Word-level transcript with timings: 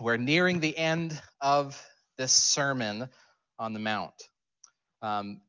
we're 0.00 0.16
nearing 0.16 0.60
the 0.60 0.76
end 0.76 1.20
of 1.40 1.80
this 2.16 2.32
Sermon 2.32 3.08
on 3.58 3.72
the 3.72 3.78
Mount. 3.78 4.14
Um, 5.02 5.40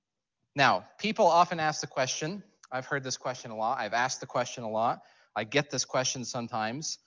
now, 0.55 0.85
people 0.99 1.25
often 1.27 1.59
ask 1.59 1.81
the 1.81 1.87
question, 1.87 2.43
I've 2.71 2.85
heard 2.85 3.03
this 3.03 3.17
question 3.17 3.51
a 3.51 3.55
lot, 3.55 3.79
I've 3.79 3.93
asked 3.93 4.19
the 4.19 4.25
question 4.25 4.63
a 4.63 4.69
lot, 4.69 5.01
I 5.35 5.45
get 5.45 5.69
this 5.69 5.85
question 5.85 6.25
sometimes. 6.25 6.99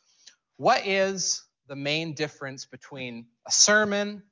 What 0.57 0.87
is 0.87 1.43
the 1.69 1.77
main 1.77 2.15
difference 2.15 2.65
between 2.65 3.27
a 3.47 3.53
sermon 3.53 4.23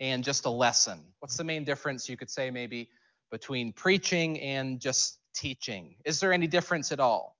and 0.00 0.24
just 0.24 0.46
a 0.46 0.50
lesson? 0.50 1.00
What's 1.20 1.36
the 1.36 1.44
main 1.44 1.64
difference, 1.64 2.08
you 2.08 2.16
could 2.16 2.30
say, 2.30 2.50
maybe, 2.50 2.88
between 3.30 3.72
preaching 3.72 4.40
and 4.40 4.80
just 4.80 5.18
teaching? 5.34 5.94
Is 6.04 6.18
there 6.18 6.32
any 6.32 6.46
difference 6.48 6.90
at 6.90 6.98
all? 6.98 7.36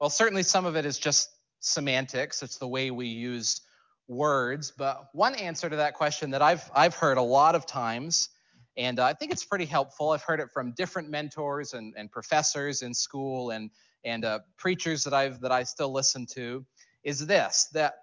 Well, 0.00 0.10
certainly 0.10 0.42
some 0.42 0.66
of 0.66 0.76
it 0.76 0.86
is 0.86 0.98
just 0.98 1.30
semantics, 1.60 2.42
it's 2.42 2.58
the 2.58 2.68
way 2.68 2.90
we 2.90 3.06
use 3.06 3.62
words. 4.08 4.72
But 4.76 5.08
one 5.12 5.34
answer 5.34 5.68
to 5.68 5.76
that 5.76 5.94
question 5.94 6.30
that 6.30 6.42
I've, 6.42 6.68
I've 6.74 6.94
heard 6.94 7.18
a 7.18 7.22
lot 7.22 7.54
of 7.54 7.66
times, 7.66 8.28
and 8.76 9.00
I 9.00 9.12
think 9.14 9.32
it's 9.32 9.44
pretty 9.44 9.64
helpful, 9.64 10.10
I've 10.10 10.22
heard 10.22 10.40
it 10.40 10.50
from 10.52 10.72
different 10.72 11.10
mentors 11.10 11.74
and, 11.74 11.94
and 11.96 12.10
professors 12.10 12.82
in 12.82 12.94
school 12.94 13.50
and, 13.50 13.70
and 14.04 14.24
uh, 14.24 14.40
preachers 14.56 15.04
that, 15.04 15.14
I've, 15.14 15.40
that 15.40 15.52
I 15.52 15.62
still 15.62 15.92
listen 15.92 16.26
to, 16.34 16.64
is 17.02 17.26
this 17.26 17.68
that 17.72 17.94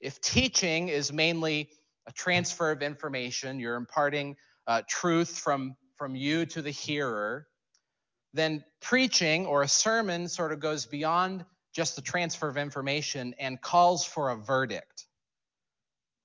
if 0.00 0.20
teaching 0.20 0.88
is 0.88 1.12
mainly 1.12 1.70
a 2.06 2.12
transfer 2.12 2.70
of 2.70 2.82
information, 2.82 3.58
you're 3.58 3.76
imparting 3.76 4.36
uh, 4.66 4.82
truth 4.88 5.38
from, 5.38 5.74
from 5.96 6.14
you 6.14 6.46
to 6.46 6.62
the 6.62 6.70
hearer, 6.70 7.48
then 8.32 8.64
preaching 8.80 9.46
or 9.46 9.62
a 9.62 9.68
sermon 9.68 10.28
sort 10.28 10.52
of 10.52 10.60
goes 10.60 10.86
beyond 10.86 11.44
just 11.74 11.96
the 11.96 12.02
transfer 12.02 12.48
of 12.48 12.56
information 12.56 13.34
and 13.38 13.60
calls 13.60 14.04
for 14.04 14.30
a 14.30 14.36
verdict. 14.36 15.07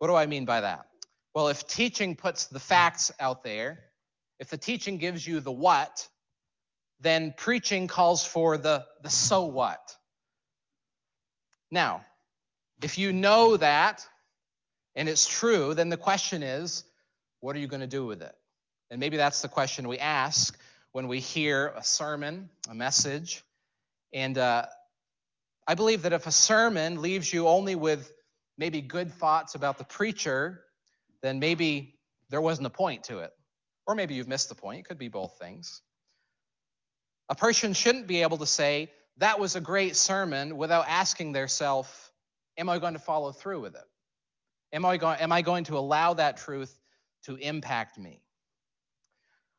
What 0.04 0.10
do 0.10 0.16
I 0.16 0.26
mean 0.26 0.44
by 0.44 0.60
that? 0.60 0.88
Well, 1.34 1.48
if 1.48 1.66
teaching 1.66 2.18
puts 2.18 2.48
the 2.48 2.60
facts 2.60 3.10
out 3.22 3.42
there, 3.42 3.80
if 4.38 4.50
the 4.50 4.58
teaching 4.58 4.98
gives 4.98 5.26
you 5.26 5.40
the 5.40 5.50
what, 5.50 6.06
then 7.00 7.34
preaching 7.38 7.88
calls 7.88 8.26
for 8.26 8.58
the, 8.58 8.84
the 9.02 9.10
so 9.10 9.46
what. 9.46 9.96
Now, 11.72 12.04
if 12.82 12.98
you 12.98 13.14
know 13.14 13.56
that 13.56 14.06
and 14.94 15.08
it's 15.08 15.26
true, 15.26 15.74
then 15.74 15.88
the 15.88 15.96
question 15.96 16.44
is, 16.44 16.84
what 17.40 17.56
are 17.56 17.60
you 17.60 17.68
going 17.68 17.80
to 17.80 17.88
do 17.88 18.06
with 18.06 18.22
it? 18.22 18.36
And 18.92 19.00
maybe 19.00 19.16
that's 19.16 19.42
the 19.42 19.48
question 19.48 19.88
we 19.88 20.00
ask 20.00 20.60
when 20.92 21.08
we 21.08 21.22
hear 21.22 21.72
a 21.78 21.84
sermon, 21.86 22.50
a 22.70 22.76
message. 22.76 23.42
And 24.12 24.38
uh, 24.38 24.66
I 25.66 25.76
believe 25.76 26.02
that 26.02 26.12
if 26.12 26.28
a 26.28 26.32
sermon 26.32 27.02
leaves 27.02 27.32
you 27.32 27.48
only 27.48 27.76
with 27.76 28.12
maybe 28.58 28.82
good 28.82 29.12
thoughts 29.12 29.56
about 29.56 29.78
the 29.78 29.84
preacher, 29.84 30.64
then 31.22 31.40
maybe 31.40 31.96
there 32.30 32.42
wasn't 32.42 32.68
a 32.68 32.70
point 32.70 33.04
to 33.06 33.20
it. 33.20 33.32
Or 33.86 33.96
maybe 33.96 34.14
you've 34.14 34.28
missed 34.28 34.50
the 34.50 34.56
point. 34.56 34.80
It 34.80 34.86
could 34.86 34.98
be 34.98 35.10
both 35.10 35.38
things. 35.40 35.82
A 37.30 37.36
person 37.36 37.74
shouldn't 37.74 38.08
be 38.08 38.22
able 38.22 38.38
to 38.38 38.46
say, 38.46 38.90
that 39.18 39.40
was 39.40 39.56
a 39.56 39.62
great 39.62 39.96
sermon 39.96 40.58
without 40.58 40.86
asking 40.88 41.34
themselves, 41.34 41.90
Am 42.58 42.70
I 42.70 42.78
going 42.78 42.94
to 42.94 43.00
follow 43.00 43.32
through 43.32 43.62
with 43.62 43.76
it? 43.76 43.86
Am 44.74 44.86
I, 44.86 44.98
going, 44.98 45.20
am 45.20 45.32
I 45.32 45.42
going 45.42 45.64
to 45.66 45.78
allow 45.78 46.14
that 46.14 46.38
truth 46.38 46.80
to 47.24 47.36
impact 47.36 47.98
me? 47.98 48.22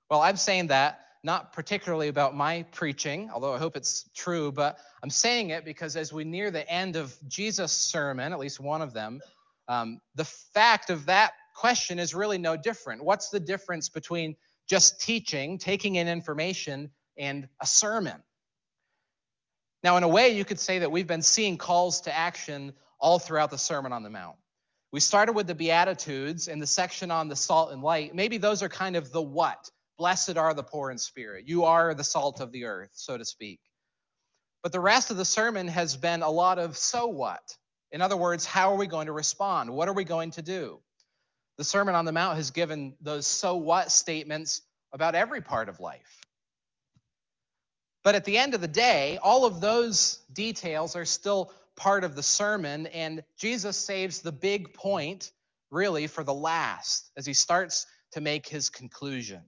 Well, 0.09 0.21
I'm 0.21 0.37
saying 0.37 0.69
that 0.69 1.04
not 1.25 1.55
particularly 1.55 2.09
about 2.09 2.37
my 2.37 2.65
preaching, 2.71 3.31
although 3.33 3.55
I 3.55 3.59
hope 3.59 3.77
it's 3.77 4.11
true, 4.15 4.53
but 4.53 4.79
I'm 5.03 5.11
saying 5.11 5.51
it 5.51 5.65
because 5.65 5.97
as 5.97 6.13
we 6.13 6.23
near 6.23 6.51
the 6.51 6.69
end 6.71 6.97
of 6.97 7.17
Jesus' 7.27 7.73
sermon, 7.73 8.33
at 8.33 8.39
least 8.39 8.61
one 8.61 8.83
of 8.83 8.93
them, 8.93 9.21
um, 9.67 10.01
the 10.15 10.27
fact 10.27 10.91
of 10.91 11.07
that 11.07 11.33
question 11.57 11.99
is 11.99 12.15
really 12.15 12.37
no 12.37 12.59
different. 12.59 13.03
What's 13.03 13.31
the 13.31 13.41
difference 13.41 13.89
between 13.89 14.37
just 14.69 15.01
teaching, 15.01 15.57
taking 15.57 15.95
in 15.95 16.09
information, 16.09 16.91
and 17.17 17.49
a 17.61 17.67
sermon? 17.67 18.23
Now, 19.83 19.97
in 19.97 20.03
a 20.03 20.09
way, 20.09 20.31
you 20.31 20.45
could 20.45 20.61
say 20.61 20.81
that 20.81 20.93
we've 20.93 21.07
been 21.07 21.23
seeing 21.23 21.57
calls 21.57 22.03
to 22.03 22.15
action 22.15 22.75
all 22.99 23.19
throughout 23.19 23.51
the 23.51 23.59
Sermon 23.59 23.93
on 23.93 24.03
the 24.03 24.11
Mount. 24.11 24.37
We 24.93 25.01
started 25.01 25.33
with 25.33 25.47
the 25.47 25.55
Beatitudes 25.55 26.49
and 26.49 26.61
the 26.61 26.67
section 26.67 27.11
on 27.11 27.29
the 27.29 27.37
salt 27.37 27.73
and 27.73 27.83
light. 27.83 28.15
Maybe 28.15 28.39
those 28.39 28.63
are 28.63 28.69
kind 28.69 28.97
of 28.97 29.11
the 29.11 29.23
what. 29.23 29.71
Blessed 29.97 30.37
are 30.37 30.55
the 30.55 30.63
poor 30.63 30.91
in 30.91 30.99
spirit. 30.99 31.47
You 31.47 31.65
are 31.65 31.95
the 31.95 32.05
salt 32.05 32.41
of 32.41 32.53
the 32.53 32.65
earth, 32.65 32.91
so 32.95 33.17
to 33.17 33.25
speak. 33.25 33.61
But 34.63 34.73
the 34.73 34.81
rest 34.81 35.11
of 35.11 35.17
the 35.17 35.25
sermon 35.25 35.69
has 35.69 35.97
been 35.97 36.23
a 36.23 36.31
lot 36.31 36.59
of 36.59 36.77
so 36.77 37.07
what. 37.07 37.57
In 37.93 38.01
other 38.01 38.17
words, 38.17 38.45
how 38.45 38.73
are 38.73 38.77
we 38.77 38.87
going 38.87 39.07
to 39.07 39.13
respond? 39.13 39.71
What 39.71 39.89
are 39.89 39.93
we 39.93 40.05
going 40.05 40.33
to 40.33 40.43
do? 40.43 40.81
The 41.59 41.65
Sermon 41.65 41.95
on 41.95 42.05
the 42.05 42.13
Mount 42.13 42.37
has 42.37 42.51
given 42.51 42.95
those 43.01 43.27
so 43.27 43.55
what 43.55 43.93
statements 43.93 44.63
about 44.93 45.15
every 45.15 45.41
part 45.41 45.69
of 45.69 45.79
life. 45.79 46.21
But 48.03 48.17
at 48.17 48.25
the 48.25 48.37
end 48.37 48.55
of 48.55 48.61
the 48.61 48.69
day, 48.69 49.19
all 49.23 49.45
of 49.45 49.61
those 49.61 50.21
details 50.33 50.97
are 50.97 51.05
still 51.05 51.53
part 51.77 52.05
of 52.05 52.17
the 52.17 52.23
sermon, 52.23 52.87
and 52.89 53.23
Jesus 53.39 53.77
saves 53.77 54.21
the 54.21 54.33
big 54.33 54.75
point 54.75 55.33
really 55.71 56.07
for 56.07 56.25
the 56.25 56.35
last 56.35 57.11
as 57.17 57.27
he 57.27 57.35
starts 57.35 57.87
to 58.13 58.21
make 58.21 58.47
his 58.49 58.71
conclusion. 58.71 59.43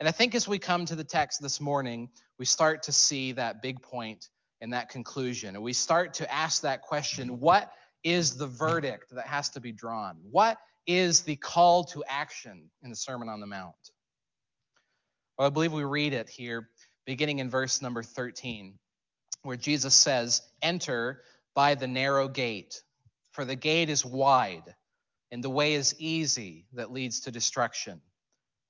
And 0.00 0.08
I 0.08 0.12
think 0.12 0.34
as 0.34 0.46
we 0.46 0.58
come 0.58 0.84
to 0.86 0.94
the 0.94 1.04
text 1.04 1.42
this 1.42 1.60
morning, 1.60 2.08
we 2.38 2.44
start 2.44 2.82
to 2.84 2.92
see 2.92 3.32
that 3.32 3.62
big 3.62 3.82
point 3.82 4.28
and 4.60 4.72
that 4.72 4.88
conclusion. 4.88 5.54
And 5.54 5.64
we 5.64 5.72
start 5.72 6.14
to 6.14 6.32
ask 6.32 6.62
that 6.62 6.82
question 6.82 7.40
what 7.40 7.70
is 8.04 8.36
the 8.36 8.46
verdict 8.46 9.12
that 9.12 9.26
has 9.26 9.48
to 9.50 9.60
be 9.60 9.72
drawn? 9.72 10.18
What 10.30 10.58
is 10.86 11.22
the 11.22 11.36
call 11.36 11.84
to 11.84 12.04
action 12.08 12.70
in 12.82 12.90
the 12.90 12.96
Sermon 12.96 13.28
on 13.28 13.40
the 13.40 13.46
Mount? 13.46 13.74
Well, 15.36 15.46
I 15.46 15.50
believe 15.50 15.72
we 15.72 15.84
read 15.84 16.12
it 16.12 16.28
here, 16.28 16.70
beginning 17.06 17.40
in 17.40 17.50
verse 17.50 17.82
number 17.82 18.02
13 18.02 18.74
where 19.42 19.56
Jesus 19.56 19.94
says, 19.94 20.42
Enter 20.62 21.22
by 21.54 21.74
the 21.74 21.86
narrow 21.86 22.28
gate, 22.28 22.82
for 23.32 23.44
the 23.44 23.56
gate 23.56 23.88
is 23.88 24.04
wide, 24.04 24.74
and 25.30 25.42
the 25.42 25.50
way 25.50 25.74
is 25.74 25.94
easy 25.98 26.66
that 26.74 26.92
leads 26.92 27.20
to 27.20 27.30
destruction. 27.30 28.00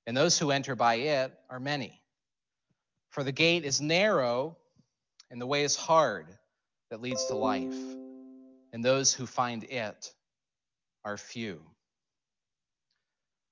And 0.07 0.15
those 0.15 0.37
who 0.39 0.51
enter 0.51 0.75
by 0.75 0.95
it 0.95 1.33
are 1.49 1.59
many. 1.59 2.01
For 3.11 3.23
the 3.23 3.31
gate 3.31 3.65
is 3.65 3.81
narrow, 3.81 4.57
and 5.31 5.39
the 5.39 5.47
way 5.47 5.63
is 5.63 5.75
hard 5.75 6.27
that 6.89 7.01
leads 7.01 7.25
to 7.27 7.35
life, 7.35 7.75
and 8.73 8.83
those 8.83 9.13
who 9.13 9.25
find 9.25 9.63
it 9.63 10.13
are 11.05 11.17
few. 11.17 11.61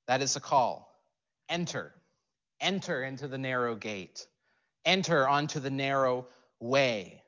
That 0.08 0.22
is 0.22 0.34
the 0.34 0.40
call. 0.40 0.92
Enter. 1.50 1.94
Enter 2.60 3.04
into 3.04 3.28
the 3.28 3.38
narrow 3.38 3.76
gate. 3.76 4.26
Enter 4.86 5.28
onto 5.28 5.60
the 5.60 5.70
narrow 5.70 6.28
way. 6.60 7.22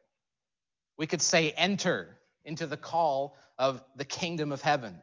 We 0.97 1.07
could 1.07 1.21
say, 1.21 1.51
enter 1.51 2.17
into 2.45 2.67
the 2.67 2.77
call 2.77 3.37
of 3.57 3.83
the 3.95 4.05
kingdom 4.05 4.51
of 4.51 4.61
heaven. 4.61 5.01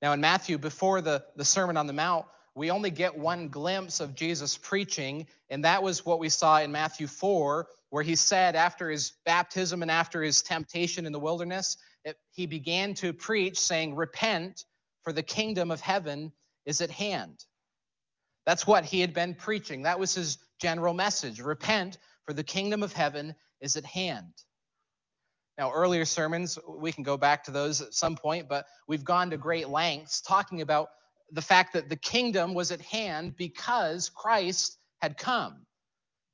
Now, 0.00 0.12
in 0.12 0.20
Matthew, 0.20 0.58
before 0.58 1.00
the, 1.00 1.24
the 1.36 1.44
Sermon 1.44 1.76
on 1.76 1.86
the 1.86 1.92
Mount, 1.92 2.26
we 2.54 2.70
only 2.70 2.90
get 2.90 3.16
one 3.16 3.48
glimpse 3.48 4.00
of 4.00 4.14
Jesus 4.14 4.58
preaching, 4.58 5.26
and 5.48 5.64
that 5.64 5.82
was 5.82 6.04
what 6.04 6.18
we 6.18 6.28
saw 6.28 6.60
in 6.60 6.70
Matthew 6.70 7.06
4, 7.06 7.66
where 7.90 8.02
he 8.02 8.14
said 8.14 8.56
after 8.56 8.90
his 8.90 9.12
baptism 9.24 9.82
and 9.82 9.90
after 9.90 10.22
his 10.22 10.42
temptation 10.42 11.06
in 11.06 11.12
the 11.12 11.20
wilderness, 11.20 11.76
it, 12.04 12.16
he 12.30 12.46
began 12.46 12.94
to 12.94 13.12
preach, 13.12 13.58
saying, 13.58 13.94
Repent, 13.94 14.64
for 15.02 15.12
the 15.12 15.22
kingdom 15.22 15.70
of 15.70 15.80
heaven 15.80 16.32
is 16.66 16.80
at 16.80 16.90
hand. 16.90 17.44
That's 18.44 18.66
what 18.66 18.84
he 18.84 19.00
had 19.00 19.14
been 19.14 19.34
preaching. 19.34 19.82
That 19.82 20.00
was 20.00 20.14
his 20.14 20.38
general 20.60 20.94
message. 20.94 21.40
Repent, 21.40 21.98
for 22.26 22.32
the 22.32 22.44
kingdom 22.44 22.82
of 22.82 22.92
heaven 22.92 23.34
is 23.60 23.76
at 23.76 23.84
hand. 23.84 24.32
Now, 25.58 25.70
earlier 25.72 26.04
sermons, 26.04 26.58
we 26.68 26.92
can 26.92 27.02
go 27.04 27.16
back 27.16 27.44
to 27.44 27.50
those 27.50 27.80
at 27.80 27.94
some 27.94 28.16
point, 28.16 28.48
but 28.48 28.66
we've 28.88 29.04
gone 29.04 29.30
to 29.30 29.36
great 29.36 29.68
lengths 29.68 30.20
talking 30.20 30.60
about 30.60 30.88
the 31.32 31.42
fact 31.42 31.72
that 31.72 31.88
the 31.88 31.96
kingdom 31.96 32.54
was 32.54 32.70
at 32.70 32.80
hand 32.82 33.36
because 33.36 34.10
Christ 34.10 34.78
had 35.00 35.16
come. 35.16 35.66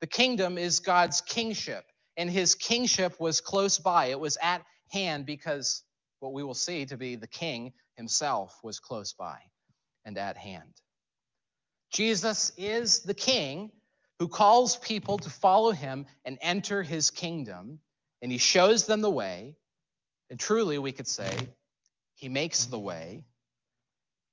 The 0.01 0.07
kingdom 0.07 0.57
is 0.57 0.79
God's 0.79 1.21
kingship, 1.21 1.85
and 2.17 2.29
his 2.29 2.53
kingship 2.53 3.19
was 3.19 3.41
close 3.41 3.79
by. 3.79 4.07
It 4.07 4.19
was 4.19 4.37
at 4.41 4.63
hand 4.91 5.25
because 5.25 5.83
what 6.19 6.33
we 6.33 6.43
will 6.43 6.53
see 6.53 6.85
to 6.85 6.97
be 6.97 7.15
the 7.15 7.27
king 7.27 7.73
himself 7.95 8.59
was 8.63 8.79
close 8.79 9.13
by 9.13 9.39
and 10.05 10.17
at 10.17 10.37
hand. 10.37 10.73
Jesus 11.91 12.51
is 12.57 12.99
the 12.99 13.13
king 13.13 13.71
who 14.19 14.27
calls 14.27 14.77
people 14.77 15.17
to 15.17 15.29
follow 15.29 15.71
him 15.71 16.05
and 16.25 16.37
enter 16.41 16.83
his 16.83 17.09
kingdom, 17.09 17.79
and 18.21 18.31
he 18.31 18.37
shows 18.37 18.85
them 18.85 19.01
the 19.01 19.09
way. 19.09 19.55
And 20.29 20.39
truly, 20.39 20.77
we 20.77 20.91
could 20.91 21.07
say, 21.07 21.31
he 22.15 22.27
makes 22.27 22.65
the 22.65 22.79
way. 22.79 23.23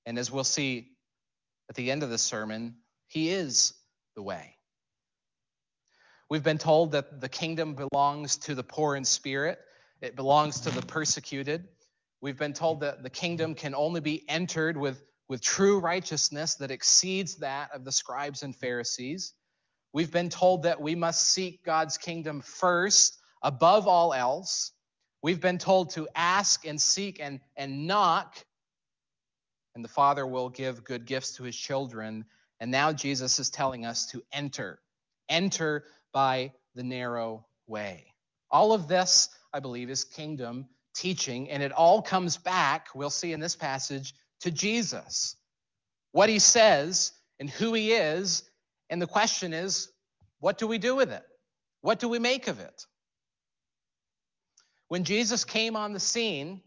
And 0.07 0.19
as 0.19 0.31
we'll 0.31 0.45
see 0.45 0.93
at 1.69 1.75
the 1.75 1.91
end 1.91 2.03
of 2.03 2.11
the 2.11 2.19
sermon, 2.19 2.77
he 3.09 3.31
is 3.31 3.75
the 4.15 4.23
way. 4.23 4.55
We've 6.31 6.43
been 6.43 6.59
told 6.59 6.93
that 6.93 7.21
the 7.21 7.29
kingdom 7.29 7.75
belongs 7.75 8.37
to 8.39 8.55
the 8.55 8.65
poor 8.65 8.97
in 8.97 9.05
spirit, 9.05 9.59
it 10.01 10.17
belongs 10.17 10.61
to 10.61 10.71
the 10.71 10.83
persecuted. 10.83 11.69
We've 12.21 12.39
been 12.39 12.53
told 12.53 12.81
that 12.81 13.03
the 13.03 13.11
kingdom 13.11 13.55
can 13.55 13.75
only 13.75 14.01
be 14.01 14.29
entered 14.29 14.77
with, 14.77 15.03
with 15.29 15.41
true 15.41 15.79
righteousness 15.79 16.55
that 16.57 16.71
exceeds 16.71 17.37
that 17.37 17.71
of 17.73 17.85
the 17.85 17.93
scribes 17.93 18.43
and 18.43 18.57
Pharisees. 18.57 19.35
We've 19.93 20.11
been 20.11 20.29
told 20.29 20.65
that 20.65 20.81
we 20.81 20.95
must 20.95 21.31
seek 21.31 21.65
God's 21.65 21.99
kingdom 21.99 22.41
first, 22.41 23.19
above 23.43 23.87
all 23.87 24.13
else. 24.13 24.73
We've 25.23 25.41
been 25.41 25.59
told 25.59 25.91
to 25.91 26.09
ask 26.15 26.67
and 26.67 26.81
seek 26.81 27.21
and, 27.21 27.41
and 27.57 27.87
knock, 27.87 28.37
and 29.77 29.85
the 29.85 29.89
Father 29.89 30.27
will 30.27 30.49
give 30.49 30.85
good 30.85 31.05
gifts 31.05 31.37
to 31.37 31.45
his 31.45 31.55
children. 31.55 32.25
And 32.59 32.71
now 32.71 32.93
Jesus 32.93 33.39
is 33.39 33.51
telling 33.51 33.85
us 33.85 34.07
to 34.07 34.23
enter, 34.33 34.81
enter 35.29 35.85
by 36.13 36.53
the 36.75 36.83
narrow 36.83 37.47
way. 37.67 38.15
All 38.51 38.73
of 38.73 38.89
this, 38.89 39.29
I 39.53 39.61
believe, 39.61 39.91
is 39.91 40.03
kingdom 40.03 40.67
teaching, 40.95 41.51
and 41.51 41.63
it 41.63 41.73
all 41.73 42.01
comes 42.01 42.39
back, 42.39 42.89
we'll 42.95 43.11
see 43.11 43.35
in 43.35 43.41
this 43.41 43.55
passage, 43.55 44.15
to 44.41 44.51
Jesus. 44.51 45.37
What 46.13 46.31
he 46.31 46.39
says 46.39 47.13
and 47.39 47.51
who 47.51 47.75
he 47.75 47.93
is, 47.93 48.45
and 48.89 49.01
the 49.01 49.07
question 49.07 49.53
is, 49.53 49.93
what 50.41 50.57
do 50.57 50.67
we 50.67 50.79
do 50.79 50.97
with 50.97 51.13
it? 51.13 51.25
What 51.83 51.99
do 51.99 52.09
we 52.09 52.19
make 52.19 52.49
of 52.49 52.61
it? 52.61 52.87
When 54.89 55.05
Jesus 55.05 55.45
came 55.45 55.77
on 55.77 55.93
the 55.93 56.01
scene, 56.01 56.63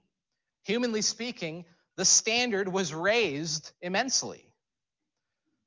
humanly 0.61 1.01
speaking, 1.01 1.65
the 2.00 2.06
standard 2.06 2.69
was 2.69 2.94
raised 2.94 3.74
immensely. 3.81 4.42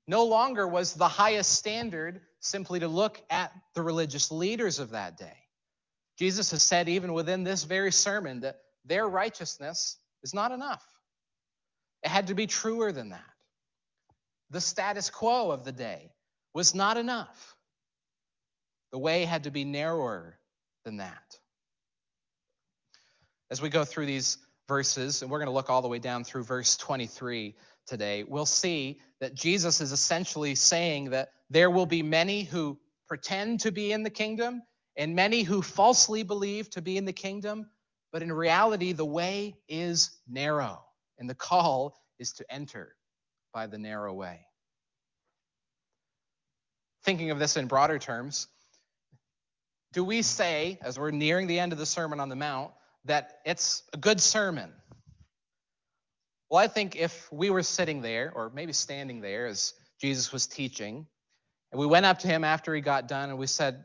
No 0.08 0.24
longer 0.24 0.66
was 0.66 0.94
the 0.94 1.06
highest 1.06 1.52
standard 1.52 2.22
simply 2.40 2.80
to 2.80 2.88
look 2.88 3.22
at 3.28 3.52
the 3.74 3.82
religious 3.82 4.30
leaders 4.30 4.78
of 4.78 4.92
that 4.92 5.18
day. 5.18 5.36
Jesus 6.18 6.50
has 6.52 6.62
said, 6.62 6.88
even 6.88 7.12
within 7.12 7.44
this 7.44 7.64
very 7.64 7.92
sermon, 7.92 8.40
that 8.40 8.60
their 8.86 9.06
righteousness 9.06 9.98
is 10.22 10.32
not 10.32 10.52
enough. 10.52 10.82
It 12.02 12.08
had 12.08 12.28
to 12.28 12.34
be 12.34 12.46
truer 12.46 12.92
than 12.92 13.10
that. 13.10 13.20
The 14.48 14.62
status 14.62 15.10
quo 15.10 15.50
of 15.50 15.64
the 15.64 15.72
day 15.72 16.14
was 16.54 16.74
not 16.74 16.96
enough. 16.96 17.56
The 18.90 18.98
way 18.98 19.26
had 19.26 19.44
to 19.44 19.50
be 19.50 19.64
narrower 19.64 20.38
than 20.86 20.96
that. 20.96 21.38
As 23.50 23.60
we 23.60 23.68
go 23.68 23.84
through 23.84 24.06
these 24.06 24.38
verses, 24.72 25.20
and 25.20 25.30
we're 25.30 25.38
going 25.38 25.48
to 25.48 25.52
look 25.52 25.68
all 25.68 25.82
the 25.82 25.88
way 25.88 25.98
down 25.98 26.24
through 26.24 26.42
verse 26.42 26.78
23 26.78 27.54
today, 27.86 28.24
we'll 28.24 28.46
see 28.46 28.98
that 29.20 29.34
Jesus 29.34 29.82
is 29.82 29.92
essentially 29.92 30.54
saying 30.54 31.10
that 31.10 31.28
there 31.50 31.68
will 31.68 31.84
be 31.84 32.02
many 32.02 32.44
who 32.44 32.78
pretend 33.06 33.60
to 33.60 33.70
be 33.70 33.92
in 33.92 34.02
the 34.02 34.08
kingdom 34.08 34.62
and 34.96 35.14
many 35.14 35.42
who 35.42 35.60
falsely 35.60 36.22
believe 36.22 36.70
to 36.70 36.80
be 36.80 36.96
in 36.96 37.04
the 37.04 37.12
kingdom, 37.12 37.66
but 38.12 38.22
in 38.22 38.32
reality, 38.32 38.92
the 38.92 39.04
way 39.04 39.54
is 39.68 40.18
narrow, 40.26 40.82
and 41.18 41.28
the 41.28 41.34
call 41.34 41.94
is 42.18 42.32
to 42.32 42.44
enter 42.50 42.94
by 43.52 43.66
the 43.66 43.76
narrow 43.76 44.14
way. 44.14 44.40
Thinking 47.04 47.30
of 47.30 47.38
this 47.38 47.58
in 47.58 47.66
broader 47.66 47.98
terms, 47.98 48.48
do 49.92 50.02
we 50.02 50.22
say, 50.22 50.78
as 50.80 50.98
we're 50.98 51.10
nearing 51.10 51.46
the 51.46 51.58
end 51.58 51.74
of 51.74 51.78
the 51.78 51.84
Sermon 51.84 52.20
on 52.20 52.30
the 52.30 52.36
Mount, 52.36 52.70
that 53.04 53.40
it's 53.44 53.82
a 53.92 53.96
good 53.96 54.20
sermon? 54.20 54.72
Well, 56.50 56.62
I 56.62 56.68
think 56.68 56.96
if 56.96 57.32
we 57.32 57.50
were 57.50 57.62
sitting 57.62 58.02
there, 58.02 58.32
or 58.34 58.50
maybe 58.54 58.72
standing 58.72 59.20
there 59.20 59.46
as 59.46 59.74
Jesus 60.00 60.32
was 60.32 60.46
teaching, 60.46 61.06
and 61.70 61.80
we 61.80 61.86
went 61.86 62.04
up 62.04 62.18
to 62.20 62.28
him 62.28 62.44
after 62.44 62.74
he 62.74 62.80
got 62.80 63.08
done 63.08 63.30
and 63.30 63.38
we 63.38 63.46
said, 63.46 63.84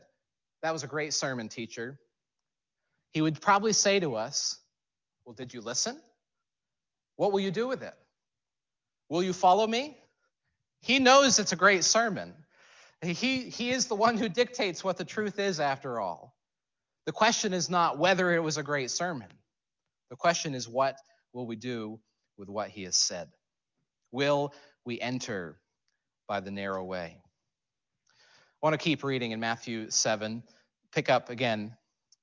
That 0.62 0.72
was 0.72 0.82
a 0.82 0.86
great 0.86 1.14
sermon, 1.14 1.48
teacher, 1.48 1.98
he 3.12 3.22
would 3.22 3.40
probably 3.40 3.72
say 3.72 3.98
to 4.00 4.14
us, 4.16 4.58
Well, 5.24 5.34
did 5.34 5.54
you 5.54 5.60
listen? 5.60 6.00
What 7.16 7.32
will 7.32 7.40
you 7.40 7.50
do 7.50 7.66
with 7.66 7.82
it? 7.82 7.94
Will 9.08 9.22
you 9.22 9.32
follow 9.32 9.66
me? 9.66 9.96
He 10.80 10.98
knows 10.98 11.38
it's 11.38 11.52
a 11.52 11.56
great 11.56 11.84
sermon. 11.84 12.34
He, 13.02 13.48
he 13.48 13.70
is 13.70 13.86
the 13.86 13.94
one 13.94 14.16
who 14.16 14.28
dictates 14.28 14.84
what 14.84 14.96
the 14.96 15.04
truth 15.04 15.38
is, 15.38 15.60
after 15.60 16.00
all. 16.00 16.37
The 17.08 17.12
question 17.12 17.54
is 17.54 17.70
not 17.70 17.96
whether 17.96 18.34
it 18.34 18.42
was 18.42 18.58
a 18.58 18.62
great 18.62 18.90
sermon. 18.90 19.28
The 20.10 20.16
question 20.16 20.54
is, 20.54 20.68
what 20.68 20.96
will 21.32 21.46
we 21.46 21.56
do 21.56 21.98
with 22.36 22.50
what 22.50 22.68
he 22.68 22.82
has 22.82 22.98
said? 22.98 23.30
Will 24.12 24.52
we 24.84 25.00
enter 25.00 25.58
by 26.28 26.40
the 26.40 26.50
narrow 26.50 26.84
way? 26.84 27.16
I 27.16 28.12
want 28.60 28.74
to 28.74 28.78
keep 28.78 29.02
reading 29.02 29.30
in 29.30 29.40
Matthew 29.40 29.88
7, 29.88 30.42
pick 30.92 31.08
up 31.08 31.30
again 31.30 31.74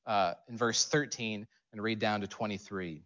uh, 0.05 0.35
in 0.47 0.55
verse 0.55 0.85
13 0.85 1.47
and 1.73 1.81
read 1.81 1.97
down 1.97 2.21
to 2.21 2.27
23. 2.27 3.01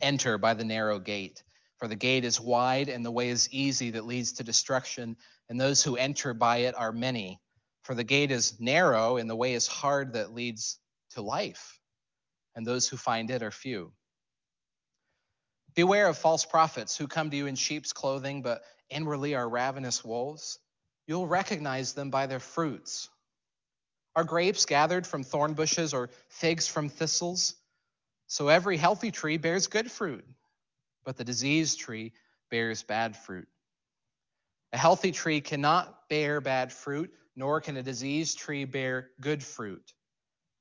Enter 0.00 0.38
by 0.38 0.54
the 0.54 0.64
narrow 0.64 0.98
gate, 0.98 1.42
for 1.76 1.88
the 1.88 1.94
gate 1.94 2.24
is 2.24 2.40
wide 2.40 2.88
and 2.88 3.04
the 3.04 3.10
way 3.10 3.28
is 3.28 3.50
easy 3.52 3.90
that 3.90 4.06
leads 4.06 4.32
to 4.32 4.42
destruction, 4.42 5.14
and 5.50 5.60
those 5.60 5.82
who 5.82 5.98
enter 5.98 6.32
by 6.32 6.56
it 6.60 6.74
are 6.74 6.90
many. 6.90 7.38
For 7.82 7.94
the 7.94 8.02
gate 8.02 8.30
is 8.30 8.58
narrow 8.58 9.18
and 9.18 9.28
the 9.28 9.36
way 9.36 9.52
is 9.52 9.66
hard 9.66 10.14
that 10.14 10.32
leads 10.32 10.78
to 11.16 11.22
life, 11.22 11.80
and 12.54 12.66
those 12.66 12.88
who 12.88 12.96
find 12.96 13.30
it 13.30 13.42
are 13.42 13.50
few. 13.50 13.92
Beware 15.74 16.08
of 16.08 16.16
false 16.16 16.44
prophets 16.46 16.96
who 16.96 17.06
come 17.06 17.30
to 17.30 17.36
you 17.36 17.46
in 17.46 17.54
sheep's 17.54 17.92
clothing, 17.92 18.40
but 18.40 18.62
inwardly 18.88 19.34
are 19.34 19.48
ravenous 19.48 20.04
wolves. 20.04 20.58
You'll 21.06 21.26
recognize 21.26 21.92
them 21.92 22.10
by 22.10 22.26
their 22.26 22.40
fruits. 22.40 23.08
Are 24.14 24.24
grapes 24.24 24.64
gathered 24.64 25.06
from 25.06 25.22
thorn 25.22 25.52
bushes 25.52 25.92
or 25.92 26.10
figs 26.28 26.66
from 26.66 26.88
thistles? 26.88 27.54
So 28.26 28.48
every 28.48 28.76
healthy 28.76 29.10
tree 29.10 29.36
bears 29.36 29.66
good 29.66 29.90
fruit, 29.90 30.24
but 31.04 31.16
the 31.16 31.24
diseased 31.24 31.78
tree 31.78 32.12
bears 32.50 32.82
bad 32.82 33.16
fruit. 33.16 33.48
A 34.72 34.78
healthy 34.78 35.12
tree 35.12 35.40
cannot 35.40 36.08
bear 36.08 36.40
bad 36.40 36.72
fruit, 36.72 37.12
nor 37.36 37.60
can 37.60 37.76
a 37.76 37.82
diseased 37.82 38.38
tree 38.38 38.64
bear 38.64 39.10
good 39.20 39.44
fruit. 39.44 39.92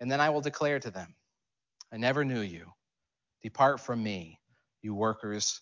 And 0.00 0.10
then 0.10 0.20
I 0.20 0.30
will 0.30 0.40
declare 0.40 0.78
to 0.80 0.90
them, 0.90 1.14
I 1.92 1.96
never 1.96 2.24
knew 2.24 2.40
you. 2.40 2.72
Depart 3.42 3.80
from 3.80 4.02
me, 4.02 4.40
you 4.82 4.94
workers 4.94 5.60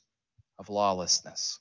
of 0.58 0.68
lawlessness. 0.68 1.58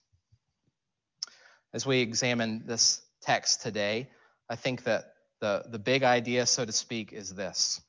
As 1.74 1.86
we 1.86 2.00
examine 2.00 2.63
this 2.65 3.01
text 3.22 3.62
today, 3.62 4.10
I 4.50 4.55
think 4.55 4.84
that 4.84 5.13
the, 5.41 5.65
the 5.70 5.79
big 5.79 6.03
idea, 6.03 6.46
so 6.46 6.65
to 6.65 6.72
speak, 6.72 7.12
is 7.13 7.34
this 7.34 7.82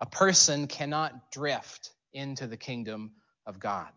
a 0.00 0.06
person 0.06 0.66
cannot 0.66 1.32
drift 1.32 1.90
into 2.12 2.46
the 2.46 2.56
kingdom 2.56 3.12
of 3.46 3.58
God. 3.58 3.88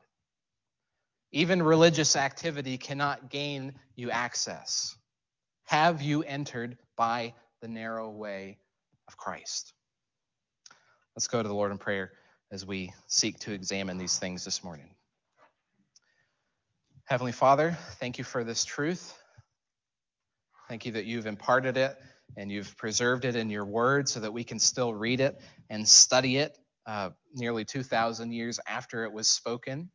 Even 1.32 1.62
religious 1.62 2.16
activity 2.16 2.78
cannot 2.78 3.30
gain 3.30 3.74
you 3.96 4.10
access. 4.10 4.96
Have 5.66 6.02
you 6.02 6.24
entered 6.24 6.78
by 6.96 7.34
the 7.62 7.68
narrow 7.68 8.10
way 8.10 8.58
of 9.08 9.18
Christ? 9.18 9.74
Let's 11.20 11.28
go 11.28 11.44
to 11.44 11.50
the 11.50 11.54
Lord 11.54 11.74
in 11.74 11.78
prayer 11.78 12.14
as 12.50 12.66
we 12.66 12.94
seek 13.08 13.40
to 13.40 13.52
examine 13.52 13.98
these 13.98 14.18
things 14.18 14.46
this 14.46 14.64
morning. 14.64 14.90
Heavenly 17.04 17.34
Father, 17.34 17.78
thank 18.00 18.18
you 18.18 18.24
for 18.24 18.46
this 18.46 18.64
truth. 18.64 19.14
Thank 20.70 20.86
you 20.86 20.94
that 20.94 21.04
you've 21.04 21.26
imparted 21.28 21.76
it 21.76 21.98
and 22.38 22.50
you've 22.50 22.78
preserved 22.78 23.26
it 23.26 23.36
in 23.36 23.50
your 23.50 23.66
word 23.66 24.08
so 24.08 24.22
that 24.22 24.32
we 24.32 24.46
can 24.46 24.60
still 24.60 24.94
read 24.94 25.20
it 25.20 25.42
and 25.70 25.86
study 25.86 26.38
it 26.38 26.58
uh, 26.86 27.10
nearly 27.36 27.66
2,000 27.66 28.32
years 28.32 28.58
after 28.66 29.04
it 29.04 29.12
was 29.12 29.28
spoken. 29.28 29.92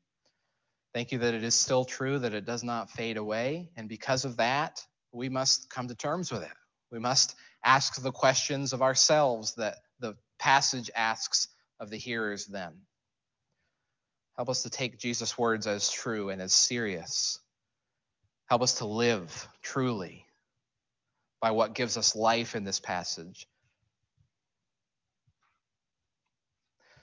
Thank 0.93 1.11
you 1.11 1.17
that 1.21 1.33
it 1.33 1.43
is 1.43 1.55
still 1.55 1.87
true, 1.87 2.19
that 2.19 2.35
it 2.35 2.45
does 2.45 2.63
not 2.63 2.91
fade 2.91 3.17
away. 3.17 3.71
And 3.79 3.89
because 3.89 4.27
of 4.27 4.37
that, 4.37 4.85
we 5.11 5.31
must 5.31 5.71
come 5.71 5.89
to 5.89 5.95
terms 5.95 6.31
with 6.31 6.43
it. 6.43 6.53
We 6.93 6.99
must 6.99 7.35
ask 7.65 8.03
the 8.03 8.13
questions 8.13 8.75
of 8.75 8.83
ourselves 8.83 9.55
that 9.55 9.79
passage 10.39 10.91
asks 10.95 11.49
of 11.81 11.91
the 11.91 11.97
hearers 11.97 12.47
then. 12.47 12.73
Help 14.37 14.49
us 14.49 14.63
to 14.63 14.71
take 14.71 14.99
Jesus' 14.99 15.39
words 15.39 15.67
as 15.67 15.91
true 15.91 16.31
and 16.31 16.43
as 16.43 16.53
serious. 16.53 17.39
Help 18.47 18.63
us 18.63 18.75
to 18.79 18.87
live 18.87 19.49
truly 19.63 20.27
by 21.41 21.53
what 21.53 21.75
gives 21.75 21.97
us 21.97 22.17
life 22.17 22.57
in 22.57 22.65
this 22.65 22.81
passage. 22.81 23.47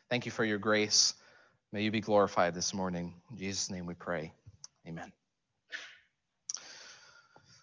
Thank 0.10 0.26
you 0.26 0.32
for 0.32 0.44
your 0.44 0.58
grace 0.58 1.14
May 1.74 1.84
you 1.84 1.92
be 1.92 2.02
glorified 2.02 2.54
this 2.54 2.74
morning. 2.74 3.14
In 3.32 3.38
Jesus' 3.38 3.72
name 3.72 3.86
we 3.86 3.94
pray. 3.94 4.34
Amen. 4.86 5.14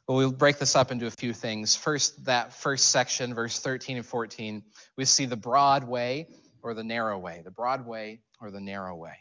Well, 0.09 0.17
we'll 0.17 0.33
break 0.33 0.57
this 0.57 0.75
up 0.75 0.91
into 0.91 1.07
a 1.07 1.11
few 1.11 1.35
things. 1.35 1.77
First, 1.77 2.25
that 2.25 2.55
first 2.55 2.89
section, 2.89 3.35
verse 3.35 3.61
13 3.61 3.99
and 3.99 4.07
14, 4.07 4.63
we 4.97 5.05
see 5.05 5.27
the 5.27 5.37
broad 5.37 5.85
way 5.85 6.29
or 6.63 6.73
the 6.73 6.83
narrow 6.83 7.19
way, 7.19 7.43
the 7.45 7.51
broad 7.51 7.87
way 7.87 8.21
or 8.41 8.51
the 8.51 8.61
narrow 8.61 8.97
way. 8.97 9.19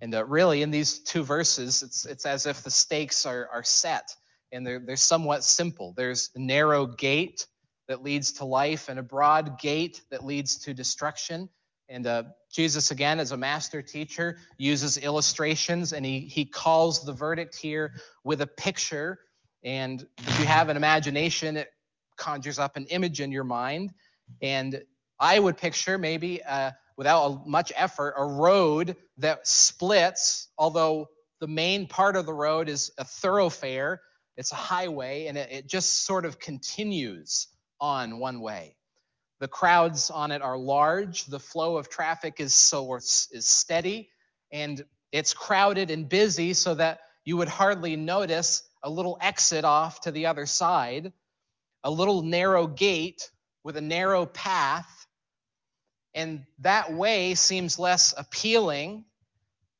And 0.00 0.14
uh, 0.14 0.24
really, 0.24 0.62
in 0.62 0.70
these 0.70 1.00
two 1.00 1.22
verses, 1.22 1.82
it's, 1.82 2.06
it's 2.06 2.24
as 2.24 2.46
if 2.46 2.62
the 2.62 2.70
stakes 2.70 3.26
are, 3.26 3.46
are 3.52 3.62
set 3.62 4.08
and 4.52 4.66
they're, 4.66 4.78
they're 4.78 4.96
somewhat 4.96 5.44
simple. 5.44 5.92
There's 5.94 6.30
a 6.34 6.38
narrow 6.38 6.86
gate 6.86 7.46
that 7.86 8.02
leads 8.02 8.32
to 8.32 8.46
life 8.46 8.88
and 8.88 8.98
a 8.98 9.02
broad 9.02 9.60
gate 9.60 10.00
that 10.10 10.24
leads 10.24 10.56
to 10.60 10.72
destruction. 10.72 11.50
And 11.90 12.06
uh, 12.06 12.22
Jesus, 12.50 12.90
again, 12.90 13.20
as 13.20 13.32
a 13.32 13.36
master 13.36 13.82
teacher, 13.82 14.38
uses 14.56 14.96
illustrations 14.96 15.92
and 15.92 16.06
he, 16.06 16.20
he 16.20 16.46
calls 16.46 17.04
the 17.04 17.12
verdict 17.12 17.54
here 17.54 17.92
with 18.24 18.40
a 18.40 18.46
picture 18.46 19.18
and 19.64 20.06
if 20.18 20.38
you 20.38 20.44
have 20.44 20.68
an 20.68 20.76
imagination, 20.76 21.56
it 21.56 21.70
conjures 22.16 22.58
up 22.58 22.76
an 22.76 22.86
image 22.86 23.20
in 23.20 23.32
your 23.32 23.44
mind. 23.44 23.92
And 24.42 24.82
I 25.18 25.38
would 25.38 25.56
picture 25.56 25.96
maybe, 25.96 26.42
uh, 26.42 26.72
without 26.96 27.46
much 27.48 27.72
effort, 27.74 28.14
a 28.16 28.24
road 28.24 28.96
that 29.18 29.46
splits, 29.46 30.48
although 30.58 31.08
the 31.40 31.48
main 31.48 31.86
part 31.86 32.16
of 32.16 32.26
the 32.26 32.34
road 32.34 32.68
is 32.68 32.92
a 32.98 33.04
thoroughfare, 33.04 34.00
it's 34.36 34.52
a 34.52 34.56
highway, 34.56 35.26
and 35.26 35.38
it, 35.38 35.50
it 35.50 35.66
just 35.66 36.04
sort 36.04 36.24
of 36.24 36.38
continues 36.38 37.48
on 37.80 38.18
one 38.18 38.40
way. 38.40 38.76
The 39.40 39.48
crowds 39.48 40.10
on 40.10 40.30
it 40.30 40.42
are 40.42 40.56
large, 40.56 41.24
the 41.26 41.40
flow 41.40 41.76
of 41.76 41.88
traffic 41.88 42.34
is 42.38 42.54
so 42.54 42.94
is 42.96 43.46
steady, 43.46 44.10
and 44.52 44.84
it's 45.10 45.34
crowded 45.34 45.90
and 45.90 46.08
busy 46.08 46.54
so 46.54 46.74
that 46.74 47.00
you 47.24 47.36
would 47.36 47.48
hardly 47.48 47.96
notice 47.96 48.62
a 48.84 48.90
little 48.90 49.18
exit 49.20 49.64
off 49.64 50.02
to 50.02 50.12
the 50.12 50.26
other 50.26 50.46
side, 50.46 51.12
a 51.82 51.90
little 51.90 52.22
narrow 52.22 52.66
gate 52.66 53.30
with 53.64 53.76
a 53.76 53.80
narrow 53.80 54.26
path, 54.26 55.06
and 56.14 56.44
that 56.60 56.92
way 56.92 57.34
seems 57.34 57.78
less 57.78 58.14
appealing, 58.16 59.04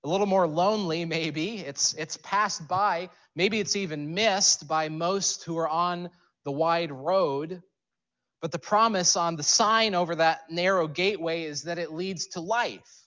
a 0.05 0.09
little 0.09 0.27
more 0.27 0.49
lonely 0.49 1.05
maybe. 1.05 1.59
It's 1.59 1.95
it's 1.95 2.17
passed 2.17 2.67
by, 2.67 3.11
maybe 3.37 3.61
it's 3.61 3.77
even 3.77 4.15
missed 4.15 4.67
by 4.67 4.89
most 4.89 5.45
who 5.45 5.59
are 5.59 5.69
on 5.69 6.11
the 6.45 6.53
wide 6.53 6.91
road. 6.91 7.63
But 8.43 8.53
the 8.53 8.59
promise 8.59 9.17
on 9.17 9.37
the 9.37 9.43
sign 9.43 9.95
over 9.95 10.17
that 10.17 10.51
narrow 10.51 10.89
gateway 10.89 11.45
is 11.45 11.63
that 11.63 11.79
it 11.79 11.93
leads 11.93 12.27
to 12.29 12.41
life. 12.41 13.04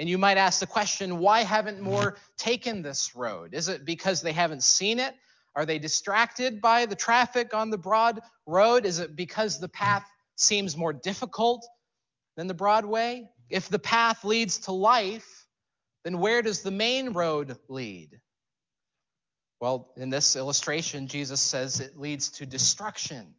And 0.00 0.08
you 0.08 0.16
might 0.16 0.38
ask 0.38 0.60
the 0.60 0.66
question 0.66 1.18
why 1.18 1.42
haven't 1.42 1.82
more 1.82 2.16
taken 2.38 2.80
this 2.80 3.14
road? 3.14 3.52
Is 3.52 3.68
it 3.68 3.84
because 3.84 4.22
they 4.22 4.32
haven't 4.32 4.62
seen 4.62 4.98
it? 4.98 5.14
Are 5.54 5.66
they 5.66 5.78
distracted 5.78 6.62
by 6.62 6.86
the 6.86 6.96
traffic 6.96 7.52
on 7.52 7.68
the 7.68 7.76
broad 7.76 8.20
road? 8.46 8.86
Is 8.86 8.98
it 8.98 9.14
because 9.14 9.60
the 9.60 9.68
path 9.68 10.08
seems 10.36 10.74
more 10.74 10.94
difficult 10.94 11.66
than 12.38 12.46
the 12.46 12.54
broad 12.54 12.86
way? 12.86 13.28
If 13.50 13.68
the 13.68 13.78
path 13.78 14.24
leads 14.24 14.60
to 14.60 14.72
life, 14.72 15.46
then 16.02 16.18
where 16.18 16.40
does 16.40 16.62
the 16.62 16.70
main 16.70 17.12
road 17.12 17.58
lead? 17.68 18.18
Well, 19.60 19.92
in 19.98 20.08
this 20.08 20.34
illustration, 20.34 21.08
Jesus 21.08 21.42
says 21.42 21.80
it 21.80 21.98
leads 21.98 22.30
to 22.30 22.46
destruction. 22.46 23.34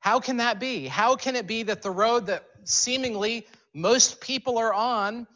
How 0.00 0.18
can 0.18 0.38
that 0.38 0.58
be? 0.58 0.88
How 0.88 1.14
can 1.14 1.36
it 1.36 1.46
be 1.46 1.62
that 1.64 1.82
the 1.82 1.90
road 1.92 2.26
that 2.26 2.46
seemingly 2.64 3.46
most 3.74 4.20
people 4.20 4.58
are 4.58 4.74
on, 4.74 5.26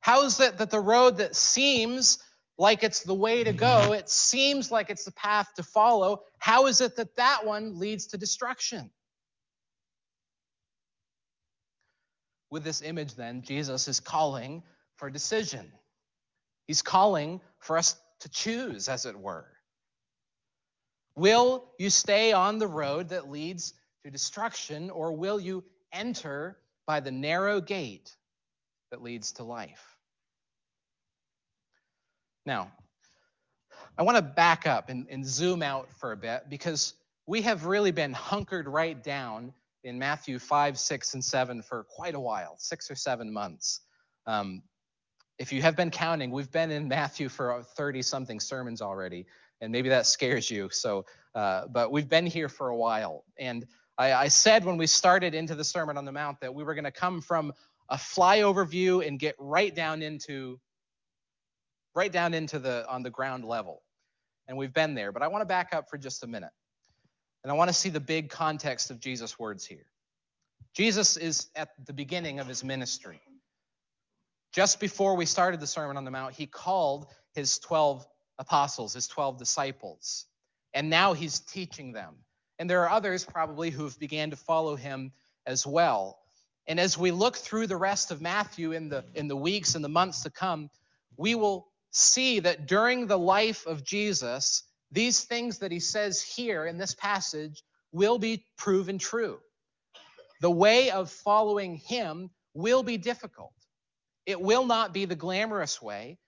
how 0.00 0.24
is 0.24 0.40
it 0.40 0.58
that 0.58 0.70
the 0.70 0.80
road 0.80 1.18
that 1.18 1.36
seems 1.36 2.18
like 2.58 2.82
it's 2.82 3.00
the 3.00 3.14
way 3.14 3.42
to 3.44 3.52
go, 3.52 3.66
mm-hmm. 3.66 3.94
it 3.94 4.08
seems 4.08 4.70
like 4.70 4.90
it's 4.90 5.04
the 5.04 5.12
path 5.12 5.48
to 5.56 5.62
follow, 5.62 6.22
how 6.38 6.66
is 6.66 6.80
it 6.80 6.96
that 6.96 7.16
that 7.16 7.44
one 7.44 7.78
leads 7.78 8.06
to 8.08 8.18
destruction? 8.18 8.90
With 12.50 12.64
this 12.64 12.82
image, 12.82 13.14
then, 13.14 13.42
Jesus 13.42 13.88
is 13.88 13.98
calling 13.98 14.62
for 14.96 15.08
decision. 15.08 15.72
He's 16.66 16.82
calling 16.82 17.40
for 17.58 17.78
us 17.78 17.96
to 18.20 18.28
choose, 18.28 18.88
as 18.88 19.06
it 19.06 19.18
were. 19.18 19.46
Will 21.16 21.64
you 21.78 21.90
stay 21.90 22.32
on 22.32 22.58
the 22.58 22.66
road 22.66 23.08
that 23.08 23.30
leads 23.30 23.74
to 24.04 24.10
destruction, 24.10 24.90
or 24.90 25.12
will 25.12 25.40
you 25.40 25.64
enter 25.92 26.58
by 26.86 27.00
the 27.00 27.10
narrow 27.10 27.60
gate 27.60 28.16
that 28.90 29.02
leads 29.02 29.32
to 29.32 29.44
life. 29.44 29.96
Now, 32.44 32.72
I 33.96 34.02
want 34.02 34.16
to 34.16 34.22
back 34.22 34.66
up 34.66 34.88
and, 34.88 35.06
and, 35.10 35.26
zoom 35.26 35.62
out 35.62 35.88
for 35.98 36.12
a 36.12 36.16
bit 36.16 36.44
because 36.48 36.94
we 37.26 37.42
have 37.42 37.66
really 37.66 37.90
been 37.90 38.12
hunkered 38.12 38.66
right 38.66 39.02
down 39.02 39.52
in 39.84 39.98
Matthew 39.98 40.38
5, 40.38 40.78
6, 40.78 41.14
and 41.14 41.24
7 41.24 41.62
for 41.62 41.84
quite 41.84 42.14
a 42.14 42.20
while, 42.20 42.56
six 42.58 42.90
or 42.90 42.94
seven 42.94 43.32
months. 43.32 43.80
Um, 44.26 44.62
if 45.38 45.52
you 45.52 45.62
have 45.62 45.76
been 45.76 45.90
counting, 45.90 46.30
we've 46.30 46.50
been 46.50 46.70
in 46.70 46.88
Matthew 46.88 47.28
for 47.28 47.62
30 47.76 48.02
something 48.02 48.40
sermons 48.40 48.80
already, 48.80 49.26
and 49.60 49.72
maybe 49.72 49.88
that 49.88 50.06
scares 50.06 50.50
you. 50.50 50.68
So, 50.70 51.04
uh, 51.34 51.66
but 51.68 51.90
we've 51.90 52.08
been 52.08 52.26
here 52.26 52.48
for 52.48 52.68
a 52.68 52.76
while. 52.76 53.24
And 53.38 53.66
I, 53.98 54.12
I 54.12 54.28
said 54.28 54.64
when 54.64 54.76
we 54.76 54.86
started 54.86 55.34
into 55.34 55.54
the 55.54 55.64
Sermon 55.64 55.96
on 55.96 56.04
the 56.04 56.12
Mount 56.12 56.40
that 56.40 56.54
we 56.54 56.64
were 56.64 56.74
going 56.74 56.84
to 56.84 56.90
come 56.92 57.20
from 57.20 57.52
a 57.88 57.96
flyover 57.96 58.66
view 58.66 59.02
and 59.02 59.18
get 59.18 59.34
right 59.38 59.74
down 59.74 60.02
into 60.02 60.58
right 61.94 62.10
down 62.10 62.32
into 62.32 62.58
the 62.58 62.88
on 62.88 63.02
the 63.02 63.10
ground 63.10 63.44
level. 63.44 63.82
And 64.48 64.56
we've 64.56 64.72
been 64.72 64.94
there, 64.94 65.12
but 65.12 65.22
I 65.22 65.28
want 65.28 65.42
to 65.42 65.46
back 65.46 65.74
up 65.74 65.88
for 65.90 65.98
just 65.98 66.24
a 66.24 66.26
minute. 66.26 66.50
And 67.44 67.50
I 67.50 67.54
want 67.54 67.68
to 67.68 67.74
see 67.74 67.88
the 67.88 68.00
big 68.00 68.30
context 68.30 68.90
of 68.90 69.00
Jesus' 69.00 69.38
words 69.38 69.64
here. 69.64 69.86
Jesus 70.74 71.16
is 71.16 71.48
at 71.54 71.70
the 71.86 71.92
beginning 71.92 72.40
of 72.40 72.46
his 72.46 72.64
ministry. 72.64 73.20
Just 74.52 74.80
before 74.80 75.16
we 75.16 75.26
started 75.26 75.60
the 75.60 75.66
Sermon 75.66 75.96
on 75.96 76.04
the 76.04 76.10
Mount, 76.10 76.34
he 76.34 76.46
called 76.46 77.06
his 77.34 77.58
12 77.58 78.06
apostles, 78.38 78.94
his 78.94 79.06
12 79.08 79.38
disciples. 79.38 80.26
And 80.74 80.88
now 80.88 81.14
he's 81.14 81.40
teaching 81.40 81.92
them. 81.92 82.16
And 82.58 82.68
there 82.68 82.82
are 82.82 82.90
others 82.90 83.24
probably 83.24 83.70
who 83.70 83.84
have 83.84 83.98
began 83.98 84.30
to 84.30 84.36
follow 84.36 84.76
him 84.76 85.12
as 85.46 85.66
well. 85.66 86.18
And 86.66 86.78
as 86.78 86.96
we 86.96 87.10
look 87.10 87.36
through 87.36 87.66
the 87.66 87.76
rest 87.76 88.10
of 88.10 88.20
Matthew 88.20 88.72
in 88.72 88.88
the 88.88 89.04
in 89.14 89.26
the 89.28 89.36
weeks 89.36 89.74
and 89.74 89.84
the 89.84 89.88
months 89.88 90.22
to 90.22 90.30
come, 90.30 90.70
we 91.16 91.34
will 91.34 91.68
see 91.90 92.40
that 92.40 92.66
during 92.66 93.06
the 93.06 93.18
life 93.18 93.66
of 93.66 93.84
Jesus, 93.84 94.62
these 94.90 95.24
things 95.24 95.58
that 95.58 95.72
he 95.72 95.80
says 95.80 96.22
here 96.22 96.64
in 96.64 96.78
this 96.78 96.94
passage 96.94 97.62
will 97.90 98.18
be 98.18 98.46
proven 98.56 98.98
true. 98.98 99.38
The 100.40 100.50
way 100.50 100.90
of 100.90 101.10
following 101.10 101.76
him 101.76 102.30
will 102.54 102.82
be 102.82 102.96
difficult. 102.96 103.52
It 104.26 104.40
will 104.40 104.64
not 104.66 104.92
be 104.92 105.04
the 105.04 105.16
glamorous 105.16 105.82
way, 105.82 106.18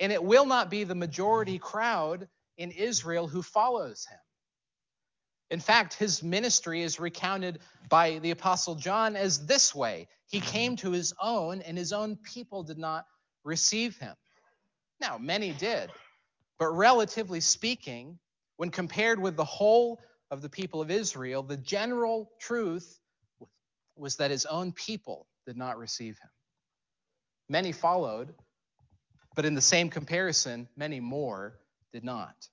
and 0.00 0.12
it 0.12 0.22
will 0.22 0.46
not 0.46 0.70
be 0.70 0.84
the 0.84 0.94
majority 0.94 1.58
crowd 1.58 2.28
in 2.56 2.70
Israel 2.70 3.28
who 3.28 3.42
follows 3.42 4.06
him. 4.10 4.18
In 5.50 5.60
fact, 5.60 5.94
his 5.94 6.22
ministry 6.22 6.82
is 6.82 6.98
recounted 6.98 7.60
by 7.88 8.18
the 8.18 8.30
Apostle 8.30 8.74
John 8.74 9.16
as 9.16 9.46
this 9.46 9.74
way 9.74 10.08
He 10.26 10.38
mm-hmm. 10.38 10.48
came 10.48 10.76
to 10.76 10.90
his 10.90 11.12
own, 11.20 11.60
and 11.62 11.76
his 11.76 11.92
own 11.92 12.16
people 12.16 12.62
did 12.62 12.78
not 12.78 13.06
receive 13.44 13.96
him. 13.98 14.14
Now, 15.00 15.18
many 15.18 15.52
did, 15.52 15.90
but 16.58 16.68
relatively 16.68 17.40
speaking, 17.40 18.18
when 18.56 18.70
compared 18.70 19.20
with 19.20 19.36
the 19.36 19.44
whole 19.44 20.00
of 20.30 20.40
the 20.40 20.48
people 20.48 20.80
of 20.80 20.90
Israel, 20.90 21.42
the 21.42 21.56
general 21.56 22.30
truth 22.40 23.00
was 23.96 24.16
that 24.16 24.30
his 24.30 24.46
own 24.46 24.72
people 24.72 25.26
did 25.46 25.56
not 25.56 25.78
receive 25.78 26.18
him. 26.18 26.30
Many 27.48 27.72
followed, 27.72 28.34
but 29.36 29.44
in 29.44 29.54
the 29.54 29.60
same 29.60 29.90
comparison, 29.90 30.68
many 30.76 31.00
more 31.00 31.58
did 31.92 32.04
not 32.04 32.48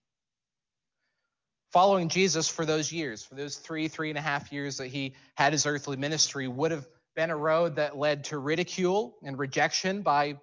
following 1.71 2.09
Jesus 2.09 2.49
for 2.49 2.65
those 2.65 2.91
years, 2.91 3.23
for 3.23 3.35
those 3.35 3.55
three, 3.57 3.87
three 3.87 4.09
and 4.09 4.17
a 4.17 4.21
half 4.21 4.51
years 4.51 4.77
that 4.77 4.87
he 4.87 5.13
had 5.35 5.53
his 5.53 5.65
earthly 5.65 5.97
ministry, 5.97 6.47
would 6.47 6.71
have 6.71 6.87
been 7.15 7.29
a 7.29 7.37
road 7.37 7.75
that 7.75 7.97
led 7.97 8.23
to 8.25 8.39
ridicule 8.39 9.17
and 9.23 9.37
rejection 9.37 10.01
by 10.01 10.37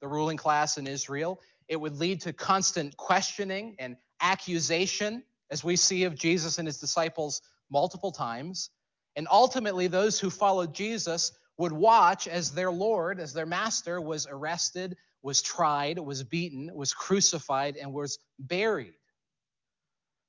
the 0.00 0.08
ruling 0.08 0.36
class 0.36 0.76
in 0.76 0.86
Israel. 0.86 1.40
It 1.68 1.76
would 1.76 1.96
lead 1.96 2.20
to 2.22 2.32
constant 2.32 2.96
questioning 2.96 3.76
and 3.78 3.96
accusation, 4.20 5.22
as 5.50 5.64
we 5.64 5.76
see 5.76 6.04
of 6.04 6.14
Jesus 6.14 6.58
and 6.58 6.68
his 6.68 6.78
disciples 6.78 7.40
multiple 7.70 8.12
times. 8.12 8.70
And 9.16 9.26
ultimately, 9.30 9.86
those 9.86 10.18
who 10.18 10.28
followed 10.28 10.74
Jesus 10.74 11.32
would 11.56 11.72
watch 11.72 12.26
as 12.26 12.50
their 12.50 12.70
Lord, 12.70 13.20
as 13.20 13.32
their 13.32 13.46
master, 13.46 14.00
was 14.00 14.26
arrested, 14.26 14.96
was 15.22 15.40
tried, 15.40 15.98
was 15.98 16.22
beaten, 16.24 16.70
was 16.74 16.92
crucified, 16.92 17.76
and 17.76 17.92
was 17.92 18.18
buried. 18.38 18.94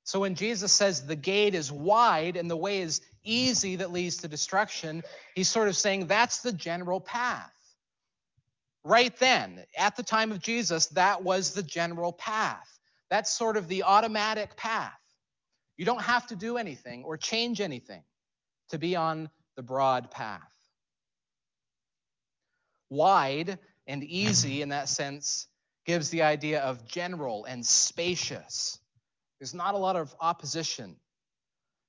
So 0.06 0.20
when 0.20 0.36
Jesus 0.36 0.72
says 0.72 1.04
the 1.04 1.16
gate 1.16 1.56
is 1.56 1.72
wide 1.72 2.36
and 2.36 2.48
the 2.48 2.56
way 2.56 2.80
is 2.80 3.00
easy 3.24 3.74
that 3.74 3.90
leads 3.90 4.18
to 4.18 4.28
destruction, 4.28 5.02
he's 5.34 5.48
sort 5.48 5.66
of 5.66 5.76
saying 5.76 6.06
that's 6.06 6.42
the 6.42 6.52
general 6.52 7.00
path. 7.00 7.52
right 8.84 9.16
then, 9.18 9.64
at 9.76 9.96
the 9.96 10.04
time 10.04 10.30
of 10.30 10.40
Jesus, 10.40 10.86
that 10.86 11.24
was 11.24 11.54
the 11.54 11.62
general 11.64 12.12
path. 12.12 12.78
That's 13.10 13.32
sort 13.32 13.56
of 13.56 13.66
the 13.66 13.82
automatic 13.82 14.56
path. 14.56 15.00
You 15.76 15.84
don't 15.84 16.02
have 16.02 16.28
to 16.28 16.36
do 16.36 16.56
anything 16.56 17.02
or 17.02 17.16
change 17.16 17.60
anything 17.60 18.04
to 18.70 18.78
be 18.78 18.94
on 18.94 19.28
the 19.56 19.62
broad 19.62 20.12
path. 20.12 20.40
Wide 22.90 23.58
and 23.88 24.04
easy 24.04 24.62
in 24.62 24.68
that 24.68 24.88
sense 24.88 25.48
gives 25.84 26.10
the 26.10 26.22
idea 26.22 26.60
of 26.60 26.86
general 26.86 27.44
and 27.44 27.66
spacious. 27.66 28.78
There's 29.38 29.54
not 29.54 29.74
a 29.74 29.78
lot 29.78 29.96
of 29.96 30.14
opposition, 30.20 30.96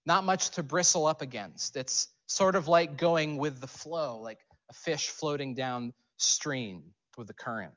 not 0.06 0.24
much 0.24 0.50
to 0.52 0.64
bristle 0.64 1.06
up 1.06 1.22
against. 1.22 1.76
It's 1.76 2.08
sort 2.28 2.56
of 2.56 2.68
like 2.68 2.98
going 2.98 3.38
with 3.38 3.62
the 3.62 3.68
flow, 3.68 4.20
like 4.20 4.40
a 4.70 4.74
fish 4.74 5.08
floating 5.10 5.54
downstream 5.54 6.84
with 7.18 7.28
the 7.28 7.34
current. 7.34 7.74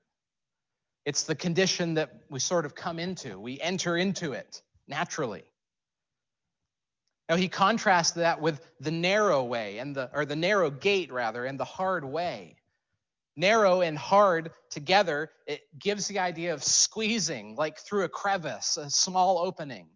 It's 1.07 1.25
the 1.25 1.35
condition 1.35 1.95
that 1.95 2.12
we 2.29 2.41
sort 2.41 2.67
of 2.67 2.75
come 2.75 2.99
into. 2.99 3.39
We 3.39 3.61
enter 3.61 3.97
into 3.97 4.33
it 4.33 4.62
naturally. 4.87 5.45
Now 7.29 7.37
he 7.37 7.49
contrasts 7.49 8.11
that 8.12 8.41
with 8.41 8.61
the 8.81 8.91
narrow 8.91 9.45
way 9.45 9.79
and 9.79 9.95
the 9.95 10.11
or 10.12 10.25
the 10.25 10.37
narrow 10.37 10.69
gate 10.69 11.12
rather 11.12 11.45
and 11.45 11.59
the 11.59 11.65
hard 11.65 12.05
way. 12.05 12.57
Narrow 13.40 13.80
and 13.80 13.97
hard 13.97 14.50
together, 14.68 15.30
it 15.47 15.62
gives 15.78 16.06
the 16.06 16.18
idea 16.18 16.52
of 16.52 16.62
squeezing 16.62 17.56
like 17.56 17.78
through 17.78 18.04
a 18.04 18.09
crevice, 18.09 18.76
a 18.76 18.90
small 18.90 19.38
opening. 19.38 19.88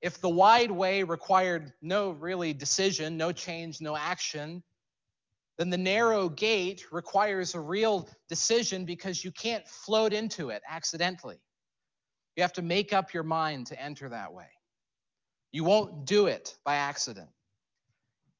If 0.00 0.20
the 0.20 0.28
wide 0.28 0.72
way 0.72 1.04
required 1.04 1.72
no 1.80 2.10
really 2.10 2.52
decision, 2.52 3.16
no 3.16 3.30
change, 3.30 3.80
no 3.80 3.96
action, 3.96 4.64
then 5.56 5.70
the 5.70 5.78
narrow 5.78 6.28
gate 6.28 6.84
requires 6.90 7.54
a 7.54 7.60
real 7.60 8.08
decision 8.28 8.84
because 8.84 9.22
you 9.22 9.30
can't 9.30 9.64
float 9.68 10.12
into 10.12 10.50
it 10.50 10.62
accidentally. 10.68 11.38
You 12.34 12.42
have 12.42 12.54
to 12.54 12.62
make 12.62 12.92
up 12.92 13.14
your 13.14 13.22
mind 13.22 13.68
to 13.68 13.80
enter 13.80 14.08
that 14.08 14.32
way. 14.32 14.50
You 15.52 15.62
won't 15.62 16.06
do 16.06 16.26
it 16.26 16.56
by 16.64 16.74
accident. 16.74 17.30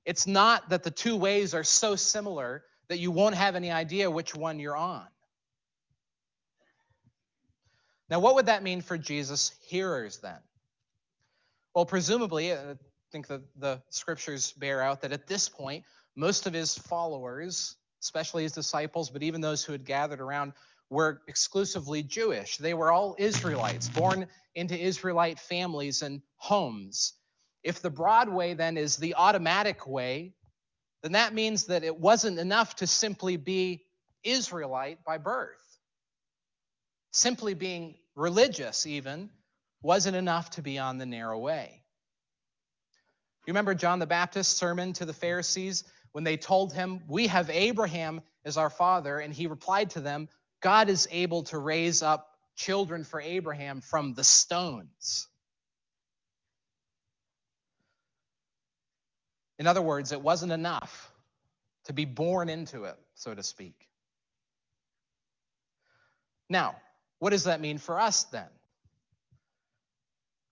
It's 0.05 0.27
not 0.27 0.71
that 0.71 0.83
the 0.83 0.91
two 0.91 1.15
ways 1.15 1.55
are 1.55 1.63
so 1.63 1.95
similar 1.95 2.65
that 2.89 2.99
you 2.99 3.11
won't 3.11 3.35
have 3.35 3.57
any 3.57 3.71
idea 3.71 4.11
which 4.11 4.35
one 4.35 4.59
you're 4.59 4.77
on. 4.77 5.07
Now, 8.11 8.21
what 8.21 8.35
would 8.35 8.47
that 8.47 8.63
mean 8.63 8.83
for 8.83 8.99
Jesus' 8.99 9.53
hearers 9.67 10.19
then? 10.19 10.39
Well, 11.75 11.87
presumably, 11.87 12.53
I 12.53 12.77
think 13.11 13.27
that 13.29 13.41
the 13.59 13.81
scriptures 13.89 14.53
bear 14.53 14.83
out 14.83 15.01
that 15.01 15.13
at 15.13 15.27
this 15.27 15.49
point, 15.49 15.85
most 16.15 16.47
of 16.47 16.53
his 16.53 16.77
followers, 16.77 17.77
especially 18.03 18.43
his 18.43 18.53
disciples, 18.53 19.09
but 19.09 19.23
even 19.23 19.41
those 19.41 19.65
who 19.65 19.73
had 19.73 19.87
gathered 19.87 20.21
around, 20.21 20.53
were 20.91 21.23
exclusively 21.27 22.03
Jewish. 22.03 22.59
They 22.59 22.75
were 22.75 22.93
all 22.93 23.17
Israelites, 23.19 23.89
born 23.89 24.27
into 24.55 24.79
Israelite 24.79 25.39
families 25.39 26.03
and 26.03 26.21
homes. 26.37 27.15
If 27.63 27.81
the 27.81 27.89
broad 27.89 28.29
way 28.29 28.53
then 28.53 28.77
is 28.77 28.97
the 28.97 29.15
automatic 29.15 29.87
way, 29.87 30.35
then 31.03 31.13
that 31.13 31.35
means 31.35 31.67
that 31.67 31.85
it 31.85 31.99
wasn't 31.99 32.39
enough 32.39 32.77
to 32.77 32.87
simply 32.87 33.37
be 33.37 33.85
Israelite 34.23 35.05
by 35.05 35.19
birth. 35.19 35.59
Simply 37.11 37.55
being 37.55 37.97
religious, 38.15 38.87
even, 38.87 39.31
wasn't 39.83 40.17
enough 40.17 40.51
to 40.51 40.63
be 40.63 40.79
on 40.79 40.99
the 40.99 41.07
narrow 41.07 41.39
way. 41.39 41.83
You 43.47 43.53
remember 43.53 43.75
John 43.75 43.99
the 43.99 44.07
Baptist's 44.07 44.57
sermon 44.57 44.93
to 44.95 45.05
the 45.05 45.13
Pharisees 45.13 45.85
when 46.13 46.23
they 46.23 46.37
told 46.37 46.73
him, 46.73 47.01
We 47.09 47.27
have 47.27 47.51
Abraham 47.51 48.23
as 48.45 48.57
our 48.57 48.71
father, 48.71 49.19
and 49.19 49.35
he 49.35 49.49
replied 49.49 49.91
to 49.91 50.01
them, 50.01 50.29
God 50.61 50.89
is 50.89 51.09
able 51.11 51.43
to 51.45 51.59
raise 51.59 52.03
up 52.03 52.29
children 52.55 53.03
for 53.03 53.21
Abraham 53.21 53.81
from 53.81 54.15
the 54.15 54.23
stones. 54.23 55.27
In 59.63 59.69
other 59.69 59.81
words, 59.81 60.11
it 60.11 60.21
wasn't 60.21 60.51
enough 60.51 61.13
to 61.85 61.93
be 61.93 62.05
born 62.05 62.49
into 62.49 62.83
it, 62.83 62.97
so 63.15 63.33
to 63.33 63.45
speak. 63.45 63.87
Now, 66.51 66.75
what 67.21 67.31
does 67.31 67.45
that 67.45 67.61
mean 67.61 67.79
for 67.79 68.01
us 68.01 68.25
then? 68.25 68.49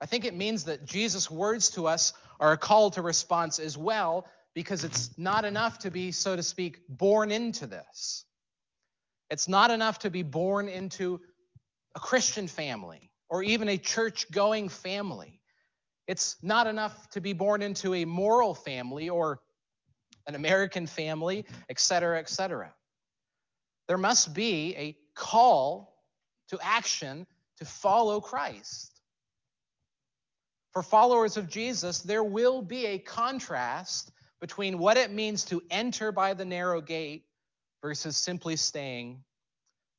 I 0.01 0.07
think 0.07 0.25
it 0.25 0.37
means 0.37 0.67
that 0.67 0.85
Jesus' 0.85 1.29
words 1.29 1.71
to 1.71 1.89
us 1.89 2.13
are 2.39 2.53
a 2.53 2.57
call 2.57 2.93
to 2.93 3.03
response 3.03 3.59
as 3.59 3.77
well, 3.77 4.29
because 4.55 4.85
it's 4.85 5.11
not 5.19 5.45
enough 5.45 5.81
to 5.81 5.91
be, 5.91 6.13
so 6.13 6.37
to 6.37 6.43
speak, 6.45 6.79
born 6.89 7.33
into 7.33 7.67
this. 7.67 8.25
It's 9.29 9.49
not 9.49 9.73
enough 9.73 9.99
to 9.99 10.11
be 10.11 10.23
born 10.23 10.69
into 10.69 11.21
a 11.97 11.99
Christian 11.99 12.47
family 12.47 13.11
or 13.29 13.43
even 13.43 13.69
a 13.69 13.77
church 13.77 14.31
going 14.31 14.69
family. 14.69 15.40
It's 16.11 16.35
not 16.43 16.67
enough 16.67 17.09
to 17.11 17.21
be 17.21 17.33
born 17.33 17.63
into 17.63 17.95
a 17.95 18.05
moral 18.05 18.53
family 18.53 19.09
or 19.09 19.39
an 20.27 20.35
American 20.35 20.89
family, 20.89 21.47
et 21.69 21.79
cetera, 21.79 22.19
et 22.19 22.29
cetera. 22.29 22.75
There 23.87 23.97
must 23.97 24.35
be 24.35 24.75
a 24.77 24.97
call 25.15 25.95
to 26.49 26.59
action 26.61 27.29
to 27.59 27.65
follow 27.65 28.21
Christ. 28.21 29.01
For 30.73 30.83
followers 30.83 31.37
of 31.37 31.49
Jesus, 31.49 32.01
there 32.01 32.25
will 32.25 32.61
be 32.61 32.87
a 32.87 32.99
contrast 32.99 34.11
between 34.41 34.79
what 34.79 34.97
it 34.97 35.13
means 35.13 35.45
to 35.45 35.63
enter 35.71 36.11
by 36.11 36.35
the 36.35 36.45
narrow 36.45 36.81
gate 36.81 37.23
versus 37.83 38.17
simply 38.17 38.57
staying 38.57 39.23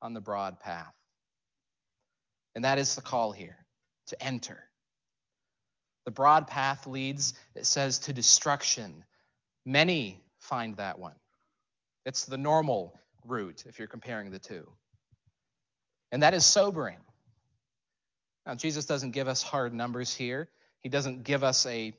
on 0.01 0.13
the 0.13 0.19
broad 0.19 0.59
path. 0.59 0.93
And 2.53 2.65
that 2.65 2.79
is 2.79 2.95
the 2.95 3.01
call 3.01 3.31
here 3.31 3.65
to 4.07 4.21
enter. 4.21 4.70
The 6.05 6.11
broad 6.11 6.47
path 6.47 6.87
leads, 6.87 7.33
it 7.55 7.65
says, 7.65 7.99
to 7.99 8.13
destruction. 8.13 9.03
Many 9.65 10.19
find 10.39 10.75
that 10.77 10.97
one. 10.97 11.15
It's 12.05 12.25
the 12.25 12.37
normal 12.37 12.99
route 13.25 13.63
if 13.67 13.77
you're 13.77 13.87
comparing 13.87 14.31
the 14.31 14.39
two. 14.39 14.67
And 16.11 16.23
that 16.23 16.33
is 16.33 16.45
sobering. 16.45 16.97
Now, 18.45 18.55
Jesus 18.55 18.85
doesn't 18.85 19.11
give 19.11 19.27
us 19.27 19.43
hard 19.43 19.73
numbers 19.73 20.13
here. 20.13 20.49
He 20.81 20.89
doesn't 20.89 21.23
give 21.23 21.43
us 21.43 21.65
a, 21.67 21.93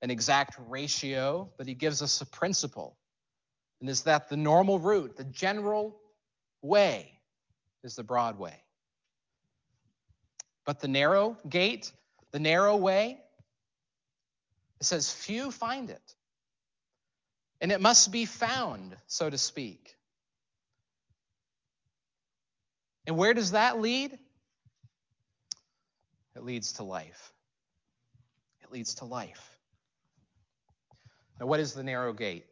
an 0.00 0.10
exact 0.10 0.56
ratio, 0.68 1.50
but 1.58 1.66
he 1.66 1.74
gives 1.74 2.00
us 2.00 2.20
a 2.22 2.26
principle. 2.26 2.96
And 3.80 3.90
is 3.90 4.02
that 4.02 4.28
the 4.28 4.36
normal 4.36 4.78
route, 4.78 5.16
the 5.16 5.24
general 5.24 5.98
way, 6.62 7.20
is 7.84 7.96
the 7.96 8.02
broad 8.02 8.38
way. 8.38 8.54
But 10.64 10.80
the 10.80 10.88
narrow 10.88 11.36
gate, 11.48 11.92
the 12.32 12.38
narrow 12.38 12.76
way, 12.76 13.18
it 14.80 14.84
says, 14.84 15.12
few 15.12 15.50
find 15.50 15.90
it. 15.90 16.14
And 17.60 17.70
it 17.70 17.80
must 17.80 18.10
be 18.10 18.24
found, 18.24 18.96
so 19.06 19.30
to 19.30 19.38
speak. 19.38 19.94
And 23.06 23.16
where 23.16 23.34
does 23.34 23.52
that 23.52 23.80
lead? 23.80 24.18
It 26.34 26.42
leads 26.42 26.74
to 26.74 26.82
life. 26.82 27.32
It 28.62 28.72
leads 28.72 28.96
to 28.96 29.04
life. 29.04 29.56
Now, 31.38 31.46
what 31.46 31.60
is 31.60 31.74
the 31.74 31.82
narrow 31.82 32.12
gate? 32.12 32.46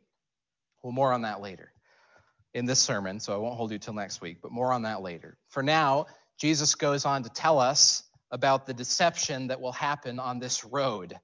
Well, 0.82 0.92
more 0.92 1.12
on 1.12 1.22
that 1.22 1.40
later 1.40 1.72
in 2.54 2.66
this 2.66 2.80
sermon, 2.80 3.20
so 3.20 3.32
I 3.32 3.36
won't 3.36 3.56
hold 3.56 3.70
you 3.70 3.78
till 3.78 3.94
next 3.94 4.20
week, 4.20 4.38
but 4.42 4.52
more 4.52 4.72
on 4.72 4.82
that 4.82 5.02
later. 5.02 5.36
For 5.48 5.62
now, 5.62 6.06
Jesus 6.38 6.74
goes 6.74 7.04
on 7.04 7.22
to 7.22 7.30
tell 7.30 7.58
us 7.58 8.02
about 8.30 8.66
the 8.66 8.74
deception 8.74 9.48
that 9.48 9.60
will 9.60 9.72
happen 9.72 10.18
on 10.18 10.38
this 10.38 10.64
road. 10.64 11.18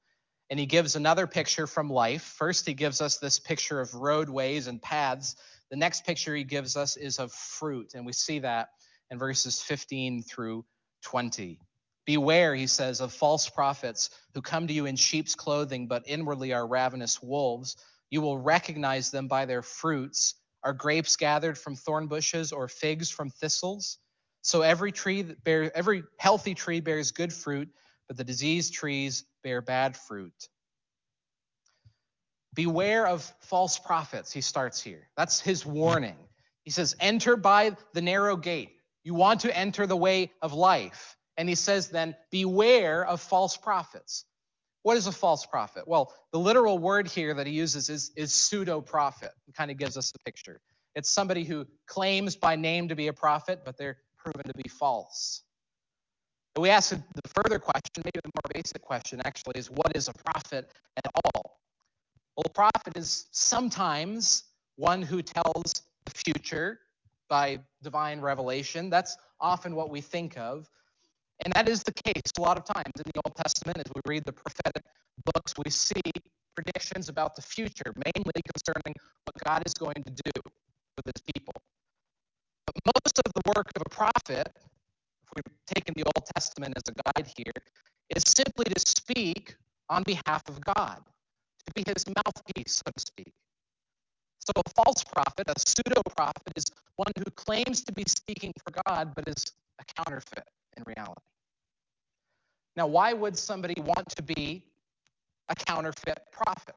And 0.51 0.61
he 0.61 0.67
gives 0.67 0.97
another 0.97 1.27
picture 1.27 1.67
from 1.67 1.91
life. 1.91 2.23
First, 2.23 2.67
he 2.67 2.75
gives 2.75 3.01
us 3.01 3.19
this 3.19 3.39
picture 3.39 3.81
of 3.81 3.95
roadways 3.95 4.67
and 4.67 4.81
paths. 4.81 5.37
The 5.71 5.77
next 5.77 6.07
picture 6.07 6.35
he 6.35 6.45
gives 6.45 6.77
us 6.77 6.97
is 6.97 7.19
of 7.19 7.33
fruit, 7.33 7.93
and 7.95 8.07
we 8.07 8.13
see 8.13 8.39
that 8.41 8.69
in 9.11 9.19
verses 9.19 9.61
15 9.61 10.23
through 10.23 10.65
20. 11.03 11.59
Beware, 12.05 12.55
he 12.55 12.69
says, 12.69 13.01
of 13.01 13.13
false 13.13 13.49
prophets 13.49 14.11
who 14.35 14.41
come 14.41 14.69
to 14.69 14.73
you 14.73 14.87
in 14.87 14.95
sheep's 14.95 15.35
clothing, 15.35 15.89
but 15.89 16.05
inwardly 16.07 16.53
are 16.53 16.67
ravenous 16.67 17.21
wolves. 17.21 17.77
You 18.11 18.21
will 18.21 18.39
recognize 18.39 19.11
them 19.11 19.27
by 19.27 19.45
their 19.45 19.63
fruits. 19.63 20.35
Are 20.63 20.73
grapes 20.73 21.17
gathered 21.17 21.59
from 21.59 21.75
thorn 21.75 22.07
bushes 22.07 22.53
or 22.53 22.69
figs 22.69 23.11
from 23.11 23.31
thistles? 23.31 23.99
So 24.47 24.63
every 24.63 24.93
tree 24.93 25.23
that 25.23 25.43
bears 25.43 25.73
every 25.75 26.05
healthy 26.19 26.55
tree 26.55 26.79
bears 26.79 27.11
good 27.11 27.33
fruit, 27.33 27.69
but 28.07 28.17
the 28.17 28.23
diseased 28.23 28.75
trees 28.75 29.25
bear 29.43 29.61
bad 29.61 29.97
fruit. 29.97 30.49
Beware 32.55 33.09
of 33.09 33.25
false 33.41 33.77
prophets, 33.77 34.31
he 34.31 34.41
starts 34.41 34.81
here. 34.81 35.09
That's 35.17 35.41
his 35.41 35.67
warning. 35.67 36.15
He 36.63 36.71
says, 36.71 36.95
Enter 37.01 37.35
by 37.35 37.77
the 37.93 38.01
narrow 38.01 38.37
gate. 38.37 38.71
You 39.03 39.15
want 39.15 39.41
to 39.41 39.57
enter 39.57 39.85
the 39.85 39.97
way 39.97 40.31
of 40.41 40.53
life. 40.53 41.17
And 41.37 41.49
he 41.49 41.57
says 41.57 41.89
then, 41.89 42.15
Beware 42.31 43.05
of 43.05 43.21
false 43.21 43.57
prophets. 43.57 44.27
What 44.85 44.97
is 44.97 45.09
a 45.09 45.13
false 45.13 45.45
prophet? 45.45 45.89
Well, 45.89 46.15
the 46.31 46.39
literal 46.39 46.79
word 46.79 47.09
here 47.09 47.35
that 47.35 47.49
he 47.49 47.53
uses 47.53 47.91
is, 47.91 48.13
is 48.15 48.33
pseudo 48.33 48.81
prophet. 48.81 49.33
It 49.49 49.57
kind 49.57 49.73
of 49.73 49.77
gives 49.77 49.97
us 49.97 50.13
a 50.15 50.19
picture. 50.21 50.61
It's 50.95 51.11
somebody 51.11 51.43
who 51.43 51.67
claims 51.89 52.37
by 52.37 52.55
name 52.55 52.87
to 52.89 52.95
be 52.95 53.09
a 53.09 53.13
prophet, 53.13 53.63
but 53.65 53.77
they're 53.77 53.99
proven 54.27 54.45
to 54.45 54.55
be 54.63 54.69
false. 54.69 55.43
But 56.55 56.63
we 56.63 56.71
ask 56.71 56.91
the 56.91 57.29
further 57.43 57.59
question, 57.59 58.03
maybe 58.05 58.21
the 58.25 58.31
more 58.35 58.51
basic 58.55 58.83
question 58.83 59.21
actually, 59.25 59.55
is 59.57 59.71
what 59.71 59.95
is 59.95 60.09
a 60.09 60.13
prophet 60.13 60.71
at 60.97 61.13
all? 61.25 61.61
Well, 62.37 62.45
a 62.47 62.51
prophet 62.51 62.97
is 62.97 63.27
sometimes 63.31 64.45
one 64.77 65.03
who 65.03 65.23
tells 65.23 65.73
the 66.05 66.13
future 66.25 66.81
by 67.29 67.61
divine 67.83 68.21
revelation. 68.21 68.91
That's 68.91 69.17
often 69.41 69.75
what 69.75 69.91
we 69.91 70.01
think 70.01 70.37
of. 70.39 70.69
And 71.45 71.53
that 71.55 71.69
is 71.69 71.83
the 71.83 71.93
case 71.93 72.33
a 72.39 72.41
lot 72.41 72.57
of 72.57 72.65
times 72.65 72.95
in 72.97 73.05
the 73.05 73.21
Old 73.25 73.37
Testament 73.37 73.79
as 73.79 73.85
we 73.95 74.01
read 74.07 74.25
the 74.25 74.33
prophetic 74.33 74.83
books, 75.35 75.55
we 75.63 75.71
see 75.71 76.01
predictions 76.55 77.09
about 77.09 77.37
the 77.37 77.43
future, 77.43 77.93
mainly 77.95 78.41
concerning 78.55 78.95
what 79.25 79.37
God 79.45 79.63
is 79.67 79.75
going 79.75 80.03
to 80.03 80.11
do 80.11 80.41
with 80.97 81.15
his 81.15 81.23
people. 81.35 81.53
Most 82.85 83.19
of 83.25 83.33
the 83.33 83.43
work 83.57 83.67
of 83.77 83.83
a 83.87 83.89
prophet, 83.91 84.49
if 84.55 85.29
we're 85.35 85.53
taking 85.67 85.95
the 85.97 86.05
Old 86.05 86.27
Testament 86.35 86.75
as 86.77 86.83
a 86.89 87.13
guide 87.13 87.33
here, 87.37 87.53
is 88.15 88.23
simply 88.27 88.65
to 88.65 88.81
speak 88.81 89.57
on 89.89 90.03
behalf 90.03 90.43
of 90.49 90.61
God, 90.61 90.99
to 91.67 91.73
be 91.75 91.85
his 91.87 92.05
mouthpiece, 92.07 92.83
so 92.85 92.91
to 92.95 93.01
speak. 93.01 93.33
So 94.41 94.53
a 94.65 94.71
false 94.85 95.03
prophet, 95.05 95.49
a 95.49 95.55
pseudo 95.59 96.03
prophet, 96.17 96.53
is 96.57 96.65
one 96.97 97.13
who 97.19 97.25
claims 97.33 97.83
to 97.85 97.93
be 97.93 98.05
speaking 98.07 98.53
for 98.65 98.73
God, 98.87 99.13
but 99.15 99.27
is 99.29 99.45
a 99.81 99.85
counterfeit 100.03 100.49
in 100.77 100.85
reality. 100.87 101.21
Now, 102.77 102.87
why 102.87 103.13
would 103.13 103.37
somebody 103.37 103.75
want 103.81 104.09
to 104.17 104.23
be 104.23 104.63
a 105.49 105.55
counterfeit 105.55 106.19
prophet? 106.31 106.77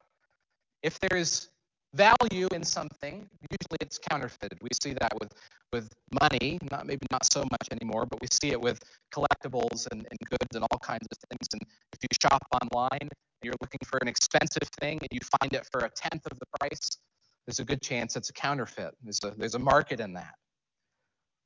If 0.82 0.98
there's 1.00 1.48
value 1.94 2.48
in 2.52 2.62
something, 2.62 3.28
usually 3.50 3.78
it's 3.80 3.98
counterfeited. 3.98 4.58
We 4.62 4.68
see 4.82 4.92
that 5.00 5.12
with, 5.20 5.32
with 5.72 5.92
money, 6.20 6.58
not 6.70 6.86
maybe 6.86 7.06
not 7.10 7.30
so 7.32 7.40
much 7.50 7.68
anymore, 7.72 8.06
but 8.06 8.20
we 8.20 8.28
see 8.30 8.50
it 8.50 8.60
with 8.60 8.80
collectibles 9.12 9.86
and, 9.90 10.06
and 10.08 10.18
goods 10.28 10.54
and 10.54 10.64
all 10.70 10.78
kinds 10.78 11.06
of 11.10 11.18
things. 11.30 11.48
And 11.52 11.62
if 11.92 11.98
you 12.02 12.08
shop 12.22 12.42
online 12.62 12.98
and 13.02 13.10
you're 13.42 13.54
looking 13.60 13.80
for 13.84 13.98
an 14.02 14.08
expensive 14.08 14.68
thing 14.80 14.98
and 14.98 15.08
you 15.10 15.20
find 15.40 15.52
it 15.52 15.66
for 15.70 15.80
a 15.80 15.90
tenth 15.90 16.26
of 16.30 16.38
the 16.38 16.46
price, 16.60 16.98
there's 17.46 17.58
a 17.58 17.64
good 17.64 17.82
chance 17.82 18.16
it's 18.16 18.30
a 18.30 18.34
counterfeit. 18.34 18.94
There's 19.02 19.20
a, 19.24 19.32
there's 19.36 19.54
a 19.54 19.58
market 19.58 20.00
in 20.00 20.12
that. 20.14 20.34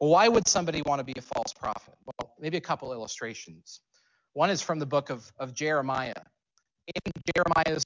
Well, 0.00 0.10
why 0.10 0.28
would 0.28 0.46
somebody 0.48 0.82
want 0.82 0.98
to 0.98 1.04
be 1.04 1.14
a 1.16 1.22
false 1.22 1.52
prophet? 1.52 1.94
Well, 2.04 2.34
maybe 2.38 2.56
a 2.56 2.60
couple 2.60 2.92
illustrations. 2.92 3.80
One 4.34 4.50
is 4.50 4.60
from 4.60 4.78
the 4.78 4.86
book 4.86 5.10
of, 5.10 5.30
of 5.38 5.54
Jeremiah. 5.54 6.12
In 6.88 7.12
Jeremiah's 7.34 7.84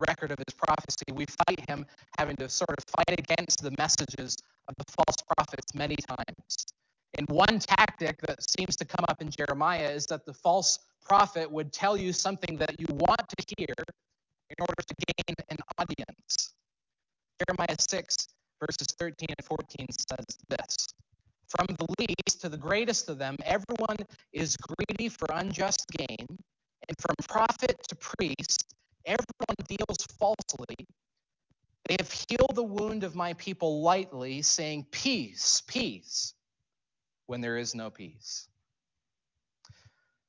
record 0.00 0.30
of 0.30 0.38
his 0.38 0.54
prophecy, 0.54 1.04
we 1.12 1.26
fight 1.26 1.68
him 1.68 1.86
having 2.18 2.36
to 2.36 2.48
sort 2.48 2.70
of 2.70 2.84
fight 2.96 3.18
against 3.18 3.62
the 3.62 3.72
messages 3.78 4.36
of 4.68 4.74
the 4.76 4.84
false 4.92 5.16
prophets 5.36 5.74
many 5.74 5.96
times. 5.96 6.66
And 7.18 7.28
one 7.28 7.58
tactic 7.58 8.20
that 8.22 8.38
seems 8.56 8.76
to 8.76 8.84
come 8.84 9.04
up 9.08 9.22
in 9.22 9.30
Jeremiah 9.30 9.88
is 9.88 10.06
that 10.06 10.26
the 10.26 10.34
false 10.34 10.78
prophet 11.04 11.50
would 11.50 11.72
tell 11.72 11.96
you 11.96 12.12
something 12.12 12.56
that 12.58 12.78
you 12.78 12.86
want 12.90 13.20
to 13.28 13.54
hear 13.56 13.74
in 14.50 14.56
order 14.60 14.82
to 14.86 14.94
gain 15.06 15.34
an 15.48 15.58
audience. 15.78 16.54
Jeremiah 17.40 17.76
6, 17.78 18.16
verses 18.60 18.88
13 18.98 19.28
and 19.36 19.46
14 19.46 19.86
says 19.90 20.26
this 20.48 20.94
from 21.48 21.66
the 21.76 21.86
least 21.98 22.40
to 22.40 22.48
the 22.48 22.56
greatest 22.56 23.08
of 23.08 23.18
them, 23.18 23.36
everyone 23.44 23.96
is 24.32 24.56
greedy 24.56 25.08
for 25.08 25.26
unjust 25.32 25.86
gain, 25.96 26.26
and 26.28 26.96
from 26.98 27.14
prophet 27.28 27.76
to 27.88 27.96
priest, 27.96 28.74
everyone 29.06 29.56
deals 29.68 30.04
falsely. 30.18 30.86
They 31.88 31.96
have 32.00 32.10
healed 32.10 32.52
the 32.54 32.64
wound 32.64 33.04
of 33.04 33.14
my 33.14 33.32
people 33.34 33.82
lightly, 33.82 34.42
saying, 34.42 34.86
Peace, 34.90 35.62
peace, 35.66 36.34
when 37.26 37.40
there 37.40 37.56
is 37.56 37.74
no 37.74 37.90
peace. 37.90 38.48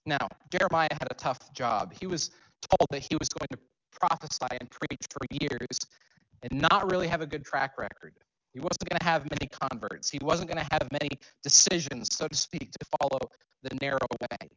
Now, 0.06 0.30
Jeremiah 0.52 0.88
had 0.92 1.08
a 1.12 1.16
tough 1.16 1.52
job. 1.54 1.94
He 2.00 2.08
was 2.08 2.30
told 2.62 2.88
that 2.92 3.06
he 3.10 3.18
was 3.18 3.28
going 3.30 3.48
to 3.52 3.58
prophesy 4.00 4.58
and 4.60 4.70
preach 4.70 5.02
for 5.10 5.20
years 5.32 5.80
and 6.44 6.62
not 6.62 6.90
really 6.92 7.08
have 7.08 7.22
a 7.22 7.26
good 7.26 7.44
track 7.44 7.78
record. 7.78 8.14
He 8.54 8.60
wasn't 8.60 8.90
going 8.90 9.00
to 9.00 9.06
have 9.06 9.24
many 9.30 9.50
converts. 9.50 10.10
He 10.10 10.20
wasn't 10.22 10.50
going 10.50 10.64
to 10.64 10.70
have 10.72 10.88
many 10.92 11.10
decisions, 11.44 12.10
so 12.12 12.28
to 12.28 12.36
speak, 12.36 12.72
to 12.72 12.86
follow 13.00 13.20
the 13.64 13.76
narrow 13.82 14.08
way. 14.22 14.50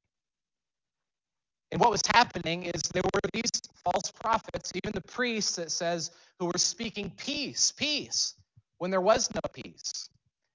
And 1.72 1.80
what 1.80 1.90
was 1.90 2.02
happening 2.14 2.64
is 2.64 2.82
there 2.92 3.02
were 3.14 3.20
these 3.32 3.50
false 3.84 4.10
prophets, 4.20 4.72
even 4.74 4.92
the 4.92 5.00
priests, 5.02 5.56
that 5.56 5.70
says, 5.70 6.10
who 6.38 6.46
were 6.46 6.58
speaking 6.58 7.12
peace, 7.16 7.72
peace, 7.72 8.34
when 8.78 8.90
there 8.90 9.00
was 9.00 9.28
no 9.34 9.40
peace. 9.52 10.08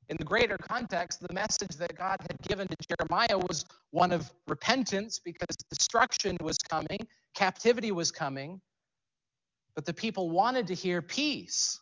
In 0.09 0.17
the 0.17 0.25
greater 0.25 0.57
context, 0.57 1.21
the 1.21 1.33
message 1.33 1.77
that 1.77 1.97
God 1.97 2.19
had 2.21 2.39
given 2.47 2.67
to 2.67 2.75
Jeremiah 2.87 3.37
was 3.37 3.65
one 3.91 4.11
of 4.11 4.31
repentance 4.47 5.19
because 5.23 5.55
destruction 5.71 6.37
was 6.41 6.57
coming, 6.57 6.99
captivity 7.33 7.91
was 7.91 8.11
coming, 8.11 8.61
but 9.75 9.85
the 9.85 9.93
people 9.93 10.29
wanted 10.29 10.67
to 10.67 10.75
hear 10.75 11.01
peace. 11.01 11.79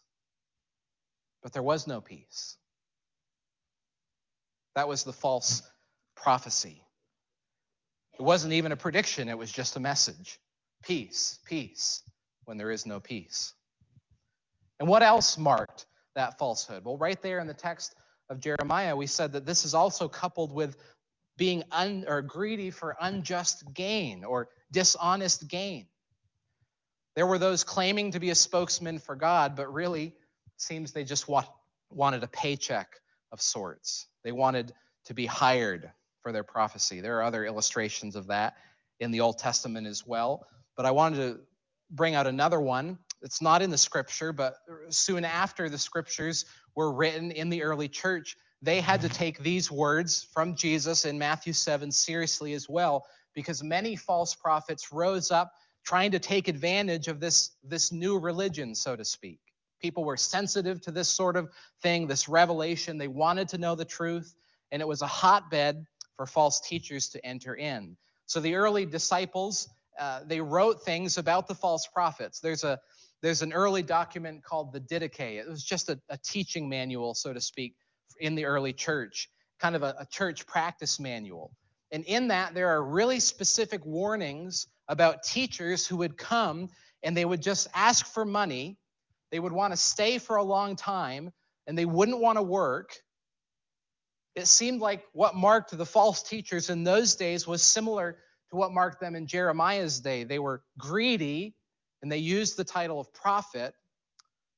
But 1.42 1.54
there 1.54 1.64
was 1.64 1.88
no 1.88 2.02
peace. 2.02 2.58
That 4.76 4.88
was 4.88 5.04
the 5.04 5.14
false 5.14 5.62
prophecy. 6.16 6.83
It 8.20 8.22
wasn't 8.22 8.54
even 8.54 8.72
a 8.72 8.78
prediction, 8.78 9.30
it 9.30 9.38
was 9.38 9.52
just 9.52 9.76
a 9.76 9.80
message. 9.80 10.40
Peace, 10.84 11.40
peace, 11.46 12.04
when 12.46 12.58
there 12.58 12.72
is 12.72 12.86
no 12.86 13.00
peace. 13.00 13.54
And 14.80 14.88
what 14.88 15.02
else 15.02 15.38
marked 15.38 15.86
that 16.16 16.38
falsehood? 16.38 16.84
Well, 16.86 16.98
right 16.98 17.22
there 17.22 17.40
in 17.40 17.48
the 17.48 17.54
text 17.54 17.96
of 18.30 18.40
Jeremiah, 18.40 18.96
we 18.96 19.08
said 19.08 19.32
that 19.34 19.46
this 19.46 19.66
is 19.66 19.74
also 19.74 20.08
coupled 20.08 20.54
with 20.54 20.78
being 21.38 21.64
un, 21.72 22.06
or 22.08 22.22
greedy 22.22 22.70
for 22.70 22.96
unjust 23.02 23.74
gain 23.74 24.24
or 24.24 24.50
dishonest 24.72 25.48
gain. 25.48 25.88
There 27.16 27.28
were 27.28 27.38
those 27.38 27.64
claiming 27.64 28.12
to 28.12 28.20
be 28.20 28.30
a 28.30 28.36
spokesman 28.36 29.00
for 29.00 29.16
God, 29.16 29.56
but 29.56 29.72
really 29.74 30.14
seems 30.58 30.92
they 30.92 31.04
just 31.04 31.28
want, 31.28 31.48
wanted 31.90 32.24
a 32.24 32.28
paycheck 32.28 33.00
of 33.32 33.42
sorts. 33.42 34.08
They 34.24 34.32
wanted 34.32 34.74
to 35.06 35.14
be 35.14 35.26
hired 35.26 35.92
for 36.24 36.32
their 36.32 36.44
prophecy. 36.44 37.02
There 37.02 37.20
are 37.20 37.24
other 37.24 37.46
illustrations 37.46 38.16
of 38.16 38.28
that 38.28 38.56
in 39.00 39.12
the 39.12 39.20
Old 39.20 39.38
Testament 39.38 39.86
as 39.86 40.08
well. 40.08 40.48
But 40.76 40.88
I 40.88 40.92
wanted 40.92 41.18
to 41.18 41.40
bring 41.92 42.16
out 42.16 42.26
another 42.26 42.60
one. 42.60 42.98
It's 43.22 43.42
not 43.42 43.62
in 43.62 43.70
the 43.70 43.78
scripture, 43.78 44.34
but 44.34 44.56
soon 44.90 45.24
after 45.26 45.70
the 45.70 45.78
scriptures 45.78 46.46
were 46.76 46.92
written 46.92 47.32
in 47.32 47.50
the 47.50 47.62
early 47.62 47.88
church, 47.88 48.36
they 48.62 48.80
had 48.80 49.02
to 49.02 49.10
take 49.10 49.40
these 49.40 49.70
words 49.70 50.28
from 50.34 50.56
Jesus 50.56 51.06
in 51.06 51.20
Matthew 51.20 51.54
7 51.54 51.92
seriously 51.92 52.54
as 52.54 52.68
well, 52.70 53.06
because 53.36 53.62
many 53.62 53.96
false 53.96 54.34
prophets 54.34 54.92
rose 54.92 55.32
up 55.32 55.52
trying 55.86 56.12
to 56.12 56.20
take 56.20 56.48
advantage 56.48 57.10
of 57.10 57.20
this, 57.20 57.52
this 57.64 57.92
new 57.92 58.18
religion, 58.18 58.74
so 58.74 58.96
to 58.96 59.04
speak. 59.04 59.40
People 59.82 60.06
were 60.06 60.16
sensitive 60.16 60.80
to 60.82 60.92
this 60.92 61.10
sort 61.10 61.36
of 61.36 61.50
thing, 61.82 62.08
this 62.08 62.30
revelation. 62.30 62.98
They 62.98 63.10
wanted 63.10 63.50
to 63.50 63.58
know 63.58 63.76
the 63.76 63.84
truth, 63.84 64.34
and 64.72 64.82
it 64.82 64.88
was 64.88 65.02
a 65.02 65.08
hotbed 65.08 65.86
for 66.16 66.26
false 66.26 66.60
teachers 66.62 67.10
to 67.10 67.26
enter 67.26 67.56
in. 67.56 67.98
So 68.26 68.40
the 68.40 68.56
early 68.56 68.86
disciples, 68.86 69.70
uh, 70.00 70.22
they 70.26 70.42
wrote 70.42 70.84
things 70.84 71.18
about 71.18 71.48
the 71.48 71.56
false 71.56 71.88
prophets. 71.88 72.40
There's 72.40 72.64
a 72.64 72.80
there's 73.22 73.42
an 73.42 73.54
early 73.54 73.82
document 73.82 74.44
called 74.44 74.74
the 74.74 74.82
Didache. 74.82 75.40
It 75.40 75.48
was 75.48 75.64
just 75.64 75.88
a, 75.88 75.98
a 76.10 76.18
teaching 76.18 76.68
manual, 76.68 77.14
so 77.14 77.32
to 77.32 77.40
speak, 77.40 77.74
in 78.20 78.36
the 78.36 78.44
early 78.44 78.74
church, 78.74 79.30
kind 79.60 79.78
of 79.78 79.84
a, 79.84 79.96
a 79.98 80.06
church 80.06 80.46
practice 80.46 81.00
manual. 81.00 81.56
And 81.92 82.04
in 82.04 82.28
that, 82.28 82.54
there 82.54 82.68
are 82.68 82.84
really 82.84 83.22
specific 83.22 83.86
warnings 83.86 84.68
about 84.90 85.24
teachers 85.24 85.88
who 85.88 85.96
would 85.98 86.18
come 86.18 86.68
and 87.02 87.16
they 87.16 87.24
would 87.24 87.42
just 87.42 87.70
ask 87.74 88.06
for 88.08 88.26
money 88.26 88.78
they 89.34 89.40
would 89.40 89.52
want 89.52 89.74
to 89.74 89.78
stay 89.78 90.20
for 90.20 90.36
a 90.36 90.44
long 90.44 90.76
time 90.76 91.34
and 91.66 91.76
they 91.76 91.86
wouldn't 91.86 92.20
want 92.20 92.38
to 92.38 92.44
work. 92.44 92.92
It 94.36 94.48
seemed 94.48 94.82
like 94.82 95.04
what 95.14 95.36
marked 95.36 95.78
the 95.78 95.86
false 95.86 96.24
teachers 96.24 96.70
in 96.70 96.84
those 96.84 97.16
days 97.16 97.48
was 97.48 97.62
similar 97.62 98.18
to 98.50 98.56
what 98.56 98.72
marked 98.72 99.00
them 99.00 99.16
in 99.16 99.28
Jeremiah's 99.28 100.00
day. 100.00 100.24
They 100.24 100.40
were 100.40 100.64
greedy 100.78 101.56
and 102.02 102.12
they 102.12 102.18
used 102.18 102.58
the 102.58 102.64
title 102.64 103.00
of 103.00 103.14
prophet 103.14 103.76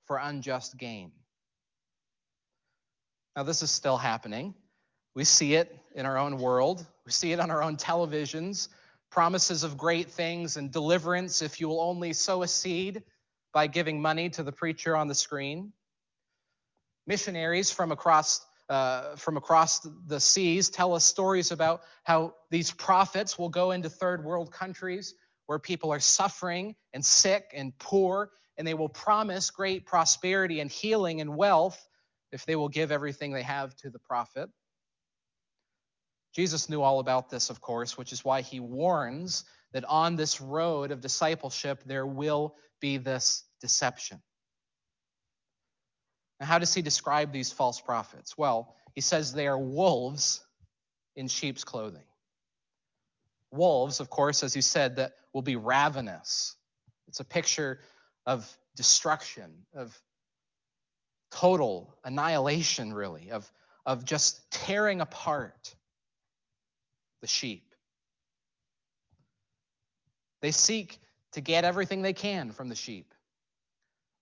for 0.05 0.17
unjust 0.17 0.77
gain. 0.77 1.11
Now, 3.35 3.43
this 3.43 3.61
is 3.61 3.69
still 3.69 3.97
happening. 3.97 4.55
We 5.13 5.25
see 5.25 5.55
it 5.55 5.77
in 5.93 6.05
our 6.05 6.17
own 6.17 6.37
world, 6.37 6.85
we 7.05 7.11
see 7.11 7.31
it 7.31 7.39
on 7.39 7.51
our 7.51 7.61
own 7.61 7.77
televisions 7.77 8.69
promises 9.15 9.63
of 9.63 9.77
great 9.77 10.11
things 10.11 10.57
and 10.57 10.71
deliverance 10.71 11.41
if 11.41 11.61
you 11.61 11.69
will 11.69 11.79
only 11.79 12.11
sow 12.11 12.43
a 12.43 12.47
seed 12.49 13.01
by 13.53 13.65
giving 13.65 14.01
money 14.01 14.29
to 14.29 14.43
the 14.43 14.51
preacher 14.51 14.93
on 14.93 15.07
the 15.07 15.15
screen. 15.15 15.71
Missionaries 17.07 17.71
from 17.71 17.93
across 17.93 18.45
uh, 18.69 19.15
from 19.15 19.37
across 19.37 19.87
the 20.07 20.19
seas 20.19 20.69
tell 20.69 20.93
us 20.93 21.03
stories 21.03 21.51
about 21.51 21.81
how 22.03 22.33
these 22.49 22.71
prophets 22.71 23.37
will 23.37 23.49
go 23.49 23.71
into 23.71 23.89
third 23.89 24.23
world 24.23 24.51
countries 24.51 25.13
where 25.45 25.59
people 25.59 25.91
are 25.91 25.99
suffering 25.99 26.75
and 26.93 27.05
sick 27.05 27.51
and 27.53 27.77
poor, 27.77 28.31
and 28.57 28.67
they 28.67 28.73
will 28.73 28.89
promise 28.89 29.51
great 29.51 29.85
prosperity 29.85 30.59
and 30.59 30.71
healing 30.71 31.21
and 31.21 31.35
wealth 31.35 31.87
if 32.31 32.45
they 32.45 32.55
will 32.55 32.69
give 32.69 32.91
everything 32.91 33.31
they 33.31 33.43
have 33.43 33.75
to 33.77 33.89
the 33.89 33.99
prophet. 33.99 34.49
Jesus 36.33 36.67
knew 36.67 36.81
all 36.81 36.99
about 36.99 37.29
this, 37.29 37.49
of 37.49 37.61
course, 37.61 37.97
which 37.97 38.11
is 38.11 38.25
why 38.25 38.41
he 38.41 38.59
warns 38.59 39.45
that 39.71 39.85
on 39.85 40.15
this 40.15 40.41
road 40.41 40.91
of 40.91 40.99
discipleship, 40.99 41.83
there 41.85 42.05
will 42.05 42.55
be 42.81 42.97
this 42.97 43.43
deception. 43.61 44.21
Now, 46.39 46.47
how 46.47 46.59
does 46.59 46.73
he 46.73 46.81
describe 46.81 47.31
these 47.31 47.51
false 47.51 47.79
prophets? 47.79 48.37
Well, 48.37 48.75
he 48.93 49.01
says 49.01 49.33
they 49.33 49.47
are 49.47 49.57
wolves 49.57 50.45
in 51.15 51.27
sheep's 51.27 51.63
clothing. 51.63 52.03
Wolves, 53.51 53.99
of 53.99 54.09
course, 54.09 54.43
as 54.43 54.55
you 54.55 54.61
said, 54.61 54.97
that 54.97 55.13
will 55.33 55.41
be 55.41 55.55
ravenous. 55.55 56.55
It's 57.07 57.19
a 57.19 57.25
picture 57.25 57.79
of 58.25 58.51
destruction, 58.75 59.51
of 59.73 59.97
total 61.31 61.95
annihilation, 62.03 62.93
really, 62.93 63.31
of, 63.31 63.49
of 63.85 64.03
just 64.03 64.49
tearing 64.51 65.01
apart 65.01 65.75
the 67.21 67.27
sheep. 67.27 67.73
They 70.41 70.51
seek 70.51 70.99
to 71.31 71.41
get 71.41 71.63
everything 71.63 72.01
they 72.01 72.13
can 72.13 72.51
from 72.51 72.69
the 72.69 72.75
sheep. 72.75 73.13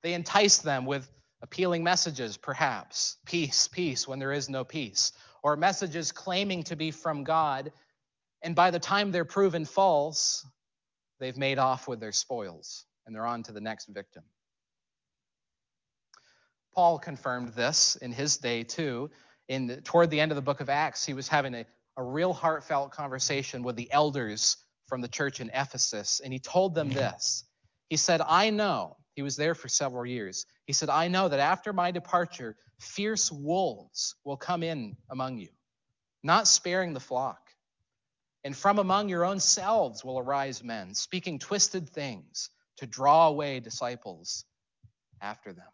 They 0.04 0.14
entice 0.14 0.60
them 0.60 0.86
with 0.86 1.10
appealing 1.44 1.84
messages, 1.84 2.38
perhaps 2.38 3.18
peace, 3.26 3.68
peace, 3.68 4.08
when 4.08 4.18
there 4.18 4.32
is 4.32 4.50
no 4.50 4.64
peace, 4.64 5.12
or 5.44 5.56
messages 5.56 6.12
claiming 6.12 6.64
to 6.64 6.76
be 6.76 6.90
from 6.90 7.24
God. 7.24 7.72
And 8.42 8.56
by 8.56 8.72
the 8.72 8.80
time 8.80 9.12
they're 9.12 9.26
proven 9.26 9.66
false, 9.66 10.48
they've 11.20 11.38
made 11.38 11.60
off 11.60 11.88
with 11.88 12.00
their 12.00 12.14
spoils 12.14 12.86
and 13.06 13.14
they're 13.14 13.26
on 13.26 13.44
to 13.44 13.52
the 13.52 13.62
next 13.62 13.88
victim. 13.90 14.24
Paul 16.74 16.98
confirmed 16.98 17.50
this 17.50 17.98
in 17.98 18.14
his 18.14 18.38
day 18.38 18.64
too. 18.64 19.12
In 19.50 19.68
the, 19.68 19.82
toward 19.82 20.10
the 20.10 20.22
end 20.22 20.32
of 20.32 20.38
the 20.38 20.42
book 20.42 20.62
of 20.62 20.70
Acts, 20.70 21.06
he 21.06 21.14
was 21.14 21.28
having 21.28 21.54
a, 21.54 21.66
a 21.98 22.04
real 22.04 22.32
heartfelt 22.32 22.92
conversation 22.92 23.64
with 23.64 23.76
the 23.76 23.92
elders 23.92 24.58
from 24.88 25.02
the 25.02 25.08
church 25.10 25.42
in 25.42 25.52
Ephesus, 25.54 26.22
and 26.24 26.32
he 26.32 26.40
told 26.40 26.74
them 26.74 26.90
this. 26.90 27.44
He 27.90 27.98
said, 27.98 28.22
I 28.26 28.50
know, 28.50 28.98
he 29.16 29.22
was 29.22 29.36
there 29.36 29.56
for 29.56 29.68
several 29.68 30.06
years. 30.06 30.46
He 30.66 30.74
said, 30.74 30.90
I 30.90 31.08
know 31.08 31.30
that 31.30 31.40
after 31.40 31.74
my 31.74 31.92
departure, 31.92 32.56
fierce 32.80 33.32
wolves 33.32 34.16
will 34.24 34.38
come 34.38 34.64
in 34.64 34.98
among 35.10 35.38
you, 35.38 35.50
not 36.24 36.48
sparing 36.48 36.94
the 36.94 37.00
flock. 37.00 37.40
And 38.44 38.56
from 38.56 38.80
among 38.80 39.10
your 39.10 39.24
own 39.24 39.40
selves 39.40 40.04
will 40.04 40.20
arise 40.20 40.64
men, 40.64 40.94
speaking 40.96 41.40
twisted 41.40 41.90
things 41.90 42.50
to 42.78 42.88
draw 42.88 43.28
away 43.28 43.60
disciples 43.60 44.46
after 45.22 45.54
them. 45.54 45.66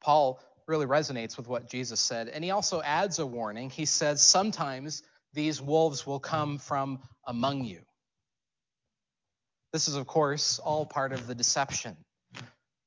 Paul 0.00 0.40
really 0.66 0.86
resonates 0.86 1.36
with 1.36 1.48
what 1.48 1.68
Jesus 1.68 2.00
said. 2.00 2.28
And 2.28 2.44
he 2.44 2.50
also 2.50 2.80
adds 2.82 3.18
a 3.18 3.26
warning. 3.26 3.70
He 3.70 3.84
says, 3.84 4.22
Sometimes 4.22 5.02
these 5.32 5.60
wolves 5.60 6.06
will 6.06 6.20
come 6.20 6.58
from 6.58 7.00
among 7.26 7.64
you. 7.64 7.80
This 9.74 9.88
is, 9.88 9.96
of 9.96 10.06
course, 10.06 10.60
all 10.60 10.86
part 10.86 11.12
of 11.12 11.26
the 11.26 11.34
deception, 11.34 11.96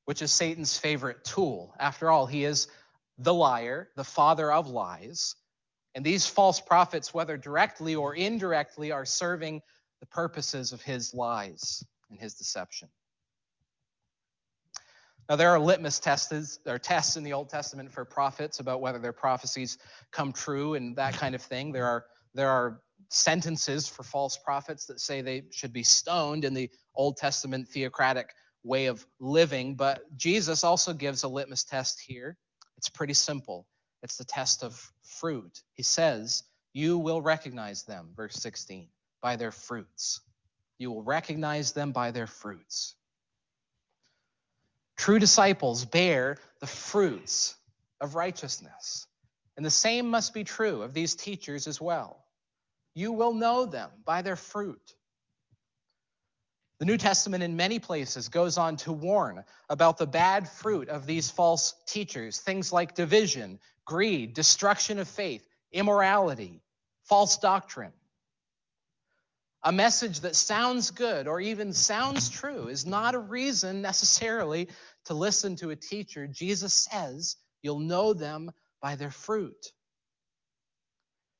which 0.06 0.22
is 0.22 0.32
Satan's 0.32 0.78
favorite 0.78 1.22
tool. 1.22 1.74
After 1.78 2.10
all, 2.10 2.24
he 2.24 2.46
is 2.46 2.66
the 3.18 3.34
liar, 3.34 3.90
the 3.94 4.04
father 4.04 4.50
of 4.50 4.68
lies. 4.68 5.36
And 5.94 6.02
these 6.02 6.26
false 6.26 6.62
prophets, 6.62 7.12
whether 7.12 7.36
directly 7.36 7.94
or 7.94 8.14
indirectly, 8.14 8.90
are 8.90 9.04
serving 9.04 9.60
the 10.00 10.06
purposes 10.06 10.72
of 10.72 10.80
his 10.80 11.12
lies 11.12 11.84
and 12.08 12.18
his 12.18 12.32
deception. 12.32 12.88
Now, 15.28 15.36
there 15.36 15.50
are 15.50 15.60
litmus 15.60 16.00
tests, 16.00 16.58
there 16.64 16.76
are 16.76 16.78
tests 16.78 17.18
in 17.18 17.22
the 17.22 17.34
Old 17.34 17.50
Testament 17.50 17.92
for 17.92 18.06
prophets 18.06 18.60
about 18.60 18.80
whether 18.80 18.98
their 18.98 19.12
prophecies 19.12 19.76
come 20.10 20.32
true 20.32 20.72
and 20.72 20.96
that 20.96 21.12
kind 21.12 21.34
of 21.34 21.42
thing. 21.42 21.70
There 21.70 21.84
are, 21.84 22.06
there 22.32 22.48
are 22.48 22.80
sentences 23.10 23.88
for 23.88 24.02
false 24.02 24.36
prophets 24.36 24.86
that 24.86 25.00
say 25.00 25.20
they 25.20 25.44
should 25.50 25.72
be 25.72 25.82
stoned 25.82 26.44
in 26.44 26.54
the 26.54 26.70
Old 26.94 27.16
Testament 27.16 27.68
theocratic 27.68 28.34
way 28.64 28.86
of 28.86 29.06
living. 29.20 29.74
But 29.74 30.00
Jesus 30.16 30.64
also 30.64 30.92
gives 30.92 31.22
a 31.22 31.28
litmus 31.28 31.64
test 31.64 32.00
here. 32.00 32.36
It's 32.76 32.88
pretty 32.88 33.14
simple 33.14 33.66
it's 34.02 34.16
the 34.16 34.24
test 34.24 34.62
of 34.62 34.92
fruit. 35.02 35.62
He 35.74 35.82
says, 35.82 36.44
You 36.72 36.98
will 36.98 37.20
recognize 37.20 37.82
them, 37.82 38.10
verse 38.14 38.36
16, 38.36 38.88
by 39.20 39.36
their 39.36 39.50
fruits. 39.50 40.20
You 40.78 40.92
will 40.92 41.02
recognize 41.02 41.72
them 41.72 41.92
by 41.92 42.12
their 42.12 42.26
fruits. 42.26 42.94
True 44.96 45.18
disciples 45.18 45.84
bear 45.84 46.38
the 46.60 46.66
fruits 46.66 47.56
of 48.00 48.14
righteousness. 48.14 49.06
And 49.56 49.66
the 49.66 49.70
same 49.70 50.08
must 50.08 50.34
be 50.34 50.44
true 50.44 50.82
of 50.82 50.94
these 50.94 51.16
teachers 51.16 51.66
as 51.66 51.80
well. 51.80 52.24
You 52.94 53.12
will 53.12 53.34
know 53.34 53.66
them 53.66 53.90
by 54.04 54.22
their 54.22 54.36
fruit. 54.36 54.94
The 56.78 56.84
New 56.84 56.96
Testament, 56.96 57.42
in 57.42 57.56
many 57.56 57.80
places, 57.80 58.28
goes 58.28 58.56
on 58.56 58.76
to 58.78 58.92
warn 58.92 59.44
about 59.68 59.98
the 59.98 60.06
bad 60.06 60.48
fruit 60.48 60.88
of 60.88 61.06
these 61.06 61.30
false 61.30 61.74
teachers 61.86 62.38
things 62.38 62.72
like 62.72 62.94
division, 62.94 63.58
greed, 63.84 64.34
destruction 64.34 64.98
of 64.98 65.08
faith, 65.08 65.46
immorality, 65.72 66.62
false 67.04 67.38
doctrine. 67.38 67.92
A 69.64 69.72
message 69.72 70.20
that 70.20 70.36
sounds 70.36 70.92
good 70.92 71.26
or 71.26 71.40
even 71.40 71.72
sounds 71.72 72.30
true 72.30 72.68
is 72.68 72.86
not 72.86 73.16
a 73.16 73.18
reason 73.18 73.82
necessarily 73.82 74.68
to 75.06 75.14
listen 75.14 75.56
to 75.56 75.70
a 75.70 75.76
teacher. 75.76 76.28
Jesus 76.28 76.72
says 76.72 77.36
you'll 77.60 77.80
know 77.80 78.12
them 78.12 78.52
by 78.80 78.94
their 78.94 79.10
fruit. 79.10 79.72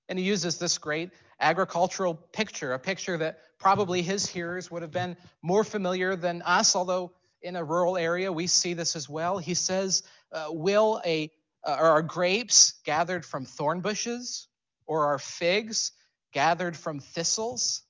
And 0.08 0.18
he 0.18 0.24
uses 0.24 0.58
this 0.58 0.78
great 0.78 1.10
agricultural 1.40 2.14
picture, 2.14 2.72
a 2.72 2.78
picture 2.78 3.16
that 3.18 3.40
probably 3.58 4.02
his 4.02 4.26
hearers 4.26 4.70
would 4.70 4.82
have 4.82 4.90
been 4.90 5.16
more 5.42 5.64
familiar 5.64 6.16
than 6.16 6.42
us, 6.42 6.74
although 6.74 7.12
in 7.42 7.56
a 7.56 7.64
rural 7.64 7.96
area 7.96 8.32
we 8.32 8.46
see 8.46 8.74
this 8.74 8.96
as 8.96 9.08
well. 9.08 9.38
He 9.38 9.54
says, 9.54 10.02
uh, 10.32 10.48
Will 10.50 11.00
a, 11.04 11.30
uh, 11.64 11.76
are 11.78 12.02
grapes 12.02 12.74
gathered 12.84 13.24
from 13.24 13.44
thorn 13.44 13.80
bushes, 13.80 14.48
or 14.86 15.06
are 15.06 15.18
figs 15.18 15.92
gathered 16.32 16.76
from 16.76 17.00
thistles? 17.00 17.82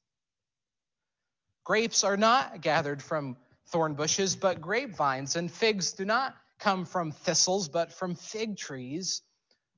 Grapes 1.65 2.05
are 2.05 2.17
not 2.17 2.61
gathered 2.61 3.03
from 3.03 3.37
thorn 3.67 3.95
bushes, 3.95 4.37
but 4.37 4.61
grapevines, 4.61 5.37
and 5.37 5.51
figs 5.51 5.93
do 5.93 6.05
not 6.05 6.35
come 6.59 6.85
from 6.85 7.13
thistles, 7.13 7.69
but 7.69 7.93
from 7.93 8.15
fig 8.15 8.57
trees. 8.57 9.23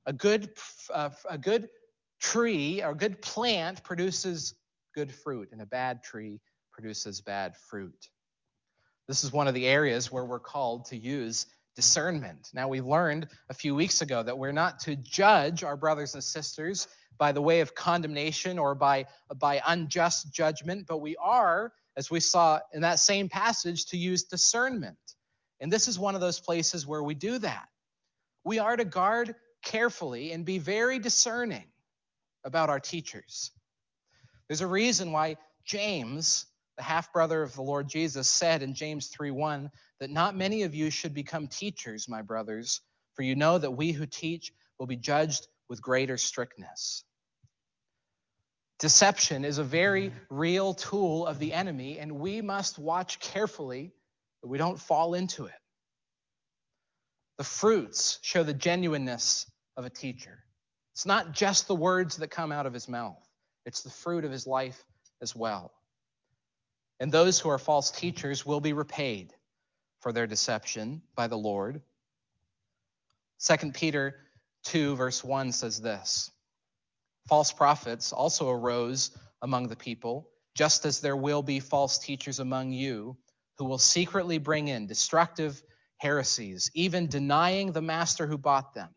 A 0.05 0.13
good, 0.13 0.49
uh, 0.93 1.09
a 1.29 1.37
good 1.37 1.69
tree 2.21 2.81
or 2.81 2.91
a 2.91 2.95
good 2.95 3.21
plant 3.21 3.83
produces 3.83 4.55
good 4.95 5.13
fruit, 5.13 5.49
and 5.51 5.61
a 5.61 5.65
bad 5.65 6.03
tree 6.03 6.39
produces 6.71 7.21
bad 7.21 7.55
fruit. 7.69 8.09
This 9.07 9.23
is 9.23 9.33
one 9.33 9.47
of 9.47 9.53
the 9.53 9.67
areas 9.67 10.11
where 10.11 10.25
we're 10.25 10.39
called 10.39 10.85
to 10.85 10.97
use 10.97 11.47
discernment. 11.75 12.49
Now, 12.53 12.67
we 12.67 12.81
learned 12.81 13.27
a 13.49 13.53
few 13.53 13.75
weeks 13.75 14.01
ago 14.01 14.23
that 14.23 14.37
we're 14.37 14.51
not 14.51 14.79
to 14.81 14.95
judge 14.95 15.63
our 15.63 15.77
brothers 15.77 16.13
and 16.13 16.23
sisters 16.23 16.87
by 17.17 17.31
the 17.31 17.41
way 17.41 17.61
of 17.61 17.75
condemnation 17.75 18.59
or 18.59 18.75
by, 18.75 19.05
by 19.37 19.61
unjust 19.67 20.33
judgment, 20.33 20.85
but 20.87 20.99
we 20.99 21.15
are 21.17 21.73
as 21.97 22.09
we 22.09 22.19
saw 22.19 22.59
in 22.73 22.81
that 22.81 22.99
same 22.99 23.29
passage, 23.29 23.85
to 23.87 23.97
use 23.97 24.23
discernment. 24.23 24.97
And 25.59 25.71
this 25.71 25.87
is 25.87 25.99
one 25.99 26.15
of 26.15 26.21
those 26.21 26.39
places 26.39 26.87
where 26.87 27.03
we 27.03 27.13
do 27.13 27.37
that. 27.39 27.67
We 28.43 28.59
are 28.59 28.75
to 28.75 28.85
guard 28.85 29.35
carefully 29.63 30.31
and 30.31 30.45
be 30.45 30.57
very 30.57 30.99
discerning 30.99 31.65
about 32.43 32.69
our 32.69 32.79
teachers. 32.79 33.51
There's 34.47 34.61
a 34.61 34.67
reason 34.67 35.11
why 35.11 35.37
James, 35.65 36.45
the 36.77 36.83
half 36.83 37.13
brother 37.13 37.41
of 37.43 37.53
the 37.53 37.61
Lord 37.61 37.87
Jesus, 37.87 38.27
said 38.27 38.63
in 38.63 38.73
James 38.73 39.09
3:1 39.09 39.71
that 39.99 40.09
not 40.09 40.35
many 40.35 40.63
of 40.63 40.75
you 40.75 40.89
should 40.89 41.13
become 41.13 41.47
teachers, 41.47 42.09
my 42.09 42.21
brothers, 42.21 42.81
for 43.13 43.23
you 43.23 43.35
know 43.35 43.57
that 43.57 43.71
we 43.71 43.91
who 43.91 44.05
teach 44.05 44.51
will 44.77 44.87
be 44.87 44.97
judged 44.97 45.47
with 45.69 45.81
greater 45.81 46.17
strictness. 46.17 47.03
Deception 48.79 49.45
is 49.45 49.59
a 49.59 49.63
very 49.63 50.11
real 50.29 50.73
tool 50.73 51.27
of 51.27 51.37
the 51.37 51.53
enemy, 51.53 51.99
and 51.99 52.19
we 52.19 52.41
must 52.41 52.79
watch 52.79 53.19
carefully 53.19 53.93
that 54.41 54.47
we 54.47 54.57
don't 54.57 54.79
fall 54.79 55.13
into 55.13 55.45
it. 55.45 55.53
The 57.37 57.43
fruits 57.43 58.17
show 58.23 58.43
the 58.43 58.53
genuineness 58.53 59.45
of 59.77 59.85
a 59.85 59.89
teacher. 59.89 60.43
It's 60.93 61.05
not 61.05 61.31
just 61.31 61.67
the 61.67 61.75
words 61.75 62.17
that 62.17 62.29
come 62.29 62.51
out 62.51 62.65
of 62.65 62.73
his 62.73 62.87
mouth, 62.87 63.27
it's 63.65 63.81
the 63.81 63.89
fruit 63.89 64.25
of 64.25 64.31
his 64.31 64.45
life 64.45 64.83
as 65.21 65.35
well. 65.35 65.71
And 66.99 67.11
those 67.11 67.39
who 67.39 67.49
are 67.49 67.57
false 67.57 67.91
teachers 67.91 68.45
will 68.45 68.59
be 68.59 68.73
repaid 68.73 69.33
for 69.99 70.11
their 70.11 70.27
deception 70.27 71.01
by 71.15 71.27
the 71.27 71.37
Lord. 71.37 71.81
2 73.39 73.71
Peter 73.71 74.15
2, 74.65 74.95
verse 74.95 75.23
1 75.23 75.51
says 75.51 75.81
this 75.81 76.31
False 77.27 77.51
prophets 77.51 78.11
also 78.11 78.49
arose 78.49 79.11
among 79.41 79.67
the 79.67 79.75
people, 79.75 80.29
just 80.55 80.85
as 80.85 80.99
there 80.99 81.15
will 81.15 81.41
be 81.41 81.59
false 81.59 81.97
teachers 81.97 82.39
among 82.39 82.71
you 82.71 83.17
who 83.57 83.65
will 83.65 83.77
secretly 83.77 84.37
bring 84.37 84.67
in 84.67 84.87
destructive, 84.87 85.61
heresies, 85.97 86.69
even 86.73 87.07
denying 87.07 87.71
the 87.71 87.81
master 87.81 88.27
who 88.27 88.37
bought 88.37 88.73
them, 88.73 88.89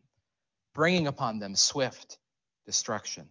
bringing 0.74 1.06
upon 1.06 1.38
them 1.38 1.54
swift 1.54 2.18
destruction. 2.66 3.28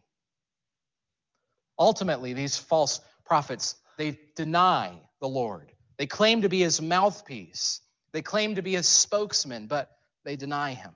Ultimately, 1.77 2.33
these 2.33 2.57
false 2.57 3.01
prophets, 3.25 3.75
they 3.97 4.19
deny 4.35 4.99
the 5.19 5.27
Lord. 5.27 5.71
They 5.97 6.05
claim 6.05 6.41
to 6.41 6.49
be 6.49 6.59
his 6.59 6.81
mouthpiece. 6.81 7.81
They 8.13 8.21
claim 8.21 8.55
to 8.55 8.61
be 8.61 8.73
his 8.73 8.87
spokesman, 8.87 9.67
but 9.67 9.89
they 10.23 10.35
deny 10.35 10.73
him. 10.73 10.95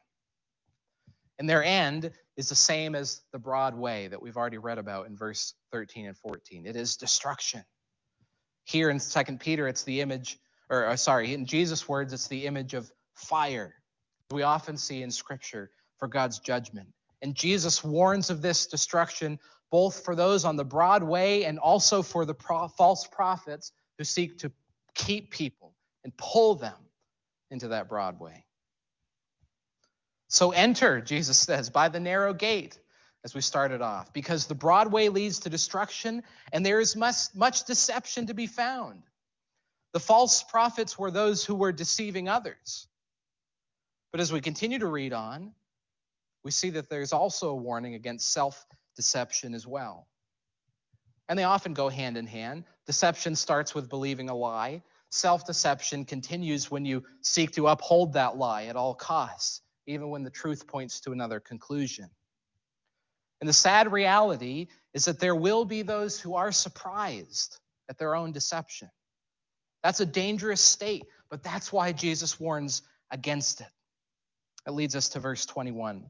And 1.39 1.49
their 1.49 1.63
end 1.63 2.11
is 2.35 2.49
the 2.49 2.55
same 2.55 2.95
as 2.95 3.21
the 3.31 3.39
broad 3.39 3.75
way 3.75 4.07
that 4.07 4.21
we've 4.21 4.37
already 4.37 4.57
read 4.57 4.77
about 4.77 5.07
in 5.07 5.15
verse 5.15 5.53
13 5.71 6.07
and 6.07 6.17
14. 6.17 6.65
It 6.65 6.75
is 6.75 6.95
destruction. 6.95 7.63
Here 8.65 8.89
in 8.89 8.99
2 8.99 9.37
Peter, 9.37 9.67
it's 9.67 9.83
the 9.83 10.01
image, 10.01 10.39
or 10.69 10.87
uh, 10.87 10.95
sorry, 10.95 11.33
in 11.33 11.45
Jesus' 11.45 11.87
words, 11.87 12.13
it's 12.13 12.27
the 12.27 12.45
image 12.45 12.73
of 12.73 12.91
fire. 13.15 13.73
We 14.31 14.43
often 14.43 14.77
see 14.77 15.03
in 15.03 15.11
Scripture 15.11 15.71
for 15.97 16.07
God's 16.07 16.39
judgment. 16.39 16.87
And 17.21 17.35
Jesus 17.35 17.83
warns 17.83 18.29
of 18.29 18.41
this 18.41 18.67
destruction 18.67 19.39
both 19.71 20.03
for 20.05 20.15
those 20.15 20.45
on 20.45 20.55
the 20.55 20.63
broad 20.63 21.03
way 21.03 21.45
and 21.45 21.59
also 21.59 22.01
for 22.01 22.25
the 22.25 22.33
pro- 22.33 22.67
false 22.67 23.05
prophets 23.07 23.71
who 23.97 24.03
seek 24.03 24.37
to 24.39 24.51
keep 24.95 25.31
people 25.31 25.73
and 26.03 26.15
pull 26.17 26.55
them 26.55 26.77
into 27.51 27.69
that 27.69 27.89
broad 27.89 28.19
way. 28.19 28.45
So 30.29 30.51
enter, 30.51 31.01
Jesus 31.01 31.37
says, 31.37 31.69
by 31.69 31.89
the 31.89 31.99
narrow 31.99 32.33
gate, 32.33 32.79
as 33.23 33.33
we 33.33 33.41
started 33.41 33.81
off, 33.81 34.13
because 34.13 34.45
the 34.45 34.55
broad 34.55 34.91
way 34.91 35.09
leads 35.09 35.39
to 35.39 35.49
destruction 35.49 36.23
and 36.53 36.65
there 36.65 36.79
is 36.79 36.95
much, 36.95 37.15
much 37.35 37.65
deception 37.65 38.27
to 38.27 38.33
be 38.33 38.47
found. 38.47 39.03
The 39.93 39.99
false 39.99 40.43
prophets 40.43 40.97
were 40.97 41.11
those 41.11 41.43
who 41.43 41.55
were 41.55 41.71
deceiving 41.71 42.29
others. 42.29 42.87
But 44.11 44.21
as 44.21 44.31
we 44.31 44.41
continue 44.41 44.79
to 44.79 44.87
read 44.87 45.13
on, 45.13 45.53
we 46.47 46.51
see 46.51 46.69
that 46.69 46.89
there's 46.89 47.11
also 47.11 47.49
a 47.49 47.55
warning 47.55 47.95
against 47.95 48.31
self 48.31 48.65
deception 48.95 49.53
as 49.53 49.67
well. 49.67 50.07
And 51.27 51.37
they 51.37 51.43
often 51.43 51.73
go 51.73 51.89
hand 51.89 52.15
in 52.15 52.25
hand. 52.25 52.63
Deception 52.85 53.35
starts 53.35 53.75
with 53.75 53.89
believing 53.89 54.29
a 54.29 54.33
lie, 54.33 54.81
self 55.09 55.45
deception 55.45 56.05
continues 56.05 56.71
when 56.71 56.85
you 56.85 57.03
seek 57.19 57.51
to 57.51 57.67
uphold 57.67 58.13
that 58.13 58.37
lie 58.37 58.63
at 58.67 58.77
all 58.77 58.95
costs, 58.95 59.59
even 59.87 60.09
when 60.09 60.23
the 60.23 60.29
truth 60.29 60.65
points 60.67 61.01
to 61.01 61.11
another 61.11 61.41
conclusion. 61.41 62.09
And 63.41 63.49
the 63.49 63.53
sad 63.53 63.91
reality 63.91 64.67
is 64.93 65.03
that 65.03 65.19
there 65.19 65.35
will 65.35 65.65
be 65.65 65.81
those 65.81 66.17
who 66.17 66.35
are 66.35 66.53
surprised 66.53 67.59
at 67.89 67.97
their 67.97 68.15
own 68.15 68.31
deception. 68.31 68.89
That's 69.83 69.99
a 69.99 70.05
dangerous 70.05 70.61
state, 70.61 71.03
but 71.29 71.43
that's 71.43 71.73
why 71.73 71.91
Jesus 71.91 72.39
warns 72.39 72.83
against 73.11 73.59
it. 73.59 73.67
It 74.65 74.71
leads 74.71 74.95
us 74.95 75.09
to 75.09 75.19
verse 75.19 75.45
21 75.45 76.09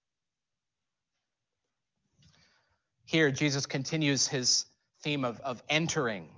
Here, 3.11 3.29
Jesus 3.29 3.65
continues 3.65 4.25
his 4.25 4.67
theme 5.03 5.25
of, 5.25 5.37
of 5.41 5.61
entering. 5.67 6.29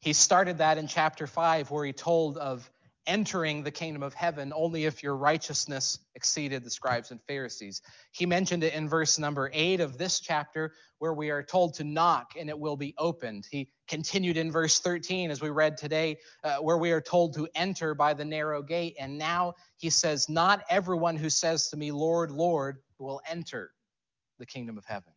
He 0.00 0.12
started 0.12 0.58
that 0.58 0.78
in 0.78 0.88
chapter 0.88 1.28
5, 1.28 1.70
where 1.70 1.84
he 1.84 1.92
told 1.92 2.38
of 2.38 2.68
entering 3.06 3.62
the 3.62 3.70
kingdom 3.70 4.02
of 4.02 4.14
heaven 4.14 4.52
only 4.52 4.84
if 4.84 5.00
your 5.00 5.14
righteousness 5.14 6.00
exceeded 6.16 6.64
the 6.64 6.70
scribes 6.70 7.12
and 7.12 7.22
Pharisees. 7.28 7.82
He 8.10 8.26
mentioned 8.26 8.64
it 8.64 8.74
in 8.74 8.88
verse 8.88 9.16
number 9.16 9.48
8 9.52 9.78
of 9.78 9.96
this 9.96 10.18
chapter, 10.18 10.72
where 10.98 11.14
we 11.14 11.30
are 11.30 11.44
told 11.44 11.74
to 11.74 11.84
knock 11.84 12.32
and 12.36 12.48
it 12.48 12.58
will 12.58 12.76
be 12.76 12.92
opened. 12.98 13.46
He 13.48 13.68
continued 13.86 14.36
in 14.36 14.50
verse 14.50 14.80
13, 14.80 15.30
as 15.30 15.40
we 15.40 15.50
read 15.50 15.76
today, 15.76 16.16
uh, 16.42 16.56
where 16.56 16.78
we 16.78 16.90
are 16.90 17.00
told 17.00 17.32
to 17.34 17.46
enter 17.54 17.94
by 17.94 18.12
the 18.12 18.24
narrow 18.24 18.60
gate. 18.60 18.96
And 18.98 19.16
now 19.16 19.54
he 19.76 19.90
says, 19.90 20.28
Not 20.28 20.64
everyone 20.68 21.14
who 21.14 21.30
says 21.30 21.68
to 21.68 21.76
me, 21.76 21.92
Lord, 21.92 22.32
Lord, 22.32 22.78
will 22.98 23.20
enter 23.30 23.70
the 24.40 24.46
kingdom 24.46 24.76
of 24.76 24.84
heaven. 24.84 25.13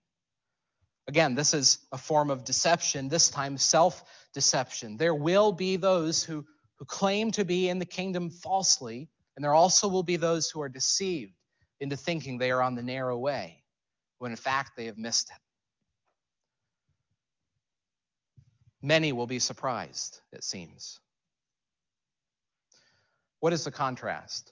Again, 1.07 1.35
this 1.35 1.53
is 1.53 1.79
a 1.91 1.97
form 1.97 2.29
of 2.29 2.43
deception, 2.43 3.07
this 3.07 3.29
time 3.29 3.57
self 3.57 4.03
deception. 4.33 4.97
There 4.97 5.15
will 5.15 5.51
be 5.51 5.77
those 5.77 6.23
who, 6.23 6.45
who 6.75 6.85
claim 6.85 7.31
to 7.31 7.45
be 7.45 7.69
in 7.69 7.79
the 7.79 7.85
kingdom 7.85 8.29
falsely, 8.29 9.09
and 9.35 9.43
there 9.43 9.53
also 9.53 9.87
will 9.87 10.03
be 10.03 10.17
those 10.17 10.49
who 10.49 10.61
are 10.61 10.69
deceived 10.69 11.33
into 11.79 11.95
thinking 11.95 12.37
they 12.37 12.51
are 12.51 12.61
on 12.61 12.75
the 12.75 12.83
narrow 12.83 13.17
way, 13.17 13.63
when 14.17 14.31
in 14.31 14.37
fact 14.37 14.71
they 14.75 14.85
have 14.85 14.97
missed 14.97 15.29
it. 15.29 15.37
Many 18.81 19.11
will 19.13 19.27
be 19.27 19.39
surprised, 19.39 20.21
it 20.33 20.43
seems. 20.43 20.99
What 23.39 23.53
is 23.53 23.63
the 23.63 23.71
contrast? 23.71 24.51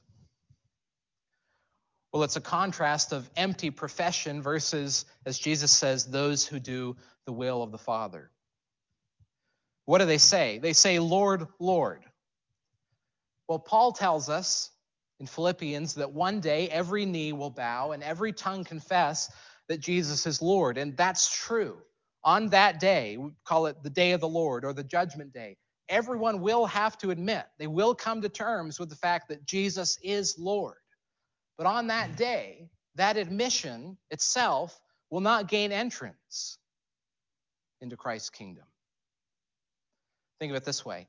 Well, 2.16 2.24
it's 2.24 2.38
a 2.38 2.42
contrast 2.42 3.12
of 3.12 3.30
empty 3.36 3.72
profession 3.72 4.42
versus, 4.42 5.04
as 5.26 5.38
Jesus 5.38 5.70
says, 5.70 6.06
those 6.06 6.48
who 6.48 6.62
do 6.62 6.96
the 7.26 7.34
will 7.34 7.62
of 7.62 7.74
the 7.74 7.78
Father. 7.78 8.32
What 9.84 9.98
do 9.98 10.06
they 10.06 10.18
say? 10.18 10.58
They 10.60 10.72
say, 10.72 10.98
Lord, 11.00 11.46
Lord. 11.60 12.06
Well, 13.50 13.60
Paul 13.60 13.92
tells 13.92 14.30
us 14.30 14.72
in 15.20 15.28
Philippians 15.28 15.96
that 15.96 16.14
one 16.14 16.40
day 16.40 16.70
every 16.70 17.06
knee 17.06 17.34
will 17.34 17.50
bow 17.50 17.92
and 17.92 18.02
every 18.02 18.32
tongue 18.32 18.64
confess 18.64 19.30
that 19.68 19.82
Jesus 19.82 20.26
is 20.26 20.42
Lord. 20.42 20.78
And 20.78 20.96
that's 20.96 21.30
true. 21.30 21.80
On 22.24 22.48
that 22.52 22.80
day, 22.80 23.18
we 23.18 23.32
call 23.44 23.66
it 23.66 23.84
the 23.84 23.90
day 23.90 24.14
of 24.14 24.22
the 24.22 24.30
Lord 24.30 24.64
or 24.64 24.72
the 24.72 24.86
judgment 24.86 25.34
day, 25.34 25.58
everyone 25.90 26.40
will 26.40 26.66
have 26.66 26.98
to 27.00 27.12
admit, 27.12 27.44
they 27.60 27.68
will 27.68 27.94
come 27.94 28.22
to 28.22 28.30
terms 28.30 28.80
with 28.80 28.88
the 28.88 28.96
fact 28.96 29.28
that 29.28 29.46
Jesus 29.46 30.00
is 30.02 30.40
Lord. 30.40 30.78
But 31.58 31.68
on 31.68 31.88
that 31.88 32.18
day, 32.18 32.70
that 32.96 33.18
admission 33.18 33.98
itself 34.12 34.80
will 35.10 35.22
not 35.22 35.48
gain 35.48 35.72
entrance 35.72 36.58
into 37.82 37.96
Christ's 37.96 38.30
kingdom. 38.30 38.66
Think 40.40 40.52
of 40.52 40.58
it 40.58 40.66
this 40.66 40.86
way. 40.86 41.08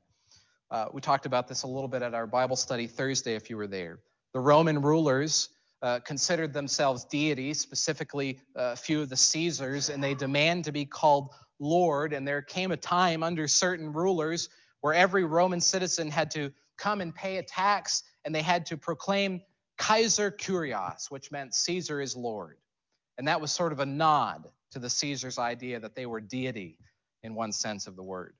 Uh, 0.69 0.87
we 0.93 1.01
talked 1.01 1.25
about 1.25 1.47
this 1.47 1.63
a 1.63 1.67
little 1.67 1.87
bit 1.87 2.01
at 2.01 2.13
our 2.13 2.27
Bible 2.27 2.55
study 2.55 2.87
Thursday, 2.87 3.35
if 3.35 3.49
you 3.49 3.57
were 3.57 3.67
there. 3.67 3.99
The 4.33 4.39
Roman 4.39 4.81
rulers 4.81 5.49
uh, 5.81 5.99
considered 5.99 6.53
themselves 6.53 7.05
deities, 7.05 7.59
specifically 7.59 8.39
uh, 8.57 8.71
a 8.73 8.75
few 8.75 9.01
of 9.01 9.09
the 9.09 9.17
Caesars, 9.17 9.89
and 9.89 10.03
they 10.03 10.13
demand 10.13 10.65
to 10.65 10.71
be 10.71 10.85
called 10.85 11.33
Lord. 11.59 12.13
And 12.13 12.27
there 12.27 12.41
came 12.41 12.71
a 12.71 12.77
time 12.77 13.23
under 13.23 13.47
certain 13.47 13.93
rulers 13.93 14.49
where 14.81 14.93
every 14.93 15.23
Roman 15.23 15.61
citizen 15.61 16.09
had 16.09 16.31
to 16.31 16.51
come 16.77 17.01
and 17.01 17.13
pay 17.13 17.37
a 17.37 17.43
tax, 17.43 18.03
and 18.25 18.33
they 18.33 18.41
had 18.41 18.65
to 18.67 18.77
proclaim 18.77 19.41
Kaiser 19.77 20.31
Kurios, 20.31 21.09
which 21.09 21.31
meant 21.31 21.53
Caesar 21.53 22.01
is 22.01 22.15
Lord. 22.15 22.57
And 23.17 23.27
that 23.27 23.41
was 23.41 23.51
sort 23.51 23.71
of 23.71 23.79
a 23.79 23.85
nod 23.85 24.47
to 24.71 24.79
the 24.79 24.89
Caesar's 24.89 25.39
idea 25.39 25.79
that 25.79 25.95
they 25.95 26.05
were 26.05 26.21
deity 26.21 26.77
in 27.23 27.35
one 27.35 27.51
sense 27.51 27.87
of 27.87 27.95
the 27.95 28.03
word. 28.03 28.33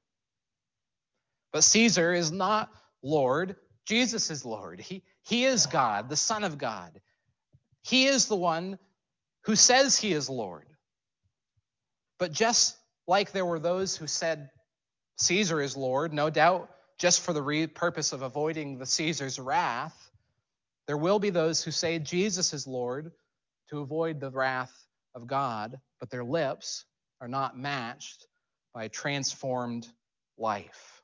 But 1.51 1.63
Caesar 1.63 2.13
is 2.13 2.31
not 2.31 2.69
Lord. 3.01 3.55
Jesus 3.85 4.29
is 4.29 4.45
Lord. 4.45 4.79
He, 4.79 5.03
he 5.23 5.45
is 5.45 5.65
God, 5.65 6.09
the 6.09 6.15
Son 6.15 6.43
of 6.43 6.57
God. 6.57 6.99
He 7.83 8.05
is 8.05 8.27
the 8.27 8.35
one 8.35 8.77
who 9.43 9.55
says 9.55 9.97
he 9.97 10.11
is 10.11 10.29
Lord. 10.29 10.67
But 12.19 12.31
just 12.31 12.77
like 13.07 13.31
there 13.31 13.45
were 13.45 13.59
those 13.59 13.95
who 13.95 14.07
said 14.07 14.49
Caesar 15.17 15.61
is 15.61 15.77
Lord, 15.77 16.13
no 16.13 16.29
doubt 16.29 16.69
just 16.99 17.21
for 17.21 17.31
the 17.31 17.41
re- 17.41 17.67
purpose 17.67 18.11
of 18.11 18.21
avoiding 18.21 18.77
the 18.77 18.85
Caesar's 18.85 19.39
wrath, 19.39 20.06
there 20.87 20.97
will 20.97 21.19
be 21.19 21.29
those 21.29 21.63
who 21.63 21.71
say 21.71 21.99
Jesus 21.99 22.53
is 22.53 22.65
Lord 22.65 23.11
to 23.69 23.79
avoid 23.79 24.19
the 24.19 24.31
wrath 24.31 24.73
of 25.13 25.27
God, 25.27 25.77
but 25.99 26.09
their 26.09 26.23
lips 26.23 26.85
are 27.19 27.27
not 27.27 27.57
matched 27.57 28.25
by 28.73 28.85
a 28.85 28.89
transformed 28.89 29.87
life. 30.37 31.01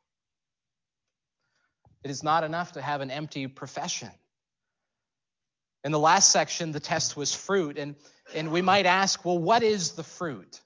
It 2.03 2.11
is 2.11 2.23
not 2.23 2.43
enough 2.43 2.73
to 2.73 2.81
have 2.81 3.01
an 3.01 3.11
empty 3.11 3.47
profession. 3.47 4.11
In 5.83 5.91
the 5.91 5.99
last 5.99 6.31
section, 6.31 6.71
the 6.71 6.79
test 6.79 7.17
was 7.17 7.33
fruit, 7.35 7.77
and, 7.77 7.95
and 8.33 8.51
we 8.51 8.61
might 8.61 8.85
ask, 8.85 9.25
well, 9.25 9.37
what 9.37 9.63
is 9.63 9.91
the 9.91 10.03
fruit? 10.03 10.61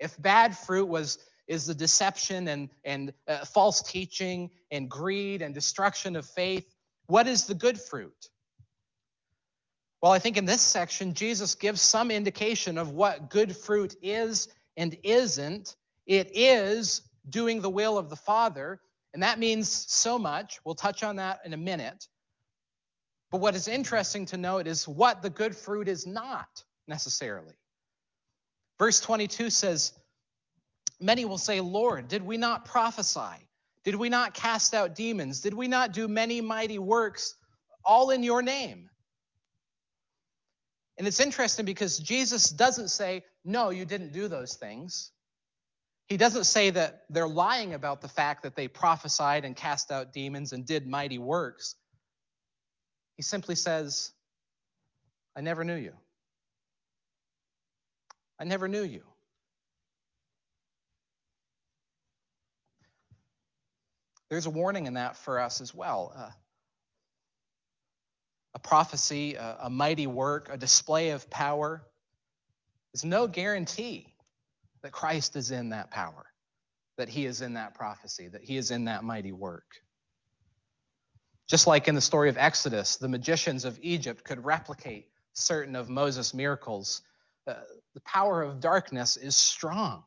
If 0.00 0.20
bad 0.20 0.56
fruit 0.56 0.86
was 0.86 1.18
is 1.48 1.66
the 1.66 1.74
deception 1.74 2.48
and, 2.48 2.70
and 2.84 3.12
uh, 3.28 3.44
false 3.44 3.82
teaching 3.82 4.48
and 4.70 4.88
greed 4.88 5.42
and 5.42 5.54
destruction 5.54 6.16
of 6.16 6.24
faith, 6.24 6.64
what 7.06 7.26
is 7.26 7.46
the 7.46 7.54
good 7.54 7.78
fruit? 7.78 8.30
Well, 10.02 10.10
I 10.10 10.18
think 10.18 10.36
in 10.36 10.44
this 10.44 10.60
section, 10.60 11.14
Jesus 11.14 11.54
gives 11.54 11.80
some 11.80 12.10
indication 12.10 12.76
of 12.76 12.90
what 12.90 13.30
good 13.30 13.56
fruit 13.56 13.94
is 14.02 14.48
and 14.76 14.96
isn't. 15.04 15.76
It 16.06 16.32
is 16.34 17.02
doing 17.30 17.60
the 17.60 17.70
will 17.70 17.96
of 17.96 18.10
the 18.10 18.16
Father, 18.16 18.80
and 19.14 19.22
that 19.22 19.38
means 19.38 19.70
so 19.70 20.18
much. 20.18 20.58
We'll 20.64 20.74
touch 20.74 21.04
on 21.04 21.16
that 21.16 21.38
in 21.44 21.52
a 21.52 21.56
minute. 21.56 22.08
But 23.30 23.40
what 23.40 23.54
is 23.54 23.68
interesting 23.68 24.26
to 24.26 24.36
note 24.36 24.66
is 24.66 24.88
what 24.88 25.22
the 25.22 25.30
good 25.30 25.56
fruit 25.56 25.86
is 25.86 26.04
not 26.04 26.64
necessarily. 26.88 27.54
Verse 28.80 29.00
22 29.00 29.50
says, 29.50 29.92
Many 31.00 31.24
will 31.24 31.38
say, 31.38 31.60
Lord, 31.60 32.08
did 32.08 32.22
we 32.22 32.36
not 32.36 32.64
prophesy? 32.64 33.48
Did 33.84 33.94
we 33.94 34.08
not 34.08 34.34
cast 34.34 34.74
out 34.74 34.96
demons? 34.96 35.40
Did 35.40 35.54
we 35.54 35.68
not 35.68 35.92
do 35.92 36.08
many 36.08 36.40
mighty 36.40 36.80
works 36.80 37.36
all 37.84 38.10
in 38.10 38.24
your 38.24 38.42
name? 38.42 38.88
And 41.02 41.08
it's 41.08 41.18
interesting 41.18 41.66
because 41.66 41.98
Jesus 41.98 42.48
doesn't 42.48 42.86
say, 42.86 43.24
No, 43.44 43.70
you 43.70 43.84
didn't 43.84 44.12
do 44.12 44.28
those 44.28 44.54
things. 44.54 45.10
He 46.06 46.16
doesn't 46.16 46.44
say 46.44 46.70
that 46.70 47.02
they're 47.10 47.26
lying 47.26 47.74
about 47.74 48.02
the 48.02 48.06
fact 48.06 48.44
that 48.44 48.54
they 48.54 48.68
prophesied 48.68 49.44
and 49.44 49.56
cast 49.56 49.90
out 49.90 50.12
demons 50.12 50.52
and 50.52 50.64
did 50.64 50.86
mighty 50.86 51.18
works. 51.18 51.74
He 53.16 53.24
simply 53.24 53.56
says, 53.56 54.12
I 55.34 55.40
never 55.40 55.64
knew 55.64 55.74
you. 55.74 55.94
I 58.38 58.44
never 58.44 58.68
knew 58.68 58.84
you. 58.84 59.02
There's 64.30 64.46
a 64.46 64.50
warning 64.50 64.86
in 64.86 64.94
that 64.94 65.16
for 65.16 65.40
us 65.40 65.60
as 65.60 65.74
well. 65.74 66.12
Uh, 66.16 66.30
a 68.54 68.58
prophecy, 68.58 69.34
a, 69.34 69.58
a 69.62 69.70
mighty 69.70 70.06
work, 70.06 70.48
a 70.50 70.56
display 70.56 71.10
of 71.10 71.28
power 71.30 71.82
is 72.94 73.04
no 73.04 73.26
guarantee 73.26 74.14
that 74.82 74.92
Christ 74.92 75.36
is 75.36 75.50
in 75.50 75.70
that 75.70 75.90
power, 75.90 76.26
that 76.98 77.08
he 77.08 77.24
is 77.24 77.40
in 77.40 77.54
that 77.54 77.74
prophecy, 77.74 78.28
that 78.28 78.42
he 78.42 78.56
is 78.56 78.70
in 78.70 78.84
that 78.86 79.04
mighty 79.04 79.32
work. 79.32 79.76
Just 81.48 81.66
like 81.66 81.88
in 81.88 81.94
the 81.94 82.00
story 82.00 82.28
of 82.28 82.38
Exodus, 82.38 82.96
the 82.96 83.08
magicians 83.08 83.64
of 83.64 83.78
Egypt 83.82 84.24
could 84.24 84.44
replicate 84.44 85.08
certain 85.32 85.76
of 85.76 85.88
Moses' 85.88 86.34
miracles. 86.34 87.02
Uh, 87.46 87.54
the 87.94 88.00
power 88.00 88.42
of 88.42 88.60
darkness 88.60 89.16
is 89.16 89.36
strong. 89.36 90.04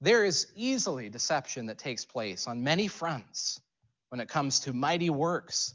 There 0.00 0.24
is 0.24 0.46
easily 0.54 1.08
deception 1.08 1.66
that 1.66 1.78
takes 1.78 2.04
place 2.04 2.46
on 2.46 2.62
many 2.62 2.88
fronts 2.88 3.60
when 4.10 4.20
it 4.20 4.28
comes 4.28 4.60
to 4.60 4.72
mighty 4.72 5.10
works, 5.10 5.74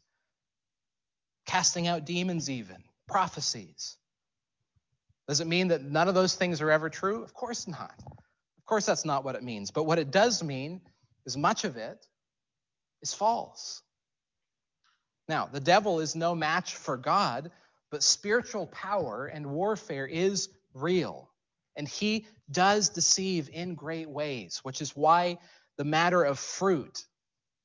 casting 1.45 1.87
out 1.87 2.05
demons, 2.05 2.49
even, 2.49 2.83
prophecies. 3.07 3.97
Does 5.27 5.39
it 5.39 5.47
mean 5.47 5.69
that 5.69 5.83
none 5.83 6.07
of 6.07 6.15
those 6.15 6.35
things 6.35 6.61
are 6.61 6.71
ever 6.71 6.89
true? 6.89 7.23
Of 7.23 7.33
course 7.33 7.67
not. 7.67 7.93
Of 8.07 8.65
course, 8.65 8.85
that's 8.85 9.05
not 9.05 9.23
what 9.23 9.35
it 9.35 9.43
means. 9.43 9.71
But 9.71 9.85
what 9.85 9.99
it 9.99 10.11
does 10.11 10.43
mean 10.43 10.81
is 11.25 11.37
much 11.37 11.63
of 11.63 11.77
it 11.77 12.05
is 13.01 13.13
false. 13.13 13.81
Now, 15.27 15.45
the 15.51 15.59
devil 15.59 15.99
is 15.99 16.15
no 16.15 16.35
match 16.35 16.75
for 16.75 16.97
God, 16.97 17.51
but 17.91 18.03
spiritual 18.03 18.67
power 18.67 19.27
and 19.27 19.47
warfare 19.47 20.05
is 20.05 20.49
real. 20.73 21.29
And 21.75 21.87
he 21.87 22.25
does 22.51 22.89
deceive 22.89 23.49
in 23.51 23.75
great 23.75 24.09
ways, 24.09 24.59
which 24.63 24.81
is 24.81 24.95
why 24.95 25.37
the 25.77 25.83
matter 25.83 26.23
of 26.23 26.39
fruit 26.39 27.05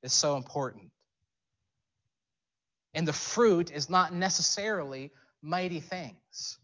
is 0.03 0.13
so 0.13 0.37
important. 0.37 0.91
And 2.99 3.07
the 3.07 3.13
fruit 3.13 3.71
is 3.71 3.89
not 3.89 4.13
necessarily 4.13 5.13
mighty 5.41 5.79
things, 5.79 6.59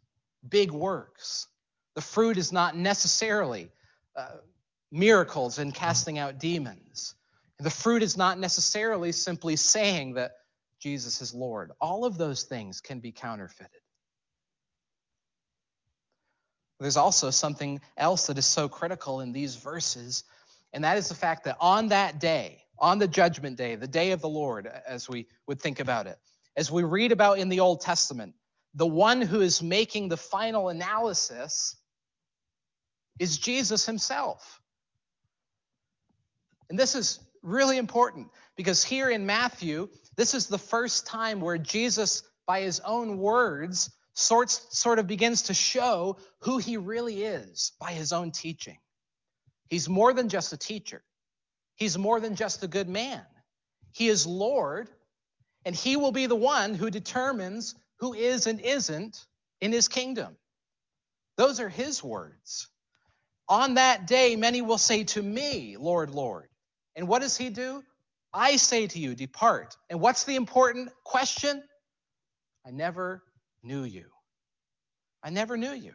big 0.49 0.73
works. 0.73 1.47
The 1.95 2.01
fruit 2.01 2.39
is 2.39 2.51
not 2.51 2.77
necessarily 2.77 3.71
uh, 4.17 4.39
miracles 4.91 5.61
and 5.61 5.73
casting 5.73 6.19
out 6.19 6.41
demons. 6.41 7.15
The 7.61 7.71
fruit 7.71 8.03
is 8.03 8.17
not 8.17 8.41
necessarily 8.41 9.13
simply 9.13 9.55
saying 9.55 10.15
that 10.15 10.33
Jesus 10.81 11.23
is 11.23 11.33
Lord. 11.33 11.71
All 11.81 12.05
of 12.05 12.19
those 12.19 12.43
things 12.43 12.81
can 12.81 12.99
be 12.99 13.13
counterfeited. 13.13 13.71
There's 16.81 16.97
also 16.97 17.31
something 17.31 17.81
else 17.97 18.27
that 18.27 18.39
is 18.39 18.47
so 18.47 18.69
critical 18.69 19.21
in 19.21 19.31
these 19.31 19.55
verses, 19.55 20.25
and 20.75 20.83
that 20.83 20.99
is 20.99 21.09
the 21.09 21.15
fact 21.15 21.45
that 21.45 21.57
on 21.61 21.89
that 21.89 22.19
day, 22.19 22.61
on 22.81 22.99
the 22.99 23.07
judgment 23.07 23.57
day, 23.57 23.77
the 23.77 23.87
day 23.87 24.11
of 24.11 24.21
the 24.21 24.29
Lord, 24.29 24.67
as 24.87 25.09
we 25.09 25.29
would 25.47 25.61
think 25.61 25.79
about 25.79 26.09
it, 26.09 26.19
as 26.57 26.71
we 26.71 26.83
read 26.83 27.13
about 27.13 27.39
in 27.39 27.49
the 27.49 27.61
Old 27.61 27.81
Testament, 27.81 28.35
the 28.75 28.87
one 28.87 29.23
who 29.23 29.41
is 29.41 29.63
making 29.63 30.09
the 30.09 30.17
final 30.17 30.71
analysis 30.71 31.77
is 33.21 33.39
Jesus 33.39 33.87
himself. 33.87 34.61
And 36.69 36.77
this 36.77 36.97
is 36.97 37.21
really 37.43 37.79
important 37.79 38.29
because 38.57 38.83
here 38.83 39.11
in 39.11 39.25
Matthew, 39.25 39.89
this 40.17 40.35
is 40.35 40.49
the 40.49 40.59
first 40.59 41.07
time 41.07 41.41
where 41.41 41.57
Jesus, 41.57 42.25
by 42.47 42.63
his 42.63 42.81
own 42.81 43.19
words, 43.19 43.91
sorts, 44.15 44.67
sort 44.77 44.99
of 44.99 45.07
begins 45.07 45.43
to 45.43 45.55
show 45.55 46.17
who 46.41 46.59
he 46.59 46.77
really 46.77 47.23
is 47.23 47.73
by 47.79 47.93
his 47.93 48.13
own 48.13 48.33
teaching. 48.33 48.79
He's 49.69 49.89
more 49.89 50.13
than 50.13 50.29
just 50.29 50.53
a 50.53 50.57
teacher, 50.57 51.03
he's 51.75 51.99
more 51.99 52.21
than 52.21 52.37
just 52.37 52.63
a 52.63 52.69
good 52.69 52.89
man. 52.89 53.23
He 53.93 54.09
is 54.09 54.27
Lord, 54.27 54.89
and 55.65 55.75
he 55.75 55.97
will 55.97 56.13
be 56.13 56.27
the 56.27 56.35
one 56.35 56.75
who 56.75 56.91
determines 56.91 57.75
who 58.01 58.13
is 58.13 58.47
and 58.47 58.61
isn't 58.61 59.25
in 59.61 59.73
his 59.73 59.89
kingdom. 59.89 60.37
Those 61.37 61.61
are 61.61 61.69
his 61.69 62.03
words. 62.03 62.69
On 63.49 63.75
that 63.75 64.07
day, 64.07 64.37
many 64.37 64.63
will 64.63 64.79
say 64.79 65.05
to 65.05 65.23
me, 65.23 65.77
Lord, 65.79 66.11
Lord. 66.11 66.49
And 66.97 67.09
what 67.09 67.23
does 67.23 67.37
he 67.37 67.51
do? 67.51 67.83
I 68.33 68.57
say 68.57 68.87
to 68.89 68.99
you, 68.99 69.15
depart. 69.15 69.77
And 69.89 70.01
what's 70.01 70.25
the 70.25 70.37
important 70.37 70.91
question? 71.05 71.63
I 72.67 72.71
never 72.71 73.23
knew 73.63 73.85
you. 73.85 74.07
I 75.23 75.31
never 75.31 75.57
knew 75.57 75.73
you. 75.73 75.95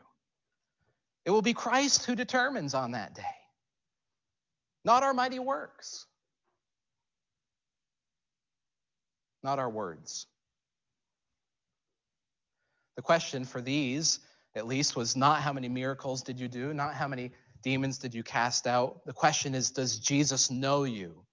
It 1.26 1.32
will 1.32 1.42
be 1.42 1.54
Christ 1.54 2.06
who 2.06 2.16
determines 2.16 2.74
on 2.74 2.92
that 2.92 3.14
day, 3.14 3.24
not 4.86 5.04
our 5.04 5.14
mighty 5.14 5.40
works, 5.40 6.06
not 9.44 9.60
our 9.60 9.70
words. 9.70 10.28
The 12.96 13.02
question 13.02 13.46
for 13.46 13.62
these, 13.62 14.20
at 14.56 14.68
least, 14.68 14.96
was 14.96 15.16
not 15.16 15.42
how 15.42 15.54
many 15.54 15.70
miracles 15.70 16.22
did 16.22 16.40
you 16.40 16.48
do, 16.48 16.74
not 16.74 16.94
how 16.94 17.08
many 17.08 17.32
demons 17.62 17.98
did 17.98 18.14
you 18.14 18.24
cast 18.24 18.68
out. 18.68 19.06
The 19.06 19.14
question 19.14 19.56
is, 19.56 19.72
does 19.72 20.00
Jesus 20.00 20.50
know 20.50 20.84
you 20.84 21.26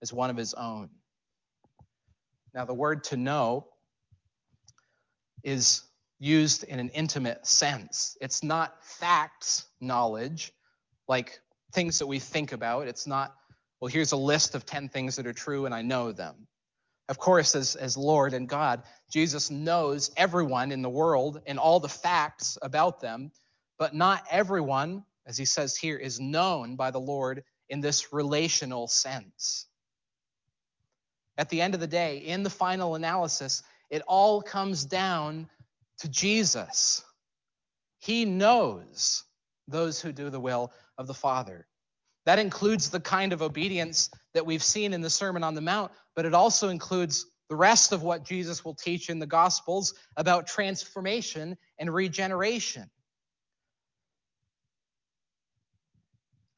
as 0.00 0.12
one 0.12 0.30
of 0.30 0.36
his 0.36 0.54
own? 0.54 0.90
Now, 2.54 2.64
the 2.64 2.74
word 2.74 3.04
to 3.04 3.16
know 3.16 3.68
is 5.42 5.82
used 6.18 6.64
in 6.64 6.78
an 6.78 6.88
intimate 6.90 7.46
sense. 7.46 8.16
It's 8.20 8.42
not 8.42 8.84
facts 8.84 9.66
knowledge, 9.80 10.52
like 11.08 11.40
things 11.72 11.98
that 11.98 12.06
we 12.06 12.18
think 12.18 12.52
about. 12.52 12.88
It's 12.88 13.06
not, 13.06 13.34
well, 13.80 13.88
here's 13.88 14.12
a 14.12 14.16
list 14.16 14.54
of 14.54 14.66
10 14.66 14.88
things 14.88 15.16
that 15.16 15.26
are 15.26 15.32
true 15.32 15.66
and 15.66 15.74
I 15.74 15.82
know 15.82 16.12
them. 16.12 16.46
Of 17.08 17.18
course, 17.18 17.54
as, 17.54 17.74
as 17.76 17.96
Lord 17.96 18.32
and 18.32 18.48
God, 18.48 18.82
Jesus 19.10 19.50
knows 19.50 20.10
everyone 20.16 20.72
in 20.72 20.82
the 20.82 20.90
world 20.90 21.40
and 21.46 21.58
all 21.58 21.80
the 21.80 21.88
facts 21.88 22.56
about 22.62 23.00
them, 23.00 23.32
but 23.78 23.94
not 23.94 24.24
everyone, 24.30 25.04
as 25.26 25.36
he 25.36 25.44
says 25.44 25.76
here, 25.76 25.96
is 25.96 26.20
known 26.20 26.76
by 26.76 26.90
the 26.90 27.00
Lord 27.00 27.42
in 27.68 27.80
this 27.80 28.12
relational 28.12 28.86
sense. 28.86 29.66
At 31.36 31.48
the 31.48 31.60
end 31.60 31.74
of 31.74 31.80
the 31.80 31.86
day, 31.86 32.18
in 32.18 32.42
the 32.42 32.50
final 32.50 32.94
analysis, 32.94 33.62
it 33.90 34.02
all 34.06 34.40
comes 34.40 34.84
down 34.84 35.48
to 35.98 36.08
Jesus. 36.08 37.04
He 37.98 38.24
knows 38.24 39.24
those 39.68 40.00
who 40.00 40.12
do 40.12 40.30
the 40.30 40.40
will 40.40 40.72
of 41.02 41.08
the 41.08 41.14
Father. 41.14 41.66
That 42.24 42.38
includes 42.38 42.88
the 42.88 43.00
kind 43.00 43.32
of 43.32 43.42
obedience 43.42 44.08
that 44.32 44.46
we've 44.46 44.62
seen 44.62 44.94
in 44.94 45.02
the 45.02 45.10
Sermon 45.10 45.42
on 45.42 45.54
the 45.54 45.60
Mount, 45.60 45.92
but 46.14 46.24
it 46.24 46.32
also 46.32 46.68
includes 46.68 47.26
the 47.50 47.56
rest 47.56 47.92
of 47.92 48.02
what 48.02 48.24
Jesus 48.24 48.64
will 48.64 48.74
teach 48.74 49.10
in 49.10 49.18
the 49.18 49.26
Gospels 49.26 49.94
about 50.16 50.46
transformation 50.46 51.58
and 51.78 51.92
regeneration. 51.92 52.88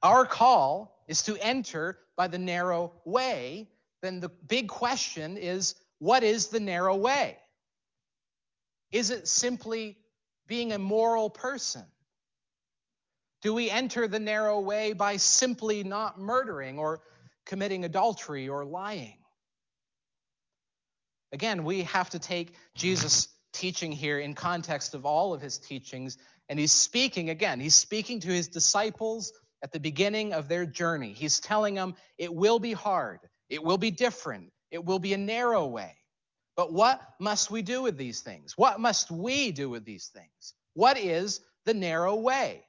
Our 0.03 0.27
call 0.27 1.03
is 1.09 1.23
to 1.23 1.37
enter 1.43 1.99
by 2.15 2.29
the 2.29 2.39
narrow 2.39 2.93
way. 3.07 3.71
Then 4.03 4.21
the 4.21 4.29
big 4.29 4.69
question 4.69 5.39
is 5.39 5.75
what 5.99 6.23
is 6.23 6.49
the 6.49 6.61
narrow 6.61 6.95
way? 6.95 7.39
Is 8.93 9.11
it 9.11 9.27
simply 9.27 9.97
being 10.47 10.73
a 10.73 10.79
moral 10.79 11.31
person? 11.31 11.85
Do 13.45 13.53
we 13.53 13.71
enter 13.71 14.09
the 14.09 14.19
narrow 14.19 14.59
way 14.59 14.95
by 14.95 15.19
simply 15.19 15.85
not 15.85 16.19
murdering 16.19 16.79
or 16.79 17.03
committing 17.45 17.85
adultery 17.85 18.49
or 18.49 18.65
lying? 18.65 19.19
Again, 21.31 21.63
we 21.63 21.83
have 21.83 22.09
to 22.11 22.19
take 22.19 22.55
Jesus' 22.75 23.29
teaching 23.53 23.93
here 23.93 24.19
in 24.19 24.33
context 24.33 24.95
of 24.95 25.05
all 25.05 25.35
of 25.35 25.43
his 25.43 25.59
teachings. 25.59 26.17
And 26.49 26.59
he's 26.59 26.73
speaking 26.73 27.29
again, 27.29 27.61
he's 27.61 27.75
speaking 27.75 28.19
to 28.21 28.29
his 28.29 28.49
disciples 28.49 29.31
at 29.63 29.73
the 29.73 29.81
beginning 29.81 30.33
of 30.33 30.49
their 30.49 30.65
journey. 30.65 31.13
He's 31.13 31.39
telling 31.39 31.75
them 31.75 31.97
it 32.17 32.35
will 32.35 32.59
be 32.59 32.73
hard, 32.73 33.21
it 33.51 33.63
will 33.63 33.79
be 33.79 33.91
different, 33.91 34.53
it 34.71 34.83
will 34.83 34.99
be 34.99 35.13
a 35.13 35.19
narrow 35.19 35.67
way. 35.67 35.95
But 36.57 36.73
what 36.73 37.03
must 37.21 37.51
we 37.51 37.61
do 37.61 37.83
with 37.83 37.99
these 37.99 38.23
things? 38.23 38.57
What 38.57 38.81
must 38.81 39.11
we 39.11 39.53
do 39.53 39.69
with 39.69 39.85
these 39.85 40.07
things? 40.07 40.55
What 40.73 40.97
is 40.97 41.43
the 41.67 41.75
narrow 41.75 42.15
way? 42.15 42.65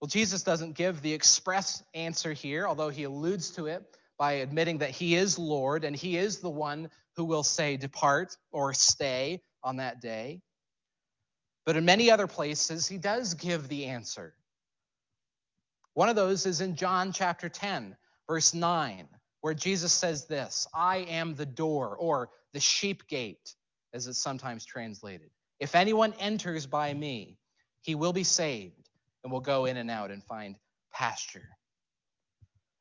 Well, 0.00 0.08
Jesus 0.08 0.42
doesn't 0.42 0.76
give 0.76 1.00
the 1.00 1.14
express 1.14 1.82
answer 1.94 2.32
here, 2.32 2.66
although 2.66 2.90
he 2.90 3.04
alludes 3.04 3.50
to 3.52 3.66
it 3.66 3.82
by 4.18 4.32
admitting 4.32 4.78
that 4.78 4.90
he 4.90 5.14
is 5.14 5.38
Lord 5.38 5.84
and 5.84 5.96
he 5.96 6.16
is 6.16 6.38
the 6.38 6.50
one 6.50 6.90
who 7.16 7.24
will 7.24 7.42
say, 7.42 7.76
Depart 7.76 8.36
or 8.52 8.74
stay 8.74 9.42
on 9.62 9.76
that 9.76 10.00
day. 10.00 10.42
But 11.64 11.76
in 11.76 11.84
many 11.84 12.10
other 12.10 12.26
places, 12.26 12.86
he 12.86 12.98
does 12.98 13.34
give 13.34 13.68
the 13.68 13.86
answer. 13.86 14.34
One 15.94 16.10
of 16.10 16.16
those 16.16 16.44
is 16.44 16.60
in 16.60 16.76
John 16.76 17.10
chapter 17.12 17.48
10, 17.48 17.96
verse 18.28 18.52
9, 18.52 19.08
where 19.40 19.54
Jesus 19.54 19.92
says 19.92 20.26
this 20.26 20.66
I 20.74 20.98
am 20.98 21.34
the 21.34 21.46
door, 21.46 21.96
or 21.96 22.28
the 22.52 22.60
sheep 22.60 23.08
gate, 23.08 23.54
as 23.94 24.06
it's 24.06 24.18
sometimes 24.18 24.66
translated. 24.66 25.30
If 25.58 25.74
anyone 25.74 26.12
enters 26.20 26.66
by 26.66 26.92
me, 26.92 27.38
he 27.80 27.94
will 27.94 28.12
be 28.12 28.24
saved 28.24 28.85
and 29.26 29.32
will 29.32 29.40
go 29.40 29.64
in 29.64 29.76
and 29.76 29.90
out 29.90 30.12
and 30.12 30.22
find 30.22 30.54
pasture. 30.92 31.48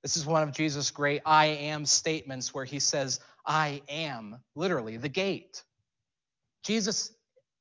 This 0.03 0.15
is 0.15 0.27
one 0.27 0.43
of 0.43 0.51
Jesus' 0.51 0.91
great 0.91 1.23
I 1.25 1.47
am 1.47 1.87
statements 1.87 2.53
where 2.53 2.65
he 2.65 2.77
says, 2.77 3.19
I 3.47 3.81
am 3.89 4.37
literally 4.55 4.97
the 4.97 5.09
gate. 5.09 5.63
Jesus, 6.63 7.15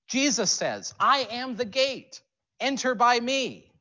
Jesus 0.07 0.51
says, 0.51 0.93
I 1.01 1.27
am 1.31 1.57
the 1.57 1.65
gate. 1.65 2.21
Enter 2.61 2.95
by 2.95 3.19
me. 3.21 3.73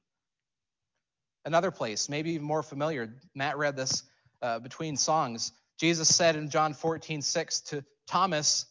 Another 1.43 1.70
place, 1.70 2.08
maybe 2.08 2.32
even 2.32 2.47
more 2.47 2.64
familiar, 2.64 3.14
Matt 3.36 3.58
read 3.58 3.76
this 3.76 4.04
uh, 4.41 4.60
between 4.60 4.95
songs. 4.95 5.51
Jesus 5.78 6.08
said 6.08 6.38
in 6.38 6.49
John 6.49 6.74
14, 6.74 7.22
6 7.22 7.60
to 7.60 7.84
Thomas, 8.08 8.68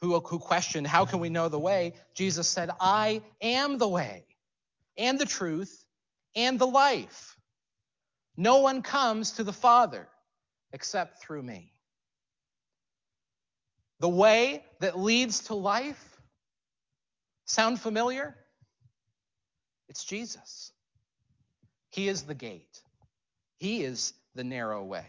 who, 0.00 0.20
who 0.20 0.38
questioned, 0.38 0.86
How 0.86 1.04
can 1.04 1.18
we 1.18 1.30
know 1.30 1.48
the 1.48 1.58
way? 1.58 1.94
Jesus 2.14 2.46
said, 2.46 2.70
I 2.78 3.22
am 3.40 3.78
the 3.78 3.88
way 3.88 4.24
and 4.96 5.18
the 5.18 5.26
truth 5.26 5.84
and 6.36 6.58
the 6.58 6.66
life. 6.66 7.36
No 8.36 8.58
one 8.58 8.82
comes 8.82 9.32
to 9.32 9.44
the 9.44 9.52
Father 9.52 10.08
except 10.72 11.22
through 11.22 11.42
me. 11.42 11.72
The 14.00 14.08
way 14.08 14.64
that 14.80 14.98
leads 14.98 15.44
to 15.44 15.54
life 15.54 16.18
sound 17.46 17.80
familiar? 17.80 18.36
It's 19.88 20.04
Jesus. 20.04 20.72
He 21.90 22.08
is 22.08 22.22
the 22.22 22.34
gate. 22.34 22.80
He 23.58 23.84
is 23.84 24.14
the 24.34 24.44
narrow 24.44 24.82
way. 24.82 25.06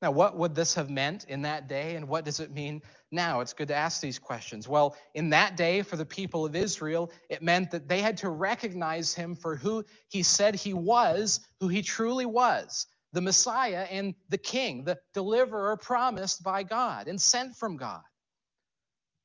Now, 0.00 0.12
what 0.12 0.36
would 0.36 0.54
this 0.54 0.74
have 0.74 0.90
meant 0.90 1.24
in 1.24 1.42
that 1.42 1.68
day, 1.68 1.96
and 1.96 2.08
what 2.08 2.24
does 2.24 2.38
it 2.38 2.52
mean 2.52 2.82
now? 3.10 3.40
It's 3.40 3.52
good 3.52 3.68
to 3.68 3.74
ask 3.74 4.00
these 4.00 4.18
questions. 4.18 4.68
Well, 4.68 4.96
in 5.14 5.30
that 5.30 5.56
day, 5.56 5.82
for 5.82 5.96
the 5.96 6.06
people 6.06 6.46
of 6.46 6.54
Israel, 6.54 7.10
it 7.28 7.42
meant 7.42 7.72
that 7.72 7.88
they 7.88 8.00
had 8.00 8.16
to 8.18 8.30
recognize 8.30 9.12
him 9.12 9.34
for 9.34 9.56
who 9.56 9.84
he 10.08 10.22
said 10.22 10.54
he 10.54 10.72
was, 10.72 11.40
who 11.58 11.66
he 11.66 11.82
truly 11.82 12.26
was 12.26 12.86
the 13.12 13.20
Messiah 13.20 13.86
and 13.90 14.14
the 14.28 14.38
King, 14.38 14.84
the 14.84 14.98
deliverer 15.14 15.76
promised 15.76 16.42
by 16.42 16.62
God 16.62 17.08
and 17.08 17.20
sent 17.20 17.56
from 17.56 17.76
God. 17.76 18.02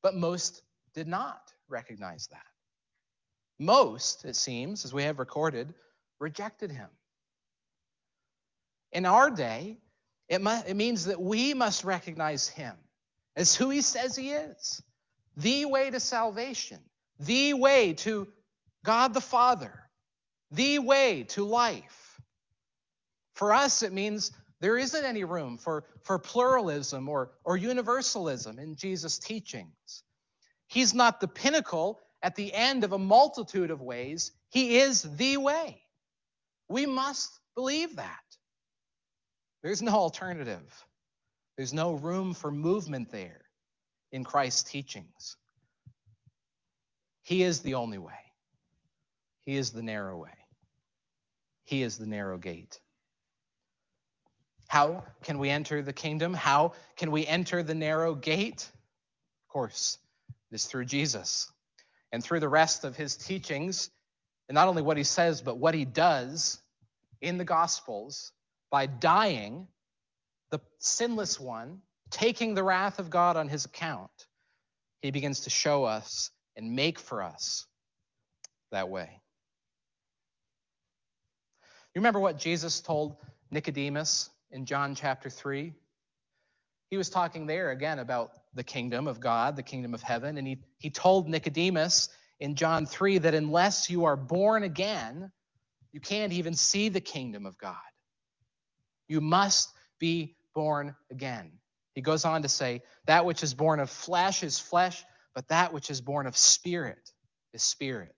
But 0.02 0.14
most 0.14 0.62
did 0.94 1.06
not 1.06 1.52
recognize 1.68 2.28
that. 2.28 2.46
Most, 3.58 4.24
it 4.24 4.36
seems, 4.36 4.84
as 4.84 4.92
we 4.92 5.02
have 5.04 5.18
recorded, 5.18 5.74
rejected 6.18 6.70
him. 6.70 6.88
In 8.92 9.06
our 9.06 9.30
day, 9.30 9.78
it, 10.34 10.40
must, 10.40 10.68
it 10.68 10.74
means 10.74 11.06
that 11.06 11.20
we 11.20 11.54
must 11.54 11.84
recognize 11.84 12.48
him 12.48 12.74
as 13.36 13.54
who 13.54 13.70
he 13.70 13.80
says 13.80 14.16
he 14.16 14.30
is 14.30 14.82
the 15.36 15.64
way 15.64 15.90
to 15.90 16.00
salvation, 16.00 16.78
the 17.18 17.54
way 17.54 17.94
to 17.94 18.28
God 18.84 19.14
the 19.14 19.20
Father, 19.20 19.72
the 20.50 20.78
way 20.78 21.24
to 21.30 21.44
life. 21.44 22.20
For 23.34 23.52
us, 23.52 23.82
it 23.82 23.92
means 23.92 24.30
there 24.60 24.78
isn't 24.78 25.04
any 25.04 25.24
room 25.24 25.58
for, 25.58 25.84
for 26.02 26.18
pluralism 26.18 27.08
or, 27.08 27.32
or 27.44 27.56
universalism 27.56 28.58
in 28.58 28.76
Jesus' 28.76 29.18
teachings. 29.18 30.04
He's 30.68 30.94
not 30.94 31.20
the 31.20 31.28
pinnacle 31.28 32.00
at 32.22 32.36
the 32.36 32.52
end 32.54 32.84
of 32.84 32.92
a 32.92 32.98
multitude 32.98 33.70
of 33.70 33.82
ways, 33.82 34.32
He 34.50 34.78
is 34.78 35.02
the 35.02 35.36
way. 35.36 35.82
We 36.68 36.86
must 36.86 37.30
believe 37.54 37.96
that. 37.96 38.23
There's 39.64 39.80
no 39.80 39.92
alternative. 39.92 40.84
There's 41.56 41.72
no 41.72 41.94
room 41.94 42.34
for 42.34 42.50
movement 42.50 43.10
there 43.10 43.40
in 44.12 44.22
Christ's 44.22 44.62
teachings. 44.62 45.36
He 47.22 47.42
is 47.42 47.60
the 47.60 47.74
only 47.74 47.96
way. 47.96 48.12
He 49.40 49.56
is 49.56 49.70
the 49.70 49.82
narrow 49.82 50.18
way. 50.18 50.36
He 51.64 51.82
is 51.82 51.96
the 51.96 52.06
narrow 52.06 52.36
gate. 52.36 52.78
How 54.68 55.02
can 55.22 55.38
we 55.38 55.48
enter 55.48 55.80
the 55.80 55.94
kingdom? 55.94 56.34
How 56.34 56.74
can 56.96 57.10
we 57.10 57.26
enter 57.26 57.62
the 57.62 57.74
narrow 57.74 58.14
gate? 58.14 58.70
Of 59.46 59.48
course, 59.48 59.96
it 60.50 60.56
is 60.56 60.66
through 60.66 60.84
Jesus 60.84 61.50
and 62.12 62.22
through 62.22 62.40
the 62.40 62.48
rest 62.50 62.84
of 62.84 62.96
his 62.96 63.16
teachings, 63.16 63.90
and 64.50 64.54
not 64.54 64.68
only 64.68 64.82
what 64.82 64.98
he 64.98 65.04
says, 65.04 65.40
but 65.40 65.56
what 65.56 65.72
he 65.72 65.86
does 65.86 66.60
in 67.22 67.38
the 67.38 67.44
Gospels 67.44 68.32
by 68.70 68.86
dying, 68.86 69.68
the 70.50 70.60
sinless 70.78 71.38
one, 71.38 71.80
taking 72.10 72.54
the 72.54 72.62
wrath 72.62 72.98
of 72.98 73.10
God 73.10 73.36
on 73.36 73.48
his 73.48 73.64
account, 73.64 74.10
he 75.02 75.10
begins 75.10 75.40
to 75.40 75.50
show 75.50 75.84
us 75.84 76.30
and 76.56 76.74
make 76.74 76.98
for 76.98 77.22
us 77.22 77.66
that 78.70 78.88
way. 78.88 79.20
You 81.94 82.00
remember 82.00 82.20
what 82.20 82.38
Jesus 82.38 82.80
told 82.80 83.16
Nicodemus 83.50 84.30
in 84.50 84.66
John 84.66 84.94
chapter 84.94 85.30
3? 85.30 85.72
He 86.90 86.96
was 86.96 87.08
talking 87.10 87.46
there 87.46 87.70
again 87.70 87.98
about 87.98 88.32
the 88.54 88.64
kingdom 88.64 89.06
of 89.06 89.20
God, 89.20 89.56
the 89.56 89.62
kingdom 89.62 89.94
of 89.94 90.02
heaven, 90.02 90.38
and 90.38 90.46
he, 90.46 90.58
he 90.78 90.90
told 90.90 91.28
Nicodemus 91.28 92.08
in 92.40 92.54
John 92.54 92.86
3 92.86 93.18
that 93.18 93.34
unless 93.34 93.88
you 93.90 94.04
are 94.04 94.16
born 94.16 94.62
again, 94.62 95.30
you 95.92 96.00
can't 96.00 96.32
even 96.32 96.54
see 96.54 96.88
the 96.88 97.00
kingdom 97.00 97.46
of 97.46 97.56
God. 97.58 97.76
You 99.08 99.20
must 99.20 99.72
be 99.98 100.36
born 100.54 100.94
again. 101.10 101.52
He 101.94 102.00
goes 102.00 102.24
on 102.24 102.42
to 102.42 102.48
say, 102.48 102.82
That 103.06 103.24
which 103.24 103.42
is 103.42 103.54
born 103.54 103.80
of 103.80 103.90
flesh 103.90 104.42
is 104.42 104.58
flesh, 104.58 105.04
but 105.34 105.48
that 105.48 105.72
which 105.72 105.90
is 105.90 106.00
born 106.00 106.26
of 106.26 106.36
spirit 106.36 107.10
is 107.52 107.62
spirit. 107.62 108.14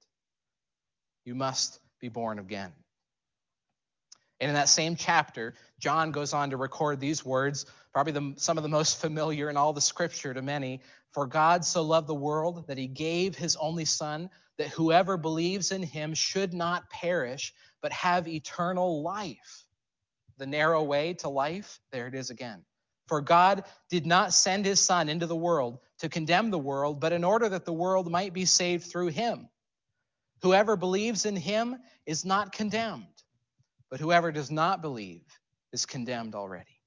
You 1.25 1.35
must 1.35 1.81
be 2.01 2.09
born 2.09 2.39
again. 2.39 2.73
And 4.41 4.51
in 4.51 4.55
that 4.55 4.69
same 4.69 4.97
chapter, 4.97 5.55
John 5.81 6.11
goes 6.11 6.35
on 6.35 6.51
to 6.51 6.57
record 6.57 7.01
these 7.01 7.25
words, 7.25 7.65
probably 7.93 8.13
the, 8.13 8.35
some 8.37 8.59
of 8.59 8.63
the 8.63 8.69
most 8.69 9.01
familiar 9.01 9.49
in 9.49 9.57
all 9.57 9.73
the 9.73 9.81
scripture 9.81 10.35
to 10.35 10.43
many. 10.43 10.81
For 11.13 11.27
God 11.27 11.65
so 11.65 11.83
loved 11.83 12.07
the 12.07 12.15
world 12.15 12.67
that 12.69 12.77
he 12.77 12.87
gave 12.87 13.35
his 13.35 13.57
only 13.57 13.87
Son, 13.87 14.29
that 14.59 14.69
whoever 14.69 15.17
believes 15.17 15.73
in 15.73 15.83
him 15.83 16.13
should 16.13 16.53
not 16.53 16.91
perish, 16.91 17.55
but 17.81 17.93
have 17.93 18.29
eternal 18.29 19.03
life 19.03 19.66
the 20.39 20.47
narrow 20.47 20.83
way 20.83 21.15
to 21.15 21.29
life, 21.29 21.81
there 21.93 22.07
it 22.07 22.15
is 22.15 22.31
again. 22.31 22.65
For 23.09 23.21
God 23.21 23.65
did 23.89 24.07
not 24.07 24.33
send 24.33 24.67
his 24.67 24.81
Son 24.81 25.09
into 25.09 25.27
the 25.27 25.37
world 25.37 25.79
to 25.99 26.09
condemn 26.09 26.51
the 26.51 26.59
world, 26.59 27.01
but 27.01 27.13
in 27.13 27.25
order 27.25 27.49
that 27.49 27.65
the 27.65 27.73
world 27.73 28.11
might 28.11 28.33
be 28.33 28.45
saved 28.45 28.85
through 28.85 29.09
him. 29.09 29.49
Whoever 30.43 30.77
believes 30.77 31.25
in 31.25 31.37
him 31.37 31.77
is 32.05 32.25
not 32.25 32.53
condemned, 32.53 33.07
but 33.91 34.01
whoever 34.01 34.33
does 34.33 34.51
not 34.51 34.83
believe 34.83 35.25
is 35.73 35.87
condemned 35.87 36.35
already, 36.35 36.81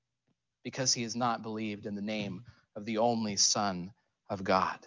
because 0.63 0.93
he 0.93 1.03
has 1.03 1.15
not 1.15 1.41
believed 1.41 1.85
in 1.85 1.95
the 1.95 2.01
name 2.01 2.43
of 2.75 2.85
the 2.85 2.99
only 2.99 3.37
Son 3.37 3.91
of 4.29 4.43
God. 4.43 4.77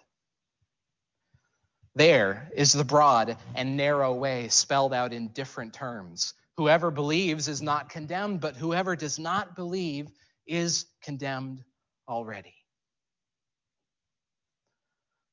There 1.94 2.50
is 2.54 2.72
the 2.72 2.84
broad 2.84 3.36
and 3.54 3.76
narrow 3.76 4.14
way 4.14 4.48
spelled 4.48 4.94
out 4.94 5.12
in 5.12 5.28
different 5.28 5.74
terms 5.74 6.34
Whoever 6.56 6.90
believes 6.90 7.48
is 7.48 7.62
not 7.62 7.88
condemned, 7.88 8.40
but 8.40 8.56
whoever 8.56 8.96
does 8.96 9.18
not 9.18 9.56
believe 9.56 10.10
is 10.46 10.86
condemned 11.02 11.64
already. 12.08 12.54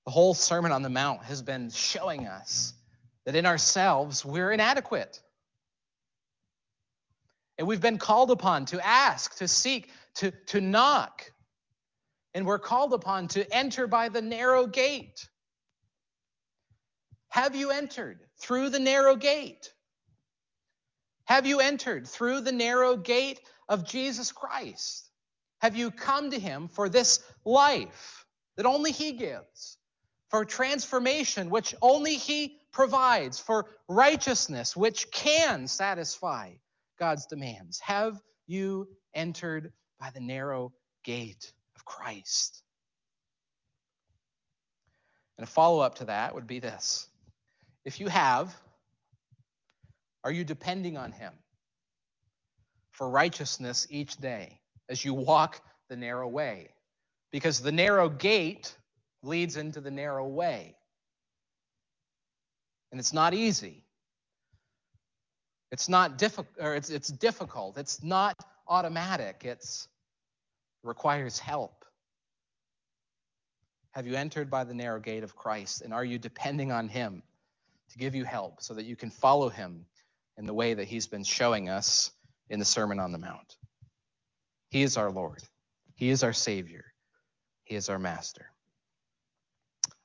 The 0.06 0.12
whole 0.12 0.34
Sermon 0.34 0.72
on 0.72 0.82
the 0.82 0.90
Mount 0.90 1.24
has 1.24 1.42
been 1.42 1.70
showing 1.70 2.28
us 2.28 2.74
that 3.26 3.36
in 3.36 3.46
ourselves 3.46 4.26
we're 4.26 4.52
inadequate. 4.52 5.22
And 7.58 7.68
we've 7.68 7.82
been 7.82 7.98
called 7.98 8.32
upon 8.32 8.66
to 8.68 8.86
ask, 8.86 9.38
to 9.38 9.48
seek, 9.48 9.92
to, 10.16 10.32
to 10.48 10.62
knock, 10.62 11.32
And 12.34 12.46
we're 12.46 12.60
called 12.60 12.94
upon 12.94 13.28
to 13.30 13.54
enter 13.54 13.88
by 13.88 14.10
the 14.10 14.22
narrow 14.22 14.68
gate. 14.68 15.28
Have 17.30 17.56
you 17.56 17.72
entered 17.72 18.20
through 18.40 18.70
the 18.70 18.80
narrow 18.80 19.16
gate? 19.16 19.74
Have 21.30 21.46
you 21.46 21.60
entered 21.60 22.08
through 22.08 22.42
the 22.42 22.52
narrow 22.52 22.98
gate 22.98 23.40
of 23.70 23.86
Jesus 23.86 24.32
Christ? 24.32 25.12
Have 25.62 25.76
you 25.76 25.92
come 25.92 26.32
to 26.32 26.40
Him 26.40 26.68
for 26.68 26.90
this 26.90 27.20
life 27.46 28.26
that 28.58 28.66
only 28.66 28.92
He 28.92 29.12
gives, 29.12 29.78
for 30.30 30.44
transformation 30.44 31.52
which 31.52 31.76
only 31.84 32.16
He 32.16 32.58
provides, 32.72 33.40
for 33.40 33.68
righteousness 33.88 34.76
which 34.76 35.12
can 35.12 35.68
satisfy 35.68 36.54
God's 36.98 37.28
demands? 37.28 37.80
Have 37.82 38.20
you 38.48 38.88
entered 39.14 39.72
by 40.00 40.10
the 40.10 40.22
narrow 40.22 40.74
gate 41.04 41.54
of 41.76 41.86
Christ? 41.86 42.64
And 45.38 45.44
a 45.44 45.48
follow 45.48 45.80
up 45.82 45.94
to 46.00 46.06
that 46.06 46.34
would 46.34 46.48
be 46.48 46.58
this 46.58 47.08
if 47.86 48.00
you 48.00 48.08
have, 48.08 48.52
are 50.24 50.32
you 50.32 50.44
depending 50.44 50.98
on 50.98 51.12
Him 51.12 51.34
for 52.92 53.10
righteousness 53.10 53.88
each 53.90 54.18
day 54.18 54.60
as 54.90 55.04
you 55.04 55.14
walk 55.14 55.62
the 55.90 55.96
narrow 55.96 56.28
way? 56.28 56.70
Because 57.32 57.60
the 57.60 57.72
narrow 57.72 58.10
gate 58.10 58.76
leads 59.24 59.58
into 59.58 59.82
the 59.82 59.92
narrow 59.92 60.28
way. 60.28 60.76
And 62.92 63.00
it's 63.00 63.14
not 63.14 63.34
easy. 63.34 63.84
It's 65.72 65.88
not 65.88 66.18
difficult, 66.18 66.48
or 66.60 66.76
it's, 66.76 66.90
it's 66.90 67.10
difficult. 67.10 67.78
It's 67.78 68.04
not 68.04 68.36
automatic. 68.68 69.42
It's, 69.46 69.88
it 70.84 70.88
requires 70.88 71.38
help. 71.38 71.86
Have 73.92 74.08
you 74.08 74.16
entered 74.16 74.50
by 74.50 74.64
the 74.64 74.74
narrow 74.74 75.00
gate 75.00 75.24
of 75.24 75.36
Christ? 75.36 75.82
And 75.82 75.94
are 75.94 76.06
you 76.06 76.18
depending 76.18 76.72
on 76.72 76.88
Him 76.88 77.22
to 77.92 77.98
give 77.98 78.16
you 78.16 78.24
help 78.24 78.62
so 78.62 78.74
that 78.74 78.86
you 78.86 78.96
can 78.96 79.12
follow 79.12 79.50
Him 79.50 79.86
in 80.40 80.46
the 80.46 80.54
way 80.54 80.74
that 80.74 80.88
He's 80.88 81.06
been 81.06 81.24
showing 81.24 81.70
us 81.70 82.12
in 82.50 82.58
the 82.58 82.66
Sermon 82.66 83.00
on 83.00 83.12
the 83.12 83.18
Mount? 83.18 83.58
He 84.70 84.82
is 84.82 84.98
our 84.98 85.12
Lord, 85.12 85.44
He 85.96 86.10
is 86.10 86.24
our 86.24 86.34
Savior, 86.34 86.86
He 87.66 87.76
is 87.76 87.90
our 87.90 88.00
Master. 88.00 88.48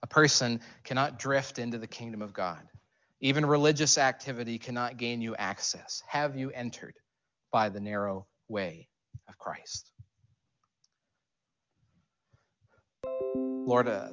A 0.02 0.06
person 0.06 0.60
cannot 0.82 1.18
drift 1.18 1.58
into 1.58 1.78
the 1.78 1.86
kingdom 1.86 2.20
of 2.20 2.34
God. 2.34 2.60
Even 3.20 3.46
religious 3.46 3.96
activity 3.96 4.58
cannot 4.58 4.98
gain 4.98 5.22
you 5.22 5.34
access. 5.36 6.02
Have 6.06 6.36
you 6.36 6.50
entered 6.50 6.94
by 7.50 7.70
the 7.70 7.80
narrow 7.80 8.26
way 8.48 8.88
of 9.28 9.38
Christ? 9.38 9.90
Lord, 13.34 13.88
uh, 13.88 14.08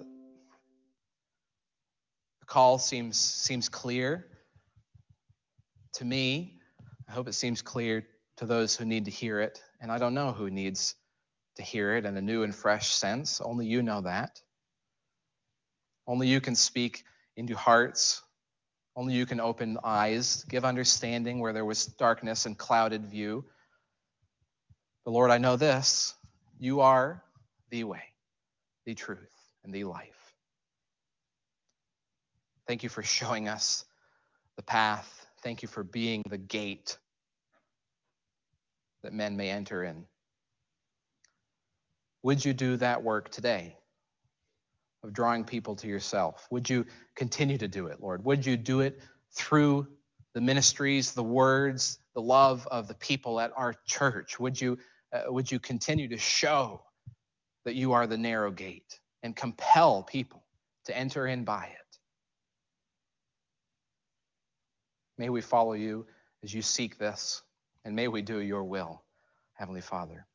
the 2.39 2.45
call 2.45 2.77
seems 2.77 3.17
seems 3.17 3.67
clear 3.67 4.30
to 5.93 6.05
me. 6.05 6.59
I 7.07 7.11
hope 7.11 7.27
it 7.27 7.33
seems 7.33 7.61
clear 7.61 8.05
to 8.37 8.45
those 8.45 8.75
who 8.75 8.85
need 8.85 9.05
to 9.05 9.11
hear 9.11 9.39
it, 9.41 9.61
and 9.79 9.91
I 9.91 9.97
don't 9.97 10.13
know 10.13 10.31
who 10.31 10.49
needs 10.49 10.95
to 11.55 11.63
hear 11.63 11.95
it 11.95 12.05
in 12.05 12.15
a 12.17 12.21
new 12.21 12.43
and 12.43 12.55
fresh 12.55 12.89
sense. 12.93 13.41
Only 13.41 13.65
you 13.65 13.83
know 13.83 14.01
that. 14.01 14.41
Only 16.07 16.27
you 16.27 16.41
can 16.41 16.55
speak 16.55 17.03
into 17.35 17.55
hearts. 17.55 18.21
Only 18.95 19.13
you 19.13 19.25
can 19.25 19.39
open 19.39 19.77
eyes, 19.83 20.43
give 20.49 20.65
understanding 20.65 21.39
where 21.39 21.53
there 21.53 21.65
was 21.65 21.85
darkness 21.85 22.45
and 22.45 22.57
clouded 22.57 23.05
view. 23.05 23.45
But 25.05 25.11
Lord, 25.11 25.31
I 25.31 25.37
know 25.37 25.55
this 25.55 26.13
you 26.59 26.81
are 26.81 27.23
the 27.69 27.83
way, 27.85 28.03
the 28.85 28.93
truth, 28.93 29.33
and 29.63 29.73
the 29.73 29.85
life. 29.85 30.33
Thank 32.67 32.83
you 32.83 32.89
for 32.89 33.03
showing 33.03 33.47
us 33.47 33.85
the 34.55 34.63
path. 34.63 35.20
Thank 35.43 35.61
you 35.61 35.67
for 35.67 35.83
being 35.83 36.23
the 36.29 36.37
gate 36.37 36.97
that 39.03 39.13
men 39.13 39.35
may 39.35 39.49
enter 39.49 39.83
in. 39.83 40.05
Would 42.23 42.45
you 42.45 42.53
do 42.53 42.77
that 42.77 43.01
work 43.03 43.29
today 43.29 43.75
of 45.03 45.13
drawing 45.13 45.43
people 45.43 45.75
to 45.77 45.87
yourself? 45.87 46.47
Would 46.51 46.69
you 46.69 46.85
continue 47.15 47.57
to 47.57 47.67
do 47.67 47.87
it, 47.87 48.01
Lord? 48.01 48.23
Would 48.23 48.45
you 48.45 48.57
do 48.57 48.81
it 48.81 49.01
through 49.31 49.87
the 50.33 50.41
ministries, 50.41 51.13
the 51.13 51.23
words, 51.23 51.97
the 52.13 52.21
love 52.21 52.67
of 52.69 52.87
the 52.87 52.93
people 52.93 53.39
at 53.39 53.51
our 53.55 53.73
church? 53.85 54.39
Would 54.39 54.61
you, 54.61 54.77
uh, 55.11 55.23
would 55.27 55.51
you 55.51 55.59
continue 55.59 56.07
to 56.09 56.17
show 56.17 56.83
that 57.65 57.73
you 57.73 57.93
are 57.93 58.05
the 58.05 58.17
narrow 58.17 58.51
gate? 58.51 58.99
and 59.23 59.35
compel 59.35 60.03
people 60.03 60.43
to 60.85 60.97
enter 60.97 61.27
in 61.27 61.43
by 61.43 61.65
it. 61.65 61.80
May 65.21 65.29
we 65.29 65.41
follow 65.41 65.73
you 65.73 66.07
as 66.43 66.51
you 66.51 66.63
seek 66.63 66.97
this, 66.97 67.43
and 67.85 67.95
may 67.95 68.07
we 68.07 68.23
do 68.23 68.39
your 68.39 68.63
will, 68.63 69.03
Heavenly 69.53 69.79
Father. 69.79 70.25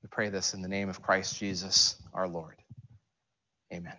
We 0.00 0.08
pray 0.08 0.28
this 0.28 0.54
in 0.54 0.62
the 0.62 0.68
name 0.68 0.88
of 0.88 1.02
Christ 1.02 1.36
Jesus, 1.36 1.96
our 2.14 2.28
Lord. 2.28 2.54
Amen. 3.72 3.98